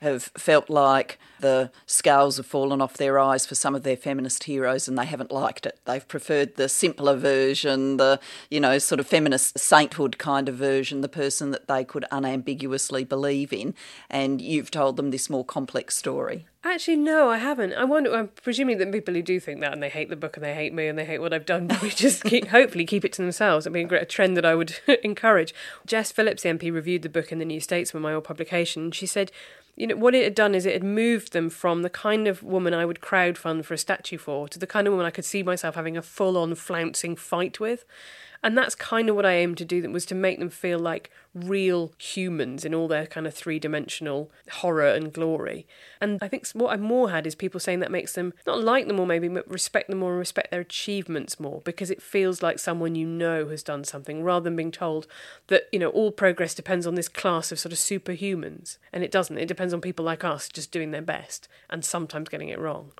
have 0.00 0.24
felt 0.36 0.70
like 0.70 1.18
the 1.40 1.70
scales 1.86 2.36
have 2.36 2.46
fallen 2.46 2.80
off 2.80 2.94
their 2.94 3.18
eyes 3.18 3.46
for 3.46 3.54
some 3.54 3.74
of 3.74 3.82
their 3.82 3.96
feminist 3.96 4.44
heroes 4.44 4.88
and 4.88 4.98
they 4.98 5.06
haven't 5.06 5.32
liked 5.32 5.66
it. 5.66 5.78
They've 5.84 6.06
preferred 6.06 6.56
the 6.56 6.68
simpler 6.68 7.16
version, 7.16 7.96
the, 7.96 8.20
you 8.50 8.60
know, 8.60 8.78
sort 8.78 9.00
of 9.00 9.06
feminist 9.06 9.58
sainthood 9.58 10.18
kind 10.18 10.48
of 10.48 10.56
version, 10.56 11.00
the 11.00 11.08
person 11.08 11.50
that 11.50 11.68
they 11.68 11.84
could 11.84 12.04
unambiguously 12.10 13.04
believe 13.04 13.52
in. 13.52 13.74
And 14.08 14.40
you've 14.40 14.70
told 14.70 14.96
them 14.96 15.10
this 15.10 15.28
more 15.28 15.44
complex 15.44 15.96
story. 15.96 16.46
Actually, 16.64 16.96
no, 16.96 17.30
I 17.30 17.38
haven't. 17.38 17.72
I 17.74 17.84
wonder. 17.84 18.14
I'm 18.14 18.28
presuming 18.28 18.78
that 18.78 18.90
people 18.90 19.14
who 19.14 19.22
do 19.22 19.38
think 19.38 19.60
that 19.60 19.72
and 19.72 19.80
they 19.80 19.88
hate 19.88 20.08
the 20.08 20.16
book 20.16 20.36
and 20.36 20.44
they 20.44 20.54
hate 20.54 20.74
me 20.74 20.88
and 20.88 20.98
they 20.98 21.04
hate 21.04 21.20
what 21.20 21.32
I've 21.32 21.46
done, 21.46 21.70
we 21.82 21.90
just 21.90 22.24
keep, 22.24 22.48
hopefully 22.48 22.84
keep 22.84 23.04
it 23.04 23.12
to 23.14 23.22
themselves. 23.22 23.64
It'd 23.64 23.92
a, 23.92 24.04
trend 24.04 24.36
that 24.36 24.44
I 24.44 24.56
would 24.56 24.74
encourage. 25.04 25.54
Jess 25.86 26.10
Phillips, 26.10 26.42
the 26.42 26.48
MP, 26.48 26.72
reviewed 26.72 27.02
the 27.02 27.08
book 27.08 27.30
in 27.30 27.38
the 27.38 27.44
New 27.44 27.60
Statesman, 27.60 28.02
my 28.02 28.12
old 28.12 28.24
publication. 28.24 28.90
She 28.90 29.06
said, 29.06 29.30
you 29.78 29.86
know, 29.86 29.96
what 29.96 30.14
it 30.14 30.24
had 30.24 30.34
done 30.34 30.54
is 30.54 30.66
it 30.66 30.72
had 30.72 30.82
moved 30.82 31.32
them 31.32 31.48
from 31.48 31.82
the 31.82 31.90
kind 31.90 32.26
of 32.26 32.42
woman 32.42 32.74
I 32.74 32.84
would 32.84 33.00
crowdfund 33.00 33.64
for 33.64 33.74
a 33.74 33.78
statue 33.78 34.18
for 34.18 34.48
to 34.48 34.58
the 34.58 34.66
kind 34.66 34.86
of 34.86 34.92
woman 34.92 35.06
I 35.06 35.10
could 35.10 35.24
see 35.24 35.42
myself 35.42 35.76
having 35.76 35.96
a 35.96 36.02
full-on 36.02 36.54
flouncing 36.56 37.16
fight 37.16 37.60
with. 37.60 37.84
And 38.42 38.56
that's 38.56 38.74
kind 38.74 39.08
of 39.08 39.16
what 39.16 39.26
I 39.26 39.34
aimed 39.34 39.58
to 39.58 39.64
do, 39.64 39.88
was 39.90 40.06
to 40.06 40.14
make 40.14 40.38
them 40.38 40.50
feel 40.50 40.78
like 40.78 41.10
real 41.34 41.92
humans 41.98 42.64
in 42.64 42.74
all 42.74 42.88
their 42.88 43.06
kind 43.06 43.26
of 43.26 43.34
three 43.34 43.58
dimensional 43.58 44.30
horror 44.50 44.88
and 44.88 45.12
glory. 45.12 45.66
And 46.00 46.18
I 46.22 46.28
think 46.28 46.46
what 46.48 46.72
I've 46.72 46.80
more 46.80 47.10
had 47.10 47.26
is 47.26 47.34
people 47.34 47.60
saying 47.60 47.80
that 47.80 47.90
makes 47.90 48.12
them 48.14 48.32
not 48.46 48.62
like 48.62 48.86
them 48.86 48.96
more, 48.96 49.06
maybe, 49.06 49.28
but 49.28 49.50
respect 49.50 49.88
them 49.88 49.98
more 49.98 50.10
and 50.10 50.18
respect 50.18 50.50
their 50.50 50.60
achievements 50.60 51.40
more 51.40 51.60
because 51.64 51.90
it 51.90 52.02
feels 52.02 52.42
like 52.42 52.58
someone 52.58 52.94
you 52.94 53.06
know 53.06 53.48
has 53.48 53.62
done 53.62 53.84
something 53.84 54.22
rather 54.22 54.44
than 54.44 54.56
being 54.56 54.70
told 54.72 55.06
that, 55.48 55.64
you 55.72 55.78
know, 55.78 55.90
all 55.90 56.12
progress 56.12 56.54
depends 56.54 56.86
on 56.86 56.94
this 56.94 57.08
class 57.08 57.52
of 57.52 57.58
sort 57.58 57.72
of 57.72 57.78
superhumans. 57.78 58.78
And 58.92 59.02
it 59.02 59.10
doesn't. 59.10 59.38
It 59.38 59.48
depends 59.48 59.74
on 59.74 59.80
people 59.80 60.04
like 60.04 60.24
us 60.24 60.48
just 60.48 60.70
doing 60.70 60.90
their 60.92 61.02
best 61.02 61.48
and 61.68 61.84
sometimes 61.84 62.28
getting 62.28 62.48
it 62.48 62.58
wrong. 62.58 62.92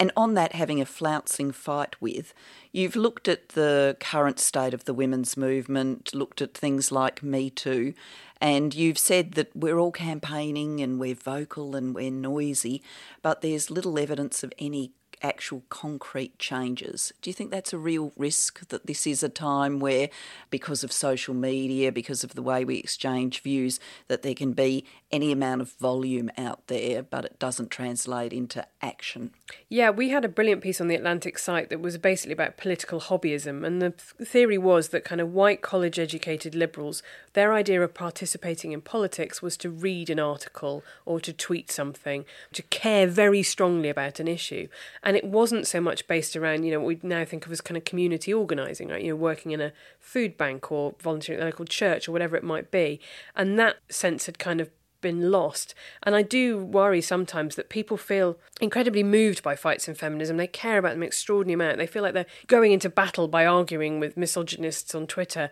And 0.00 0.10
on 0.16 0.32
that, 0.32 0.54
having 0.54 0.80
a 0.80 0.86
flouncing 0.86 1.52
fight 1.52 2.00
with, 2.00 2.32
you've 2.72 2.96
looked 2.96 3.28
at 3.28 3.50
the 3.50 3.98
current 4.00 4.40
state 4.40 4.72
of 4.72 4.86
the 4.86 4.94
women's 4.94 5.36
movement, 5.36 6.14
looked 6.14 6.40
at 6.40 6.54
things 6.54 6.90
like 6.90 7.22
Me 7.22 7.50
Too, 7.50 7.92
and 8.40 8.74
you've 8.74 8.96
said 8.96 9.32
that 9.32 9.54
we're 9.54 9.78
all 9.78 9.92
campaigning 9.92 10.80
and 10.80 10.98
we're 10.98 11.14
vocal 11.14 11.76
and 11.76 11.94
we're 11.94 12.10
noisy, 12.10 12.82
but 13.20 13.42
there's 13.42 13.70
little 13.70 13.98
evidence 13.98 14.42
of 14.42 14.54
any 14.58 14.92
actual 15.22 15.62
concrete 15.68 16.38
changes. 16.38 17.12
Do 17.20 17.30
you 17.30 17.34
think 17.34 17.50
that's 17.50 17.72
a 17.72 17.78
real 17.78 18.12
risk 18.16 18.68
that 18.68 18.86
this 18.86 19.06
is 19.06 19.22
a 19.22 19.28
time 19.28 19.80
where, 19.80 20.08
because 20.50 20.82
of 20.82 20.92
social 20.92 21.34
media, 21.34 21.92
because 21.92 22.24
of 22.24 22.34
the 22.34 22.42
way 22.42 22.64
we 22.64 22.76
exchange 22.76 23.42
views, 23.42 23.80
that 24.08 24.22
there 24.22 24.34
can 24.34 24.52
be 24.52 24.84
any 25.12 25.32
amount 25.32 25.60
of 25.60 25.72
volume 25.72 26.30
out 26.38 26.66
there, 26.68 27.02
but 27.02 27.24
it 27.24 27.38
doesn't 27.38 27.70
translate 27.70 28.32
into 28.32 28.64
action? 28.80 29.30
Yeah, 29.68 29.90
we 29.90 30.10
had 30.10 30.24
a 30.24 30.28
brilliant 30.28 30.62
piece 30.62 30.80
on 30.80 30.88
the 30.88 30.94
Atlantic 30.94 31.38
site 31.38 31.68
that 31.70 31.80
was 31.80 31.98
basically 31.98 32.32
about 32.32 32.56
political 32.56 33.00
hobbyism. 33.00 33.66
And 33.66 33.82
the 33.82 33.90
theory 33.90 34.58
was 34.58 34.88
that 34.88 35.04
kind 35.04 35.20
of 35.20 35.32
white 35.32 35.62
college 35.62 35.98
educated 35.98 36.54
liberals, 36.54 37.02
their 37.32 37.52
idea 37.52 37.82
of 37.82 37.94
participating 37.94 38.72
in 38.72 38.80
politics 38.80 39.42
was 39.42 39.56
to 39.58 39.70
read 39.70 40.10
an 40.10 40.18
article 40.20 40.82
or 41.04 41.20
to 41.20 41.32
tweet 41.32 41.70
something, 41.70 42.24
to 42.52 42.62
care 42.62 43.06
very 43.06 43.42
strongly 43.42 43.88
about 43.88 44.20
an 44.20 44.28
issue. 44.28 44.68
And 45.02 45.09
it 45.16 45.24
wasn't 45.24 45.66
so 45.66 45.80
much 45.80 46.06
based 46.06 46.36
around, 46.36 46.64
you 46.64 46.72
know, 46.72 46.80
what 46.80 46.86
we 46.86 47.00
now 47.02 47.24
think 47.24 47.46
of 47.46 47.52
as 47.52 47.60
kind 47.60 47.76
of 47.76 47.84
community 47.84 48.32
organising, 48.32 48.88
right? 48.88 49.02
You 49.02 49.10
know, 49.10 49.16
working 49.16 49.52
in 49.52 49.60
a 49.60 49.72
food 49.98 50.36
bank 50.36 50.70
or 50.70 50.94
volunteering 51.00 51.40
at 51.40 51.44
a 51.44 51.46
local 51.46 51.64
church 51.64 52.08
or 52.08 52.12
whatever 52.12 52.36
it 52.36 52.44
might 52.44 52.70
be. 52.70 53.00
And 53.34 53.58
that 53.58 53.76
sense 53.88 54.26
had 54.26 54.38
kind 54.38 54.60
of 54.60 54.70
been 55.00 55.30
lost. 55.30 55.74
And 56.02 56.14
I 56.14 56.22
do 56.22 56.58
worry 56.58 57.00
sometimes 57.00 57.56
that 57.56 57.68
people 57.68 57.96
feel 57.96 58.38
incredibly 58.60 59.02
moved 59.02 59.42
by 59.42 59.56
fights 59.56 59.88
in 59.88 59.94
feminism. 59.94 60.36
They 60.36 60.46
care 60.46 60.78
about 60.78 60.92
them 60.92 61.02
extraordinary 61.02 61.54
amount. 61.54 61.78
They 61.78 61.86
feel 61.86 62.02
like 62.02 62.14
they're 62.14 62.26
going 62.46 62.72
into 62.72 62.90
battle 62.90 63.28
by 63.28 63.46
arguing 63.46 64.00
with 64.00 64.16
misogynists 64.16 64.94
on 64.94 65.06
Twitter. 65.06 65.50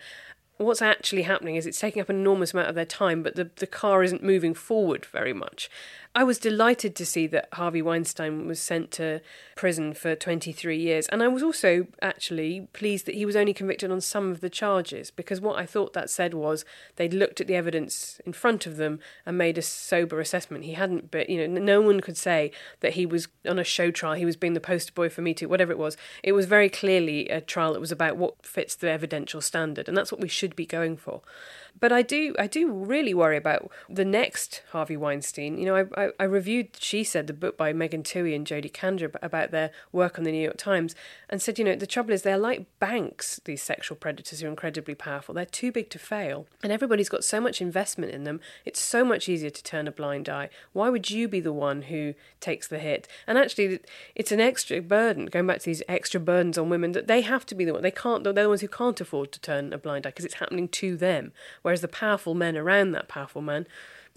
What's 0.59 0.83
actually 0.83 1.23
happening 1.23 1.55
is 1.57 1.67
it's 1.67 1.81
taking 1.81 2.03
up 2.03 2.09
an 2.09 2.17
enormous 2.17 2.53
amount 2.53 2.69
of 2.69 2.75
their 2.75 2.85
time, 2.85 3.23
but 3.23 3.37
the, 3.37 3.51
the 3.57 3.67
car 3.67 4.03
isn't 4.03 4.25
moving 4.25 4.55
forward 4.55 5.07
very 5.07 5.33
much. 5.33 5.71
I 6.15 6.25
was 6.25 6.39
delighted 6.39 6.97
to 6.97 7.07
see 7.07 7.27
that 7.29 7.49
Harvey 7.53 7.83
Weinstein 7.83 8.47
was 8.47 8.61
sent 8.61 8.91
to 8.93 9.21
prison 9.57 9.93
for 9.95 10.15
23 10.15 10.77
years. 10.77 11.07
And 11.09 11.23
I 11.23 11.29
was 11.29 11.43
also 11.43 11.87
actually 12.01 12.69
pleased 12.73 13.07
that 13.07 13.15
he 13.15 13.27
was 13.27 13.37
only 13.37 13.53
convicted 13.53 13.91
on 13.91 14.01
some 14.01 14.31
of 14.31 14.41
the 14.41 14.51
charges 14.51 15.11
because 15.11 15.41
what 15.41 15.59
I 15.59 15.67
thought 15.67 15.93
that 15.93 16.11
said 16.11 16.35
was 16.35 16.65
they'd 16.97 17.15
looked 17.15 17.41
at 17.41 17.47
the 17.47 17.55
evidence 17.55 18.21
in 18.25 18.33
front 18.33 18.67
of 18.67 18.77
them 18.77 19.01
and 19.27 19.37
made 19.37 19.59
a 19.59 19.63
sober 19.63 20.21
assessment. 20.21 20.65
He 20.65 20.73
hadn't, 20.73 21.11
but 21.11 21.29
you 21.29 21.47
know, 21.47 21.61
no 21.61 21.81
one 21.81 22.01
could 22.01 22.17
say 22.17 22.53
that 22.81 22.95
he 22.95 23.07
was 23.07 23.29
on 23.49 23.59
a 23.59 23.65
show 23.65 23.91
trial, 23.91 24.15
he 24.15 24.25
was 24.25 24.37
being 24.37 24.55
the 24.55 24.61
poster 24.61 24.93
boy 24.93 25.09
for 25.09 25.23
Me 25.23 25.35
Too, 25.35 25.49
whatever 25.49 25.73
it 25.73 25.79
was. 25.79 25.97
It 26.23 26.33
was 26.33 26.47
very 26.47 26.69
clearly 26.69 27.29
a 27.29 27.41
trial 27.41 27.75
that 27.75 27.81
was 27.81 27.93
about 27.93 28.17
what 28.17 28.45
fits 28.45 28.75
the 28.75 28.91
evidential 28.91 29.41
standard. 29.41 29.89
And 29.89 29.97
that's 29.97 30.11
what 30.11 30.21
we 30.21 30.29
should 30.29 30.57
be 30.57 30.67
going 30.67 30.97
for. 30.97 31.23
But 31.81 31.93
I 31.93 32.03
do, 32.03 32.35
I 32.39 32.47
do 32.47 32.71
really 32.71 33.15
worry 33.15 33.37
about 33.37 33.71
the 33.89 34.05
next 34.05 34.63
Harvey 34.71 34.97
Weinstein. 34.97 35.59
You 35.59 35.67
know, 35.67 35.77
I, 35.77 36.05
I 36.05 36.08
I, 36.19 36.25
reviewed, 36.25 36.77
she 36.79 37.05
said, 37.05 37.27
the 37.27 37.33
book 37.33 37.57
by 37.57 37.73
Megan 37.73 38.03
Twohey 38.03 38.35
and 38.35 38.47
Jodi 38.47 38.69
Kantor 38.69 39.11
about 39.23 39.51
their 39.51 39.71
work 39.93 40.19
on 40.19 40.25
the 40.25 40.33
New 40.33 40.43
York 40.43 40.57
Times 40.57 40.95
and 41.29 41.41
said, 41.41 41.59
you 41.59 41.65
know, 41.65 41.75
the 41.77 41.87
trouble 41.87 42.13
is 42.13 42.23
they're 42.23 42.39
like 42.39 42.67
banks, 42.79 43.41
these 43.45 43.63
sexual 43.63 43.97
predators 43.97 44.43
are 44.43 44.49
incredibly 44.49 44.95
powerful. 44.95 45.35
They're 45.35 45.45
too 45.45 45.73
big 45.73 45.91
to 45.91 45.99
fail. 45.99 46.47
And 46.63 46.73
everybody's 46.73 47.09
got 47.09 47.25
so 47.25 47.41
much 47.41 47.61
investment 47.61 48.13
in 48.13 48.25
them, 48.25 48.41
it's 48.65 48.81
so 48.81 49.05
much 49.05 49.29
easier 49.29 49.51
to 49.51 49.63
turn 49.63 49.89
a 49.89 49.93
blind 49.93 50.29
eye. 50.29 50.51
Why 50.73 50.91
would 50.91 51.11
you 51.11 51.29
be 51.29 51.41
the 51.41 51.53
one 51.53 51.83
who 51.83 52.15
takes 52.41 52.69
the 52.69 52.79
hit? 52.79 53.09
And 53.27 53.39
actually, 53.39 53.81
it's 54.15 54.33
an 54.33 54.41
extra 54.41 54.81
burden, 54.81 55.27
going 55.27 55.47
back 55.47 55.61
to 55.61 55.67
these 55.67 55.83
extra 55.89 56.21
burdens 56.21 56.59
on 56.59 56.69
women, 56.69 56.93
that 56.93 57.07
they 57.07 57.23
have 57.23 57.47
to 57.47 57.55
be 57.55 57.65
the 57.65 57.73
one. 57.73 57.83
They 57.83 57.91
can't, 57.91 58.25
they're 58.25 58.33
the 58.33 58.49
ones 58.49 58.61
who 58.61 58.69
can't 58.69 59.01
afford 59.01 59.33
to 59.33 59.41
turn 59.41 59.73
a 59.73 59.79
blind 59.79 60.07
eye 60.07 60.11
because 60.11 60.25
it's 60.25 60.35
happening 60.35 60.69
to 60.69 60.97
them. 60.97 61.33
Whereas 61.63 61.81
the 61.81 61.89
powerful 61.89 62.35
men 62.35 62.57
around 62.57 62.93
that 62.93 63.09
powerful 63.09 63.43
man, 63.43 63.67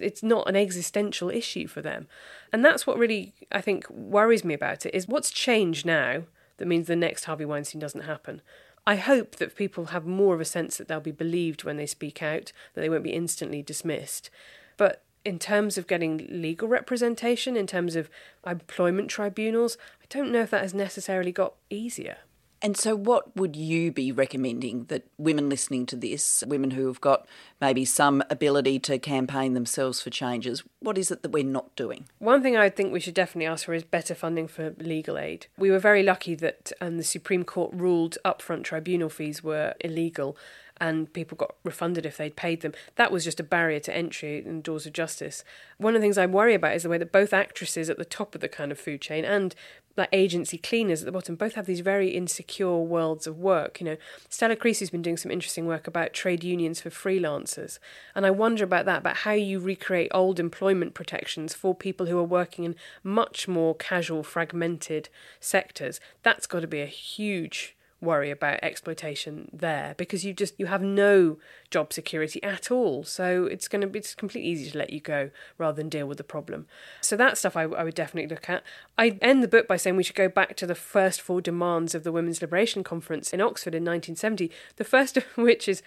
it's 0.03 0.23
not 0.23 0.47
an 0.47 0.55
existential 0.55 1.29
issue 1.29 1.67
for 1.67 1.81
them. 1.81 2.07
And 2.51 2.63
that's 2.63 2.85
what 2.85 2.97
really, 2.97 3.33
I 3.51 3.61
think, 3.61 3.89
worries 3.89 4.43
me 4.43 4.53
about 4.53 4.85
it 4.85 4.95
is 4.95 5.07
what's 5.07 5.31
changed 5.31 5.85
now 5.85 6.23
that 6.61 6.67
means 6.67 6.85
the 6.85 6.95
next 6.95 7.23
Harvey 7.23 7.43
Weinstein 7.43 7.79
doesn't 7.79 8.01
happen. 8.01 8.41
I 8.85 8.95
hope 8.95 9.37
that 9.37 9.55
people 9.55 9.85
have 9.85 10.05
more 10.05 10.35
of 10.35 10.41
a 10.41 10.45
sense 10.45 10.77
that 10.77 10.87
they'll 10.87 10.99
be 10.99 11.11
believed 11.11 11.63
when 11.63 11.77
they 11.77 11.87
speak 11.87 12.21
out, 12.21 12.51
that 12.75 12.81
they 12.81 12.89
won't 12.89 13.03
be 13.03 13.13
instantly 13.13 13.63
dismissed. 13.63 14.29
But 14.77 15.03
in 15.25 15.39
terms 15.39 15.77
of 15.77 15.87
getting 15.87 16.27
legal 16.29 16.67
representation, 16.67 17.57
in 17.57 17.65
terms 17.65 17.95
of 17.95 18.09
employment 18.45 19.09
tribunals, 19.09 19.75
I 20.03 20.05
don't 20.09 20.31
know 20.31 20.41
if 20.41 20.51
that 20.51 20.61
has 20.61 20.73
necessarily 20.73 21.31
got 21.31 21.53
easier. 21.71 22.17
And 22.63 22.77
so, 22.77 22.95
what 22.95 23.35
would 23.35 23.55
you 23.55 23.91
be 23.91 24.11
recommending 24.11 24.85
that 24.85 25.03
women 25.17 25.49
listening 25.49 25.87
to 25.87 25.95
this, 25.95 26.43
women 26.45 26.71
who 26.71 26.85
have 26.87 27.01
got 27.01 27.25
maybe 27.59 27.85
some 27.85 28.23
ability 28.29 28.77
to 28.79 28.99
campaign 28.99 29.53
themselves 29.53 29.99
for 29.99 30.11
changes, 30.11 30.63
what 30.79 30.97
is 30.97 31.09
it 31.09 31.23
that 31.23 31.31
we're 31.31 31.43
not 31.43 31.75
doing? 31.75 32.05
One 32.19 32.43
thing 32.43 32.55
I 32.55 32.69
think 32.69 32.93
we 32.93 32.99
should 32.99 33.15
definitely 33.15 33.47
ask 33.47 33.65
for 33.65 33.73
is 33.73 33.83
better 33.83 34.13
funding 34.13 34.47
for 34.47 34.75
legal 34.77 35.17
aid. 35.17 35.47
We 35.57 35.71
were 35.71 35.79
very 35.79 36.03
lucky 36.03 36.35
that 36.35 36.71
um, 36.79 36.97
the 36.97 37.03
Supreme 37.03 37.43
Court 37.43 37.71
ruled 37.73 38.17
upfront 38.23 38.63
tribunal 38.63 39.09
fees 39.09 39.43
were 39.43 39.73
illegal 39.79 40.37
and 40.81 41.13
people 41.13 41.37
got 41.37 41.55
refunded 41.63 42.07
if 42.07 42.17
they'd 42.17 42.35
paid 42.35 42.61
them. 42.61 42.73
That 42.95 43.11
was 43.11 43.23
just 43.23 43.39
a 43.39 43.43
barrier 43.43 43.79
to 43.81 43.95
entry 43.95 44.43
in 44.43 44.61
doors 44.61 44.87
of 44.87 44.93
justice. 44.93 45.43
One 45.77 45.95
of 45.95 46.01
the 46.01 46.05
things 46.05 46.17
I 46.17 46.25
worry 46.25 46.55
about 46.55 46.75
is 46.75 46.83
the 46.83 46.89
way 46.89 46.97
that 46.97 47.11
both 47.11 47.33
actresses 47.33 47.87
at 47.89 47.99
the 47.99 48.03
top 48.03 48.33
of 48.33 48.41
the 48.41 48.49
kind 48.49 48.71
of 48.71 48.79
food 48.79 48.99
chain 48.99 49.23
and 49.23 49.53
like 49.95 50.09
agency 50.11 50.57
cleaners 50.57 51.01
at 51.01 51.05
the 51.05 51.11
bottom 51.11 51.35
both 51.35 51.53
have 51.53 51.67
these 51.67 51.81
very 51.81 52.09
insecure 52.09 52.77
worlds 52.77 53.27
of 53.27 53.37
work. 53.37 53.79
You 53.79 53.85
know, 53.85 53.97
Stella 54.27 54.55
Creasy's 54.55 54.89
been 54.89 55.03
doing 55.03 55.17
some 55.17 55.31
interesting 55.31 55.67
work 55.67 55.85
about 55.85 56.13
trade 56.13 56.43
unions 56.43 56.81
for 56.81 56.89
freelancers, 56.89 57.77
and 58.15 58.25
I 58.25 58.31
wonder 58.31 58.63
about 58.63 58.85
that, 58.85 58.99
about 58.99 59.17
how 59.17 59.33
you 59.33 59.59
recreate 59.59 60.09
old 60.13 60.39
employment 60.39 60.95
protections 60.95 61.53
for 61.53 61.75
people 61.75 62.07
who 62.07 62.17
are 62.17 62.23
working 62.23 62.65
in 62.65 62.75
much 63.03 63.47
more 63.47 63.75
casual, 63.75 64.23
fragmented 64.23 65.09
sectors. 65.39 65.99
That's 66.23 66.47
got 66.47 66.61
to 66.61 66.67
be 66.67 66.81
a 66.81 66.87
huge 66.87 67.75
worry 68.01 68.31
about 68.31 68.59
exploitation 68.63 69.49
there 69.53 69.93
because 69.97 70.25
you 70.25 70.33
just 70.33 70.59
you 70.59 70.65
have 70.65 70.81
no 70.81 71.37
job 71.69 71.93
security 71.93 72.41
at 72.43 72.71
all. 72.71 73.03
So 73.03 73.45
it's 73.45 73.67
going 73.67 73.81
to 73.81 73.87
be 73.87 73.99
it's 73.99 74.15
completely 74.15 74.49
easy 74.49 74.71
to 74.71 74.77
let 74.77 74.91
you 74.91 74.99
go 74.99 75.29
rather 75.57 75.75
than 75.75 75.89
deal 75.89 76.07
with 76.07 76.17
the 76.17 76.23
problem. 76.23 76.65
So 76.99 77.15
that 77.15 77.37
stuff 77.37 77.55
I, 77.55 77.63
I 77.63 77.83
would 77.83 77.95
definitely 77.95 78.33
look 78.33 78.49
at. 78.49 78.63
I 78.97 79.19
end 79.21 79.43
the 79.43 79.47
book 79.47 79.67
by 79.67 79.77
saying 79.77 79.95
we 79.95 80.03
should 80.03 80.15
go 80.15 80.29
back 80.29 80.55
to 80.57 80.67
the 80.67 80.75
first 80.75 81.21
four 81.21 81.41
demands 81.41 81.93
of 81.93 82.03
the 82.03 82.11
women's 82.11 82.41
liberation 82.41 82.83
conference 82.83 83.33
in 83.33 83.41
oxford 83.41 83.75
in 83.75 83.83
1970 83.83 84.51
the 84.75 84.83
first 84.83 85.17
of 85.17 85.23
which 85.35 85.67
is 85.67 85.81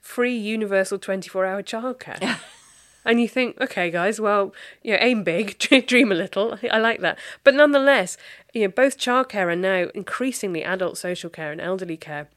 free 0.00 0.36
universal 0.36 0.98
24 0.98 1.46
hour 1.46 1.62
childcare 1.62 2.38
and 3.04 3.20
you 3.20 3.28
think, 3.28 3.60
okay, 3.60 3.90
guys, 3.90 4.20
well, 4.20 4.54
you 4.82 4.92
know, 4.92 4.98
aim 5.00 5.24
big, 5.24 5.58
dream 5.86 6.10
a 6.10 6.14
little. 6.14 6.58
I 6.70 6.78
like 6.78 7.00
that. 7.00 7.18
But 7.42 7.54
nonetheless, 7.54 8.16
you 8.52 8.62
know, 8.62 8.68
both 8.68 8.98
childcare 8.98 9.52
and 9.52 9.60
now 9.60 9.88
increasingly 9.94 10.64
adult 10.64 10.96
social 10.96 11.30
care 11.30 11.52
and 11.52 11.60
elderly 11.60 11.96
care 11.96 12.28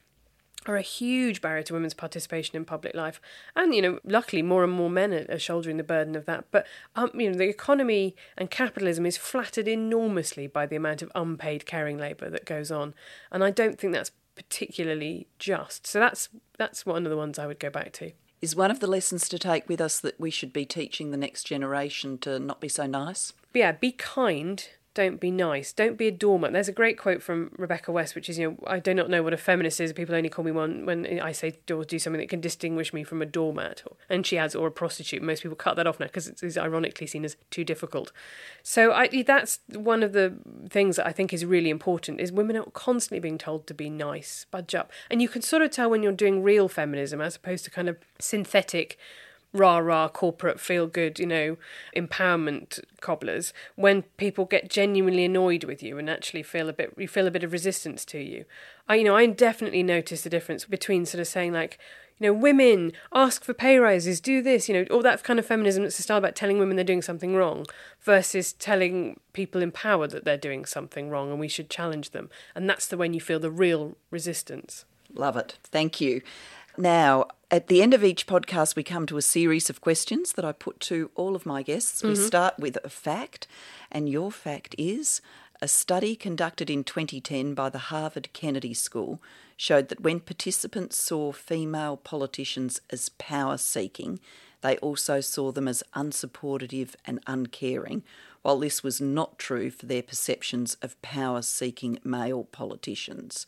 are 0.65 0.76
a 0.76 0.82
huge 0.82 1.41
barrier 1.41 1.63
to 1.63 1.74
women's 1.74 1.93
participation 1.93 2.55
in 2.55 2.65
public 2.65 2.93
life. 2.93 3.22
And, 3.55 3.74
you 3.74 3.82
know, 3.82 3.99
luckily 4.03 4.41
more 4.41 4.63
and 4.63 4.74
more 4.74 4.89
men 4.89 5.13
are, 5.13 5.39
shouldering 5.39 5.78
the 5.78 5.84
burden 5.84 6.15
of 6.15 6.26
that. 6.26 6.45
But, 6.51 6.68
um, 6.95 7.11
you 7.13 7.32
know, 7.32 7.38
the 7.38 7.47
economy 7.47 8.15
and 8.38 8.51
capitalism 8.51 9.05
is 9.05 9.18
flattered 9.18 9.68
enormously 9.68 10.47
by 10.47 10.65
the 10.65 10.76
amount 10.76 11.01
of 11.01 11.11
unpaid 11.15 11.65
caring 11.65 11.97
labour 11.97 12.30
that 12.30 12.45
goes 12.45 12.72
on. 12.72 12.93
And 13.32 13.43
I 13.43 13.51
don't 13.51 13.80
think 13.80 13.93
that's 13.93 14.11
particularly 14.36 15.28
just. 15.39 15.88
So 15.88 15.99
that's 15.99 16.30
that's 16.57 16.86
one 16.86 17.05
of 17.05 17.09
the 17.09 17.18
ones 17.18 17.39
I 17.39 17.47
would 17.47 17.59
go 17.59 17.70
back 17.70 17.91
to. 17.93 18.11
Is 18.40 18.56
one 18.56 18.70
of 18.70 18.80
the 18.80 18.88
lessons 18.88 19.28
to 19.30 19.40
take 19.40 19.68
with 19.68 19.82
us 19.82 20.00
that 20.00 20.20
we 20.20 20.30
should 20.30 20.54
be 20.54 20.66
teaching 20.66 21.10
the 21.10 21.18
next 21.18 21.44
generation 21.46 22.20
to 22.20 22.38
not 22.38 22.62
be 22.62 22.70
so 22.70 22.86
nice? 22.86 23.34
Yeah, 23.54 23.72
be 23.72 23.92
kind 23.92 24.68
don't 24.98 25.20
be 25.20 25.30
nice. 25.30 25.74
Don't 25.74 25.95
be 25.95 26.08
a 26.08 26.12
doormat. 26.12 26.54
There's 26.54 26.68
a 26.68 26.72
great 26.72 26.98
quote 26.98 27.22
from 27.22 27.52
Rebecca 27.56 27.91
West, 27.91 28.16
which 28.16 28.30
is, 28.30 28.39
you 28.39 28.50
know, 28.50 28.58
I 28.66 28.80
do 28.80 28.95
not 28.95 29.12
know 29.12 29.22
what 29.22 29.32
a 29.32 29.38
feminist 29.38 29.80
is. 29.80 29.93
People 29.93 30.16
only 30.16 30.28
call 30.28 30.43
me 30.43 30.50
one 30.50 30.88
when 30.88 31.20
I 31.20 31.34
say 31.34 31.60
do, 31.68 31.86
do 31.86 32.00
something 32.00 32.20
that 32.20 32.30
can 32.30 32.41
distinguish 32.41 32.91
me 32.93 33.04
from 33.04 33.22
a 33.22 33.26
doormat. 33.28 33.84
And 34.10 34.26
she 34.26 34.39
adds, 34.39 34.56
or 34.56 34.66
a 34.66 34.72
prostitute. 34.72 35.22
Most 35.22 35.43
people 35.43 35.56
cut 35.56 35.76
that 35.76 35.86
off 35.86 36.00
now 36.00 36.08
because 36.08 36.28
it's 36.28 36.58
ironically 36.58 37.06
seen 37.06 37.24
as 37.26 37.38
too 37.52 37.64
difficult. 37.64 38.12
So 38.64 38.91
I, 38.91 39.22
that's 39.22 39.60
one 39.72 40.02
of 40.02 40.14
the 40.14 40.34
things 40.68 40.95
that 40.95 41.06
I 41.06 41.12
think 41.12 41.32
is 41.32 41.45
really 41.45 41.70
important 41.70 42.20
is 42.20 42.32
women 42.32 42.58
are 42.58 42.66
constantly 42.74 43.20
being 43.20 43.38
told 43.38 43.68
to 43.68 43.76
be 43.76 43.91
nice, 43.91 44.48
budge 44.50 44.74
up. 44.74 44.91
And 45.12 45.22
you 45.22 45.30
can 45.30 45.43
sort 45.43 45.62
of 45.62 45.70
tell 45.70 45.91
when 45.91 46.02
you're 46.02 46.12
doing 46.12 46.41
real 46.41 46.68
feminism 46.68 47.22
as 47.22 47.36
opposed 47.36 47.66
to 47.66 47.70
kind 47.70 47.88
of 47.88 47.98
synthetic 48.18 48.98
rah 49.58 49.78
rah 49.78 50.08
corporate 50.08 50.60
feel 50.60 50.88
good, 50.88 51.20
you 51.20 51.26
know, 51.26 51.58
empowerment 51.95 52.80
cobblers 53.01 53.53
when 53.76 54.03
people 54.18 54.45
get 54.45 54.70
genuinely 54.70 55.26
annoyed 55.26 55.64
with 55.64 55.82
you 55.84 55.97
and 55.97 56.10
actually 56.10 56.43
feel 56.43 56.70
a 56.70 56.74
bit 56.74 56.93
you 56.97 57.08
feel 57.08 57.28
a 57.28 57.32
bit 57.32 57.43
of 57.43 57.51
resistance 57.51 58.05
to 58.05 58.20
you. 58.20 58.45
I 58.88 58.95
you 58.95 59.03
know, 59.03 59.16
I 59.16 59.26
definitely 59.26 59.84
notice 59.84 60.22
the 60.22 60.30
difference 60.30 60.66
between 60.66 61.05
sort 61.05 61.22
of 61.22 61.28
saying 61.28 61.53
like 61.53 61.80
you 62.20 62.28
know, 62.28 62.34
women 62.34 62.93
ask 63.14 63.43
for 63.43 63.53
pay 63.53 63.78
rises, 63.78 64.20
do 64.20 64.41
this, 64.41 64.68
you 64.68 64.74
know, 64.74 64.86
all 64.89 65.03
that 65.03 65.24
kind 65.24 65.38
of 65.38 65.45
feminism 65.45 65.84
that's 65.84 65.99
a 65.99 66.01
style 66.01 66.18
about 66.18 66.36
telling 66.36 66.58
women 66.58 66.76
they're 66.76 66.84
doing 66.84 67.01
something 67.01 67.36
wrong 67.36 67.66
versus 68.01 68.53
telling 68.53 69.20
people 69.34 69.62
in 69.62 69.72
power 69.72 70.08
that 70.08 70.26
they're 70.26 70.38
doing 70.38 70.66
something 70.66 71.10
wrong 71.10 71.30
and 71.30 71.39
we 71.39 71.47
should 71.47 71.70
challenge 71.70 72.12
them. 72.12 72.30
And 72.55 72.68
that's 72.68 72.88
the 72.88 72.97
when 72.97 73.14
you 73.14 73.22
feel 73.22 73.39
the 73.39 73.51
real 73.51 73.97
resistance. 74.10 74.86
Love 75.14 75.38
it. 75.38 75.58
Thank 75.64 76.01
you. 76.01 76.22
Now, 76.78 77.26
at 77.50 77.68
the 77.68 77.82
end 77.82 77.94
of 77.96 78.04
each 78.04 78.28
podcast, 78.28 78.76
we 78.76 78.84
come 78.84 79.08
to 79.08 79.18
a 79.18 79.22
series 79.22 79.70
of 79.70 79.82
questions 79.82 80.34
that 80.34 80.46
I 80.46 80.52
put 80.52 80.80
to 80.82 81.10
all 81.16 81.36
of 81.36 81.46
my 81.46 81.64
guests. 81.64 82.00
Mm-hmm. 82.00 82.10
We 82.10 82.16
start 82.16 82.60
with 82.60 82.78
a 82.84 82.90
fact, 82.90 83.48
and 83.92 84.08
your 84.08 84.32
fact 84.32 84.76
is 84.78 85.22
a 85.60 85.68
study 85.68 86.16
conducted 86.16 86.70
in 86.70 86.84
2010 86.84 87.56
by 87.56 87.70
the 87.70 87.80
Harvard 87.80 88.32
Kennedy 88.34 88.76
School 88.76 89.20
showed 89.56 89.90
that 89.90 90.02
when 90.02 90.20
participants 90.20 90.98
saw 90.98 91.32
female 91.32 91.98
politicians 91.98 92.80
as 92.92 93.10
power 93.10 93.58
seeking, 93.58 94.20
they 94.62 94.78
also 94.78 95.20
saw 95.20 95.52
them 95.52 95.68
as 95.68 95.84
unsupportive 95.96 96.94
and 97.06 97.20
uncaring, 97.26 98.04
while 98.44 98.60
this 98.60 98.84
was 98.84 99.02
not 99.02 99.40
true 99.40 99.72
for 99.72 99.88
their 99.88 100.04
perceptions 100.04 100.78
of 100.84 101.02
power 101.02 101.42
seeking 101.42 101.98
male 102.04 102.44
politicians. 102.44 103.48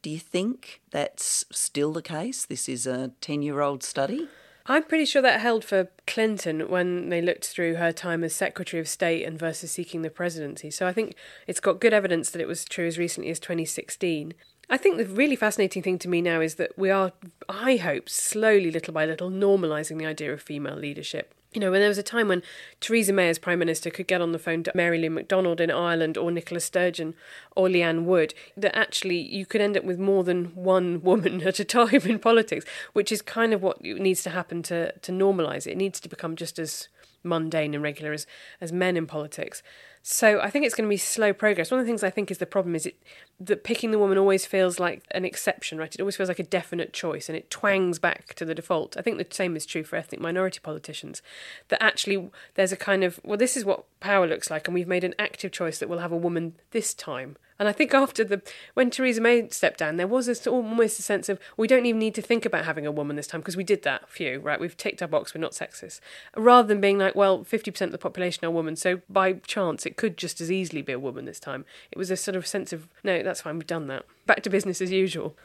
Do 0.00 0.10
you 0.10 0.18
think 0.18 0.80
that's 0.90 1.44
still 1.50 1.92
the 1.92 2.02
case? 2.02 2.44
This 2.44 2.68
is 2.68 2.86
a 2.86 3.12
10 3.20 3.42
year 3.42 3.60
old 3.60 3.82
study? 3.82 4.28
I'm 4.70 4.82
pretty 4.82 5.06
sure 5.06 5.22
that 5.22 5.40
held 5.40 5.64
for 5.64 5.88
Clinton 6.06 6.68
when 6.68 7.08
they 7.08 7.22
looked 7.22 7.46
through 7.46 7.76
her 7.76 7.90
time 7.90 8.22
as 8.22 8.34
Secretary 8.34 8.78
of 8.78 8.86
State 8.86 9.24
and 9.24 9.38
versus 9.38 9.72
seeking 9.72 10.02
the 10.02 10.10
presidency. 10.10 10.70
So 10.70 10.86
I 10.86 10.92
think 10.92 11.14
it's 11.46 11.58
got 11.58 11.80
good 11.80 11.94
evidence 11.94 12.30
that 12.30 12.42
it 12.42 12.46
was 12.46 12.66
true 12.66 12.86
as 12.86 12.98
recently 12.98 13.30
as 13.30 13.40
2016. 13.40 14.34
I 14.68 14.76
think 14.76 14.98
the 14.98 15.06
really 15.06 15.36
fascinating 15.36 15.82
thing 15.82 15.98
to 16.00 16.08
me 16.08 16.20
now 16.20 16.42
is 16.42 16.56
that 16.56 16.76
we 16.76 16.90
are, 16.90 17.12
I 17.48 17.76
hope, 17.76 18.10
slowly, 18.10 18.70
little 18.70 18.92
by 18.92 19.06
little, 19.06 19.30
normalising 19.30 19.98
the 19.98 20.04
idea 20.04 20.34
of 20.34 20.42
female 20.42 20.76
leadership. 20.76 21.32
You 21.58 21.64
know, 21.64 21.72
when 21.72 21.80
there 21.80 21.88
was 21.88 21.98
a 21.98 22.04
time 22.04 22.28
when 22.28 22.44
Theresa 22.78 23.12
May, 23.12 23.28
as 23.28 23.36
Prime 23.36 23.58
Minister, 23.58 23.90
could 23.90 24.06
get 24.06 24.20
on 24.20 24.30
the 24.30 24.38
phone 24.38 24.62
to 24.62 24.72
Mary 24.76 24.96
Lou 24.96 25.10
McDonald 25.10 25.60
in 25.60 25.72
Ireland 25.72 26.16
or 26.16 26.30
Nicola 26.30 26.60
Sturgeon 26.60 27.14
or 27.56 27.66
Leanne 27.66 28.04
Wood, 28.04 28.32
that 28.56 28.78
actually 28.78 29.18
you 29.18 29.44
could 29.44 29.60
end 29.60 29.76
up 29.76 29.82
with 29.82 29.98
more 29.98 30.22
than 30.22 30.54
one 30.54 31.02
woman 31.02 31.42
at 31.42 31.58
a 31.58 31.64
time 31.64 32.02
in 32.04 32.20
politics, 32.20 32.64
which 32.92 33.10
is 33.10 33.22
kind 33.22 33.52
of 33.52 33.60
what 33.60 33.82
needs 33.82 34.22
to 34.22 34.30
happen 34.30 34.62
to, 34.62 34.92
to 34.92 35.10
normalise 35.10 35.66
it. 35.66 35.72
It 35.72 35.78
needs 35.78 35.98
to 35.98 36.08
become 36.08 36.36
just 36.36 36.60
as 36.60 36.86
mundane 37.24 37.74
and 37.74 37.82
regular 37.82 38.12
as, 38.12 38.24
as 38.60 38.70
men 38.70 38.96
in 38.96 39.08
politics. 39.08 39.60
So 40.00 40.40
I 40.40 40.50
think 40.50 40.64
it's 40.64 40.76
going 40.76 40.86
to 40.86 40.88
be 40.88 40.96
slow 40.96 41.32
progress. 41.32 41.72
One 41.72 41.80
of 41.80 41.86
the 41.86 41.90
things 41.90 42.04
I 42.04 42.10
think 42.10 42.30
is 42.30 42.38
the 42.38 42.46
problem 42.46 42.76
is 42.76 42.86
it 42.86 43.02
that 43.40 43.62
picking 43.62 43.92
the 43.92 43.98
woman 43.98 44.18
always 44.18 44.46
feels 44.46 44.80
like 44.80 45.04
an 45.12 45.24
exception, 45.24 45.78
right? 45.78 45.94
It 45.94 46.00
always 46.00 46.16
feels 46.16 46.28
like 46.28 46.40
a 46.40 46.44
definite 46.44 46.92
choice 46.92 47.28
and 47.28 47.38
it 47.38 47.50
twangs 47.50 47.98
back 47.98 48.34
to 48.34 48.44
the 48.44 48.54
default. 48.54 48.96
I 48.96 49.02
think 49.02 49.16
the 49.18 49.26
same 49.30 49.56
is 49.56 49.64
true 49.64 49.84
for 49.84 49.96
ethnic 49.96 50.20
minority 50.20 50.58
politicians. 50.60 51.22
That 51.68 51.82
actually 51.82 52.30
there's 52.54 52.72
a 52.72 52.76
kind 52.76 53.04
of, 53.04 53.20
well, 53.22 53.38
this 53.38 53.56
is 53.56 53.64
what 53.64 53.84
power 54.00 54.26
looks 54.26 54.50
like, 54.50 54.66
and 54.66 54.74
we've 54.74 54.88
made 54.88 55.04
an 55.04 55.14
active 55.18 55.52
choice 55.52 55.78
that 55.78 55.88
we'll 55.88 56.00
have 56.00 56.12
a 56.12 56.16
woman 56.16 56.54
this 56.72 56.94
time. 56.94 57.36
And 57.60 57.68
I 57.68 57.72
think 57.72 57.92
after 57.92 58.22
the 58.22 58.40
when 58.74 58.88
Theresa 58.88 59.20
May 59.20 59.48
stepped 59.48 59.80
down, 59.80 59.96
there 59.96 60.06
was 60.06 60.46
almost 60.46 61.00
a 61.00 61.02
sense 61.02 61.28
of 61.28 61.40
we 61.56 61.66
don't 61.66 61.86
even 61.86 61.98
need 61.98 62.14
to 62.14 62.22
think 62.22 62.46
about 62.46 62.64
having 62.64 62.86
a 62.86 62.92
woman 62.92 63.16
this 63.16 63.26
time 63.26 63.40
because 63.40 63.56
we 63.56 63.64
did 63.64 63.82
that 63.82 64.08
few 64.08 64.38
right. 64.38 64.60
We've 64.60 64.76
ticked 64.76 65.02
our 65.02 65.08
box. 65.08 65.34
We're 65.34 65.40
not 65.40 65.52
sexist. 65.52 65.98
Rather 66.36 66.68
than 66.68 66.80
being 66.80 66.98
like, 66.98 67.16
well, 67.16 67.42
fifty 67.42 67.72
percent 67.72 67.88
of 67.88 67.92
the 67.92 67.98
population 67.98 68.44
are 68.44 68.52
women, 68.52 68.76
so 68.76 69.00
by 69.10 69.32
chance 69.32 69.86
it 69.86 69.96
could 69.96 70.16
just 70.16 70.40
as 70.40 70.52
easily 70.52 70.82
be 70.82 70.92
a 70.92 71.00
woman 71.00 71.24
this 71.24 71.40
time. 71.40 71.64
It 71.90 71.98
was 71.98 72.12
a 72.12 72.16
sort 72.16 72.36
of 72.36 72.46
sense 72.46 72.72
of 72.72 72.86
no, 73.02 73.22
that's 73.28 73.42
fine. 73.42 73.58
We've 73.58 73.66
done 73.66 73.86
that. 73.88 74.04
Back 74.26 74.42
to 74.42 74.50
business 74.50 74.80
as 74.80 74.90
usual. 74.90 75.36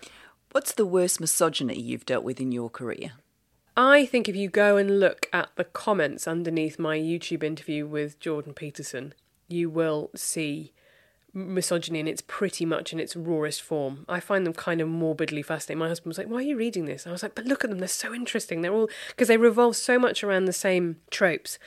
What's 0.51 0.73
the 0.73 0.85
worst 0.85 1.19
misogyny 1.19 1.79
you've 1.79 2.05
dealt 2.05 2.23
with 2.23 2.39
in 2.39 2.51
your 2.51 2.69
career? 2.69 3.13
I 3.75 4.05
think 4.05 4.29
if 4.29 4.35
you 4.35 4.49
go 4.49 4.77
and 4.77 4.99
look 4.99 5.27
at 5.33 5.49
the 5.55 5.63
comments 5.63 6.27
underneath 6.27 6.77
my 6.77 6.97
YouTube 6.97 7.43
interview 7.43 7.87
with 7.87 8.19
Jordan 8.19 8.53
Peterson, 8.53 9.15
you 9.47 9.69
will 9.69 10.11
see 10.15 10.73
misogyny 11.33 11.99
and 11.99 12.07
it's 12.07 12.21
pretty 12.21 12.65
much 12.65 12.93
in 12.93 12.99
its 12.99 13.15
rawest 13.15 13.61
form. 13.61 14.05
I 14.07 14.19
find 14.19 14.45
them 14.45 14.53
kind 14.53 14.79
of 14.79 14.87
morbidly 14.87 15.41
fascinating. 15.41 15.79
My 15.79 15.87
husband 15.87 16.11
was 16.11 16.19
like, 16.19 16.27
Why 16.27 16.37
are 16.37 16.41
you 16.41 16.55
reading 16.55 16.85
this? 16.85 17.03
And 17.03 17.11
I 17.11 17.13
was 17.13 17.23
like, 17.23 17.35
But 17.35 17.45
look 17.45 17.63
at 17.63 17.69
them, 17.69 17.79
they're 17.79 17.87
so 17.87 18.13
interesting. 18.13 18.61
They're 18.61 18.73
all 18.73 18.89
because 19.09 19.27
they 19.27 19.37
revolve 19.37 19.75
so 19.75 19.97
much 19.97 20.23
around 20.23 20.45
the 20.45 20.53
same 20.53 20.97
tropes. 21.09 21.57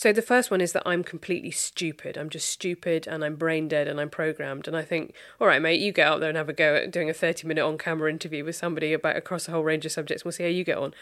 So 0.00 0.14
the 0.14 0.22
first 0.22 0.50
one 0.50 0.62
is 0.62 0.72
that 0.72 0.82
I'm 0.86 1.04
completely 1.04 1.50
stupid. 1.50 2.16
I'm 2.16 2.30
just 2.30 2.48
stupid 2.48 3.06
and 3.06 3.22
I'm 3.22 3.36
brain 3.36 3.68
dead 3.68 3.86
and 3.86 4.00
I'm 4.00 4.08
programmed. 4.08 4.66
And 4.66 4.74
I 4.74 4.80
think, 4.80 5.14
all 5.38 5.46
right, 5.46 5.60
mate, 5.60 5.78
you 5.78 5.92
get 5.92 6.06
out 6.06 6.20
there 6.20 6.30
and 6.30 6.38
have 6.38 6.48
a 6.48 6.54
go 6.54 6.74
at 6.74 6.90
doing 6.90 7.10
a 7.10 7.12
30 7.12 7.46
minute 7.46 7.62
on 7.62 7.76
camera 7.76 8.08
interview 8.08 8.42
with 8.42 8.56
somebody 8.56 8.94
about 8.94 9.16
across 9.16 9.46
a 9.46 9.50
whole 9.50 9.62
range 9.62 9.84
of 9.84 9.92
subjects. 9.92 10.24
We'll 10.24 10.32
see 10.32 10.44
how 10.44 10.48
you 10.48 10.64
get 10.64 10.78
on. 10.78 10.94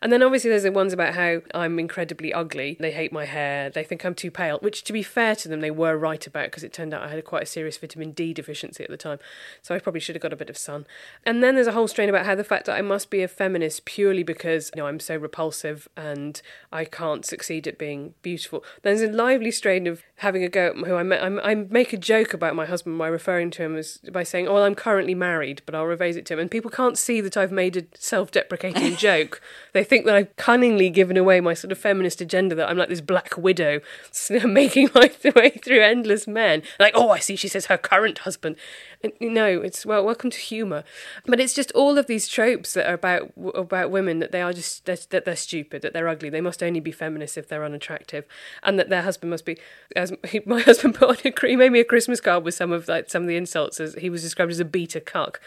And 0.00 0.10
then 0.10 0.22
obviously 0.22 0.48
there's 0.48 0.62
the 0.62 0.72
ones 0.72 0.94
about 0.94 1.12
how 1.12 1.42
I'm 1.54 1.78
incredibly 1.78 2.32
ugly. 2.32 2.78
They 2.80 2.92
hate 2.92 3.12
my 3.12 3.26
hair. 3.26 3.68
They 3.68 3.84
think 3.84 4.06
I'm 4.06 4.14
too 4.14 4.30
pale, 4.30 4.58
which 4.60 4.84
to 4.84 4.94
be 4.94 5.02
fair 5.02 5.36
to 5.36 5.48
them, 5.48 5.60
they 5.60 5.70
were 5.70 5.98
right 5.98 6.26
about 6.26 6.46
because 6.46 6.64
it 6.64 6.72
turned 6.72 6.94
out 6.94 7.02
I 7.02 7.08
had 7.08 7.22
quite 7.26 7.42
a 7.42 7.46
serious 7.46 7.76
vitamin 7.76 8.12
D 8.12 8.32
deficiency 8.32 8.82
at 8.82 8.88
the 8.88 8.96
time. 8.96 9.18
So 9.60 9.74
I 9.74 9.80
probably 9.80 10.00
should 10.00 10.14
have 10.14 10.22
got 10.22 10.32
a 10.32 10.36
bit 10.36 10.48
of 10.48 10.56
sun. 10.56 10.86
And 11.26 11.42
then 11.42 11.56
there's 11.56 11.66
a 11.66 11.72
whole 11.72 11.88
strain 11.88 12.08
about 12.08 12.24
how 12.24 12.34
the 12.34 12.42
fact 12.42 12.64
that 12.64 12.78
I 12.78 12.80
must 12.80 13.10
be 13.10 13.22
a 13.22 13.28
feminist 13.28 13.84
purely 13.84 14.22
because 14.22 14.70
you 14.74 14.80
know 14.80 14.86
I'm 14.86 14.98
so 14.98 15.14
repulsive 15.14 15.88
and 15.94 16.40
I 16.72 16.86
can't 16.86 17.26
succeed 17.26 17.68
at 17.68 17.76
being 17.76 18.14
beautiful 18.22 18.45
beautiful. 18.46 18.64
There's 18.82 19.02
a 19.02 19.08
lively 19.08 19.50
strain 19.50 19.86
of 19.86 20.02
having 20.16 20.42
a 20.42 20.48
go 20.48 20.68
at 20.68 20.76
who 20.76 20.94
I 20.94 21.02
met. 21.02 21.22
I, 21.22 21.54
make 21.54 21.92
a 21.92 21.96
joke 21.96 22.32
about 22.32 22.54
my 22.54 22.64
husband 22.64 22.98
by 22.98 23.08
referring 23.08 23.50
to 23.52 23.62
him 23.62 23.76
as 23.76 23.98
by 24.12 24.22
saying, 24.22 24.48
"Oh, 24.48 24.54
well, 24.54 24.64
I'm 24.64 24.74
currently 24.74 25.14
married," 25.14 25.62
but 25.66 25.74
I'll 25.74 25.86
revise 25.86 26.16
it 26.16 26.26
to 26.26 26.34
him, 26.34 26.40
and 26.40 26.50
people 26.50 26.70
can't 26.70 26.96
see 26.96 27.20
that 27.20 27.36
I've 27.36 27.52
made 27.52 27.76
a 27.76 27.84
self-deprecating 27.94 28.96
joke. 29.08 29.40
They 29.72 29.84
think 29.84 30.06
that 30.06 30.14
I've 30.14 30.34
cunningly 30.36 30.90
given 30.90 31.16
away 31.16 31.40
my 31.40 31.54
sort 31.54 31.72
of 31.72 31.78
feminist 31.78 32.20
agenda 32.20 32.54
that 32.54 32.68
I'm 32.68 32.78
like 32.78 32.88
this 32.88 33.00
black 33.00 33.36
widow 33.36 33.80
making 34.44 34.90
my 34.94 35.10
way 35.36 35.50
through 35.50 35.82
endless 35.82 36.26
men. 36.26 36.62
Like, 36.78 36.92
oh, 36.96 37.10
I 37.10 37.18
see. 37.18 37.36
She 37.36 37.48
says 37.48 37.66
her 37.66 37.78
current 37.78 38.18
husband. 38.18 38.56
And, 39.02 39.12
no, 39.20 39.46
it's 39.46 39.84
well, 39.84 40.04
welcome 40.04 40.30
to 40.30 40.38
humour, 40.38 40.84
but 41.26 41.40
it's 41.40 41.54
just 41.54 41.72
all 41.72 41.98
of 41.98 42.06
these 42.06 42.28
tropes 42.28 42.74
that 42.74 42.88
are 42.88 42.94
about 42.94 43.32
about 43.54 43.90
women 43.90 44.20
that 44.20 44.32
they 44.32 44.40
are 44.40 44.52
just 44.52 44.84
that 44.86 45.06
they're, 45.10 45.20
they're 45.20 45.36
stupid, 45.36 45.82
that 45.82 45.92
they're 45.92 46.08
ugly. 46.08 46.30
They 46.30 46.40
must 46.40 46.62
only 46.62 46.80
be 46.80 46.92
feminists 46.92 47.36
if 47.36 47.48
they're 47.48 47.64
unattractive, 47.64 48.25
and 48.62 48.78
that 48.78 48.88
their 48.88 49.02
husband 49.02 49.30
must 49.30 49.44
be. 49.44 49.58
As 49.94 50.12
he, 50.28 50.40
my 50.46 50.60
husband 50.62 50.94
put 50.94 51.08
on 51.08 51.16
a 51.24 51.46
he 51.46 51.56
made 51.56 51.72
me 51.72 51.80
a 51.80 51.84
Christmas 51.84 52.20
card 52.20 52.44
with 52.44 52.54
some 52.54 52.72
of 52.72 52.88
like 52.88 53.10
some 53.10 53.22
of 53.22 53.28
the 53.28 53.36
insults 53.36 53.80
as 53.80 53.94
he 53.94 54.10
was 54.10 54.22
described 54.22 54.52
as 54.52 54.60
a 54.60 54.64
beta 54.64 55.00
cuck. 55.00 55.40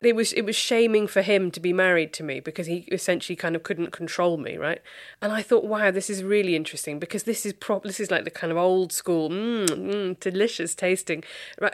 It 0.00 0.16
was 0.16 0.32
it 0.32 0.42
was 0.42 0.56
shaming 0.56 1.06
for 1.06 1.22
him 1.22 1.50
to 1.52 1.60
be 1.60 1.72
married 1.72 2.12
to 2.14 2.22
me 2.22 2.40
because 2.40 2.66
he 2.66 2.86
essentially 2.92 3.36
kind 3.36 3.56
of 3.56 3.62
couldn't 3.62 3.90
control 3.90 4.36
me, 4.36 4.56
right? 4.56 4.82
And 5.22 5.32
I 5.32 5.42
thought, 5.42 5.64
wow, 5.64 5.90
this 5.90 6.10
is 6.10 6.22
really 6.22 6.56
interesting 6.56 6.98
because 6.98 7.22
this 7.22 7.46
is 7.46 7.52
prop 7.52 7.84
this 7.84 8.00
is 8.00 8.10
like 8.10 8.24
the 8.24 8.30
kind 8.30 8.50
of 8.50 8.58
old 8.58 8.92
school, 8.92 9.30
mm, 9.30 9.66
mm, 9.66 10.20
delicious 10.20 10.74
tasting, 10.74 11.24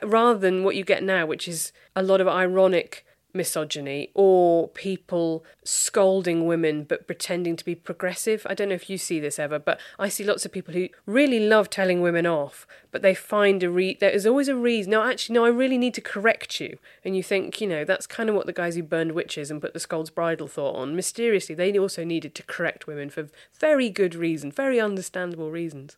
rather 0.03 0.39
than 0.39 0.63
what 0.63 0.77
you 0.77 0.85
get 0.85 1.03
now, 1.03 1.27
which 1.27 1.49
is 1.49 1.73
a 1.97 2.03
lot 2.03 2.21
of 2.21 2.29
ironic 2.29 3.05
misogyny 3.33 4.11
or 4.15 4.69
people 4.69 5.45
scolding 5.65 6.47
women 6.47 6.85
but 6.85 7.07
pretending 7.07 7.57
to 7.57 7.65
be 7.65 7.75
progressive. 7.75 8.47
I 8.49 8.55
don't 8.55 8.69
know 8.69 8.75
if 8.75 8.91
you 8.91 8.99
see 8.99 9.21
this 9.21 9.39
ever, 9.39 9.59
but 9.59 9.81
I 9.99 10.09
see 10.09 10.25
lots 10.25 10.45
of 10.45 10.53
people 10.53 10.75
who 10.75 10.89
really 11.07 11.41
love 11.41 11.71
telling 11.71 12.01
women 12.01 12.27
off, 12.27 12.67
but 12.91 13.03
they 13.03 13.15
find 13.15 13.63
a 13.63 13.71
re 13.71 13.97
there 14.01 14.11
is 14.11 14.27
always 14.27 14.49
a 14.49 14.57
reason. 14.57 14.91
No, 14.93 15.03
actually, 15.03 15.35
no, 15.35 15.45
I 15.45 15.49
really 15.49 15.79
need 15.79 15.95
to 15.95 16.01
correct 16.01 16.61
you. 16.61 16.79
And 17.05 17.17
you 17.17 17.23
think, 17.23 17.61
you 17.61 17.67
know, 17.67 17.85
that's 17.85 18.07
kind 18.07 18.29
of 18.29 18.35
what 18.35 18.47
the 18.47 18.53
guys 18.53 18.75
who 18.75 18.83
burned 18.83 19.13
witches 19.13 19.51
and 19.51 19.61
put 19.61 19.75
the 19.75 19.81
Scold's 19.81 20.11
Bridle 20.11 20.49
thought 20.49 20.77
on. 20.77 20.97
Mysteriously, 20.97 21.55
they 21.55 21.79
also 21.79 22.05
needed 22.05 22.35
to 22.35 22.43
correct 22.43 22.87
women 22.87 23.11
for 23.11 23.29
very 23.59 23.91
good 23.91 24.15
reason, 24.15 24.51
very 24.51 24.81
understandable 24.81 25.51
reasons. 25.51 25.97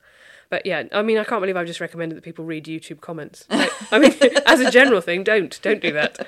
But 0.53 0.67
yeah, 0.67 0.83
I 0.93 1.01
mean, 1.01 1.17
I 1.17 1.25
can't 1.25 1.41
believe 1.41 1.57
I've 1.57 1.67
just 1.67 1.81
recommended 1.81 2.15
that 2.15 2.25
people 2.25 2.45
read 2.45 2.67
YouTube 2.67 3.01
comments. 3.01 3.47
I 3.49 3.99
mean, 3.99 4.13
as 4.47 4.61
a 4.61 4.71
general 4.71 5.01
thing, 5.01 5.25
don't 5.25 5.59
don't 5.63 5.81
do 5.81 5.93
that 5.93 6.27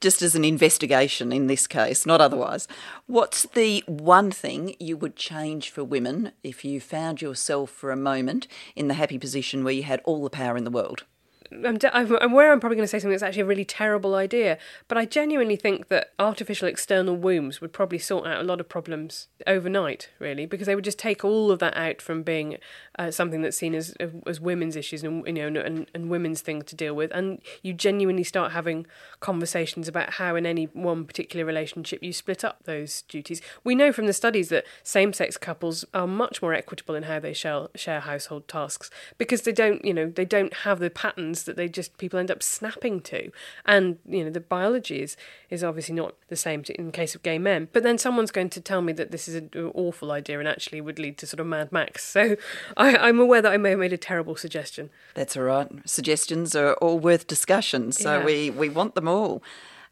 just 0.00 0.22
as 0.22 0.36
an 0.36 0.44
investigation 0.44 1.32
in 1.32 1.48
this 1.48 1.66
case, 1.66 2.06
not 2.06 2.20
otherwise. 2.20 2.68
What's 3.06 3.42
the 3.42 3.82
one 3.88 4.30
thing 4.30 4.76
you 4.78 4.96
would 4.96 5.16
change 5.16 5.70
for 5.70 5.82
women 5.82 6.30
if 6.44 6.64
you 6.64 6.80
found 6.80 7.20
yourself 7.20 7.70
for 7.70 7.90
a 7.90 7.96
moment 7.96 8.46
in 8.76 8.86
the 8.86 8.94
happy 8.94 9.18
position 9.18 9.64
where 9.64 9.74
you 9.74 9.82
had 9.82 10.00
all 10.04 10.22
the 10.22 10.30
power 10.30 10.56
in 10.56 10.62
the 10.62 10.70
world? 10.70 11.02
I'm, 11.50 11.78
I'm 11.92 12.32
aware 12.32 12.52
I'm 12.52 12.60
probably 12.60 12.76
going 12.76 12.84
to 12.84 12.88
say 12.88 12.98
something 12.98 13.12
that's 13.12 13.22
actually 13.22 13.42
a 13.42 13.46
really 13.46 13.64
terrible 13.64 14.14
idea, 14.14 14.58
but 14.86 14.98
I 14.98 15.04
genuinely 15.04 15.56
think 15.56 15.88
that 15.88 16.12
artificial 16.18 16.68
external 16.68 17.16
wombs 17.16 17.60
would 17.60 17.72
probably 17.72 17.98
sort 17.98 18.26
out 18.26 18.40
a 18.40 18.44
lot 18.44 18.60
of 18.60 18.68
problems 18.68 19.28
overnight, 19.46 20.10
really, 20.18 20.46
because 20.46 20.66
they 20.66 20.74
would 20.74 20.84
just 20.84 20.98
take 20.98 21.24
all 21.24 21.50
of 21.50 21.58
that 21.60 21.76
out 21.76 22.02
from 22.02 22.22
being 22.22 22.58
uh, 22.98 23.10
something 23.10 23.42
that's 23.42 23.56
seen 23.56 23.74
as 23.74 23.94
as 24.26 24.40
women's 24.40 24.76
issues 24.76 25.04
and 25.04 25.24
you 25.26 25.32
know 25.32 25.60
and, 25.60 25.88
and 25.94 26.10
women's 26.10 26.40
things 26.40 26.64
to 26.64 26.76
deal 26.76 26.94
with, 26.94 27.10
and 27.12 27.40
you 27.62 27.72
genuinely 27.72 28.24
start 28.24 28.52
having 28.52 28.86
conversations 29.20 29.88
about 29.88 30.14
how 30.14 30.34
in 30.34 30.44
any 30.44 30.64
one 30.66 31.04
particular 31.04 31.44
relationship 31.44 32.02
you 32.02 32.12
split 32.12 32.44
up 32.44 32.64
those 32.64 33.02
duties. 33.02 33.40
We 33.62 33.74
know 33.74 33.92
from 33.92 34.06
the 34.06 34.12
studies 34.12 34.48
that 34.48 34.64
same-sex 34.82 35.36
couples 35.36 35.84
are 35.94 36.06
much 36.06 36.42
more 36.42 36.52
equitable 36.52 36.94
in 36.94 37.04
how 37.04 37.20
they 37.20 37.32
share 37.32 37.68
share 37.74 38.00
household 38.00 38.48
tasks 38.48 38.90
because 39.16 39.42
they 39.42 39.52
don't 39.52 39.84
you 39.84 39.94
know 39.94 40.08
they 40.08 40.24
don't 40.24 40.52
have 40.54 40.80
the 40.80 40.90
patterns 40.90 41.44
that 41.44 41.56
they 41.56 41.68
just 41.68 41.96
people 41.98 42.18
end 42.18 42.30
up 42.30 42.42
snapping 42.42 43.00
to. 43.02 43.30
And 43.64 43.98
you 44.08 44.24
know 44.24 44.30
the 44.30 44.40
biology 44.40 45.02
is 45.02 45.16
is 45.50 45.62
obviously 45.62 45.94
not 45.94 46.14
the 46.28 46.36
same 46.36 46.64
in 46.74 46.86
the 46.86 46.92
case 46.92 47.14
of 47.14 47.22
gay 47.22 47.38
men. 47.38 47.68
But 47.72 47.82
then 47.82 47.98
someone's 47.98 48.30
going 48.30 48.50
to 48.50 48.60
tell 48.60 48.82
me 48.82 48.92
that 48.94 49.10
this 49.10 49.28
is 49.28 49.34
an 49.36 49.50
awful 49.74 50.10
idea 50.10 50.38
and 50.38 50.48
actually 50.48 50.80
would 50.80 50.98
lead 50.98 51.16
to 51.18 51.26
sort 51.26 51.40
of 51.40 51.46
Mad 51.46 51.72
Max. 51.72 52.04
So 52.04 52.36
I, 52.76 52.87
I'm 52.96 53.20
aware 53.20 53.42
that 53.42 53.52
I 53.52 53.56
may 53.56 53.70
have 53.70 53.78
made 53.78 53.92
a 53.92 53.98
terrible 53.98 54.36
suggestion. 54.36 54.90
That's 55.14 55.36
all 55.36 55.44
right. 55.44 55.68
Suggestions 55.84 56.54
are 56.54 56.74
all 56.74 56.98
worth 56.98 57.26
discussion, 57.26 57.92
so 57.92 58.18
yeah. 58.18 58.24
we 58.24 58.50
we 58.50 58.68
want 58.68 58.94
them 58.94 59.08
all. 59.08 59.42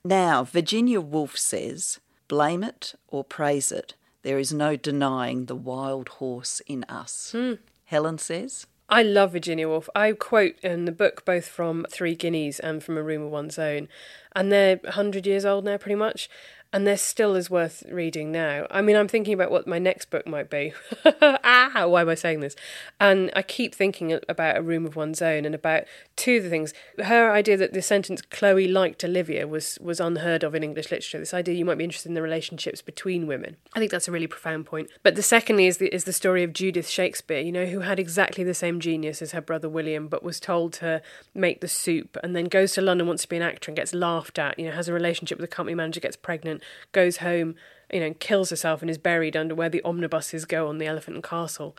Now 0.05 0.44
Virginia 0.44 1.01
Woolf 1.01 1.36
says, 1.36 2.01
"Blame 2.28 2.62
it 2.62 2.94
or 3.09 3.24
praise 3.24 3.72
it." 3.72 3.94
There 4.22 4.38
is 4.38 4.53
no 4.53 4.74
denying 4.76 5.47
the 5.47 5.55
wild 5.55 6.09
horse 6.09 6.61
in 6.66 6.84
us. 6.84 7.30
Hmm. 7.30 7.55
Helen 7.84 8.18
says, 8.18 8.66
I 8.88 9.03
love 9.03 9.32
Virginia 9.32 9.68
Woolf. 9.68 9.88
I 9.97 10.12
quote 10.12 10.59
in 10.61 10.84
the 10.84 10.92
book 10.92 11.24
both 11.24 11.49
from 11.49 11.86
Three 11.90 12.14
Guineas 12.14 12.61
and 12.61 12.82
from 12.82 12.97
A 12.97 13.03
Room 13.03 13.22
of 13.22 13.30
One's 13.32 13.59
Own, 13.59 13.88
and 14.34 14.53
they're 14.53 14.76
100 14.76 15.26
years 15.26 15.44
old 15.44 15.64
now, 15.64 15.76
pretty 15.76 15.97
much 15.97 16.28
and 16.72 16.86
they're 16.86 16.96
still 16.96 17.34
as 17.34 17.48
worth 17.48 17.82
reading 17.90 18.32
now. 18.32 18.66
I 18.70 18.82
mean, 18.82 18.96
I'm 18.96 19.08
thinking 19.08 19.32
about 19.32 19.50
what 19.50 19.66
my 19.66 19.78
next 19.78 20.10
book 20.10 20.26
might 20.26 20.50
be. 20.50 20.74
ah, 21.22 21.86
why 21.86 22.02
am 22.02 22.08
I 22.08 22.14
saying 22.14 22.40
this? 22.40 22.56
And 23.00 23.30
I 23.34 23.42
keep 23.42 23.74
thinking 23.74 24.18
about 24.28 24.56
A 24.56 24.62
Room 24.62 24.84
of 24.84 24.96
One's 24.96 25.22
Own 25.22 25.44
and 25.44 25.54
about 25.54 25.84
two 26.16 26.38
of 26.38 26.44
the 26.44 26.50
things. 26.50 26.74
Her 27.02 27.30
idea 27.30 27.56
that 27.56 27.72
the 27.72 27.82
sentence 27.82 28.20
Chloe 28.20 28.68
liked 28.68 29.04
Olivia 29.04 29.46
was 29.46 29.78
was 29.80 30.00
unheard 30.00 30.42
of 30.42 30.54
in 30.54 30.62
English 30.62 30.90
literature. 30.90 31.18
This 31.18 31.34
idea 31.34 31.54
you 31.54 31.64
might 31.64 31.78
be 31.78 31.84
interested 31.84 32.08
in 32.08 32.14
the 32.14 32.22
relationships 32.22 32.82
between 32.82 33.26
women. 33.26 33.56
I 33.74 33.78
think 33.78 33.90
that's 33.90 34.08
a 34.08 34.12
really 34.12 34.26
profound 34.26 34.66
point. 34.66 34.90
But 35.02 35.14
the 35.14 35.22
secondly 35.22 35.66
is 35.66 35.78
the 35.78 35.94
is 35.94 36.04
the 36.04 36.12
story 36.12 36.42
of 36.42 36.52
Judith 36.52 36.88
Shakespeare, 36.88 37.40
you 37.40 37.52
know, 37.52 37.66
who 37.66 37.80
had 37.80 37.98
exactly 37.98 38.44
the 38.44 38.54
same 38.54 38.80
genius 38.80 39.22
as 39.22 39.32
her 39.32 39.40
brother 39.40 39.68
William, 39.68 40.08
but 40.08 40.22
was 40.22 40.40
told 40.40 40.72
to 40.74 41.00
make 41.34 41.60
the 41.60 41.68
soup 41.68 42.16
and 42.22 42.34
then 42.34 42.46
goes 42.46 42.72
to 42.72 42.82
London, 42.82 43.06
wants 43.06 43.22
to 43.22 43.28
be 43.28 43.36
an 43.36 43.42
actor 43.42 43.70
and 43.70 43.76
gets 43.76 43.94
laughed 43.94 44.38
at, 44.38 44.58
you 44.58 44.66
know, 44.66 44.72
has 44.72 44.88
a 44.88 44.92
relationship 44.92 45.38
with 45.38 45.44
a 45.50 45.54
company 45.54 45.74
manager, 45.74 46.00
gets 46.00 46.16
pregnant 46.16 46.55
goes 46.92 47.18
home, 47.18 47.54
you 47.92 48.00
know, 48.00 48.14
kills 48.14 48.50
herself 48.50 48.82
and 48.82 48.90
is 48.90 48.98
buried 48.98 49.36
under 49.36 49.54
where 49.54 49.68
the 49.68 49.82
omnibuses 49.84 50.44
go 50.44 50.68
on 50.68 50.78
the 50.78 50.86
Elephant 50.86 51.16
and 51.16 51.24
Castle. 51.24 51.76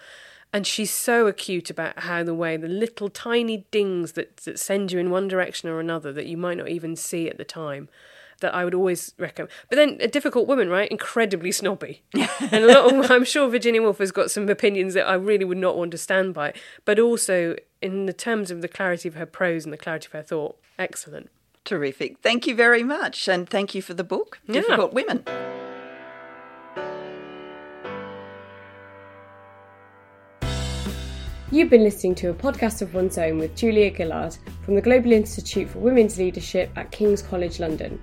And 0.54 0.66
she's 0.66 0.92
so 0.92 1.28
acute 1.28 1.70
about 1.70 2.00
how 2.00 2.24
the 2.24 2.34
way 2.34 2.56
the 2.56 2.70
little 2.70 3.10
tiny 3.10 3.66
dings 3.70 4.14
that, 4.14 4.38
that 4.38 4.60
send 4.60 4.92
you 4.92 5.00
in 5.00 5.10
one 5.10 5.28
direction 5.28 5.70
or 5.70 5.80
another 5.80 6.14
that 6.14 6.26
you 6.26 6.38
might 6.38 6.58
not 6.58 6.70
even 6.70 6.96
see 6.96 7.30
at 7.30 7.38
the 7.38 7.44
time 7.44 7.90
that 8.40 8.54
I 8.54 8.64
would 8.64 8.74
always 8.74 9.14
recommend. 9.18 9.52
But 9.70 9.78
then 9.78 9.98
a 10.00 10.08
difficult 10.08 10.48
woman, 10.48 10.70
right? 10.70 10.90
Incredibly 10.90 11.52
snobby, 11.52 12.04
and 12.14 12.64
a 12.64 12.68
lot 12.68 12.94
of, 12.94 13.12
I'm 13.12 13.26
sure 13.26 13.50
Virginia 13.50 13.82
Woolf 13.82 13.98
has 13.98 14.12
got 14.12 14.32
some 14.32 14.48
opinions 14.48 14.94
that 14.94 15.08
I 15.08 15.16
really 15.16 15.46
would 15.46 15.58
not 15.58 15.78
want 15.78 15.92
to 15.92 15.98
stand 15.98 16.34
by. 16.34 16.54
But 16.86 17.00
also 17.00 17.56
in 17.82 18.06
the 18.06 18.14
terms 18.14 18.52
of 18.52 18.62
the 18.62 18.68
clarity 18.68 19.10
of 19.10 19.16
her 19.16 19.26
prose 19.26 19.66
and 19.66 19.74
the 19.74 19.78
clarity 19.78 20.08
of 20.08 20.12
her 20.14 20.24
thought, 20.24 20.58
excellent. 20.78 21.30
Terrific. 21.68 22.20
Thank 22.20 22.48
you 22.48 22.56
very 22.56 22.82
much, 22.82 23.28
and 23.28 23.48
thank 23.50 23.76
you 23.76 23.82
for 23.82 23.94
the 23.94 24.06
book, 24.06 24.40
Yeah. 24.48 24.62
Difficult 24.62 24.94
Women. 24.94 25.26
You've 31.52 31.70
been 31.70 31.84
listening 31.84 32.16
to 32.16 32.30
a 32.30 32.34
podcast 32.34 32.82
of 32.82 32.94
one's 32.94 33.18
own 33.18 33.38
with 33.38 33.54
Julia 33.58 33.94
Gillard 33.94 34.38
from 34.64 34.76
the 34.76 34.82
Global 34.82 35.12
Institute 35.12 35.68
for 35.68 35.80
Women's 35.80 36.18
Leadership 36.18 36.72
at 36.78 36.92
King's 36.92 37.22
College 37.22 37.60
London. 37.60 38.02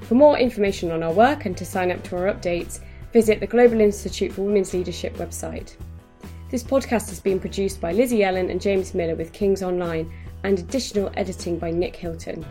For 0.00 0.16
more 0.16 0.36
information 0.36 0.90
on 0.90 1.04
our 1.04 1.12
work 1.12 1.44
and 1.44 1.56
to 1.56 1.64
sign 1.64 1.92
up 1.92 2.02
to 2.04 2.16
our 2.16 2.34
updates, 2.34 2.80
visit 3.12 3.38
the 3.38 3.46
Global 3.46 3.80
Institute 3.80 4.32
for 4.32 4.42
Women's 4.42 4.74
Leadership 4.74 5.14
website. 5.18 5.76
This 6.50 6.64
podcast 6.64 7.10
has 7.10 7.20
been 7.20 7.38
produced 7.38 7.80
by 7.80 7.92
Lizzie 7.92 8.24
Ellen 8.24 8.50
and 8.50 8.60
James 8.60 8.92
Miller 8.92 9.14
with 9.14 9.32
King's 9.32 9.62
Online 9.62 10.12
and 10.42 10.58
additional 10.58 11.12
editing 11.14 11.60
by 11.60 11.70
Nick 11.70 11.94
Hilton. 11.94 12.44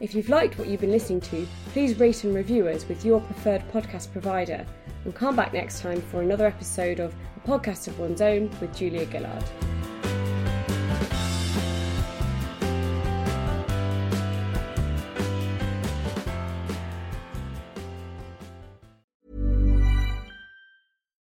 If 0.00 0.14
you've 0.14 0.28
liked 0.28 0.58
what 0.58 0.68
you've 0.68 0.80
been 0.80 0.92
listening 0.92 1.20
to, 1.22 1.46
please 1.72 1.98
rate 1.98 2.22
and 2.22 2.32
review 2.32 2.68
us 2.68 2.86
with 2.86 3.04
your 3.04 3.20
preferred 3.20 3.62
podcast 3.72 4.12
provider 4.12 4.64
and 5.04 5.14
come 5.14 5.34
back 5.34 5.52
next 5.52 5.80
time 5.80 6.00
for 6.00 6.22
another 6.22 6.46
episode 6.46 7.00
of 7.00 7.14
A 7.36 7.48
Podcast 7.48 7.88
of 7.88 7.98
One's 7.98 8.20
Own 8.20 8.48
with 8.60 8.76
Julia 8.76 9.10
Gillard. 9.10 9.44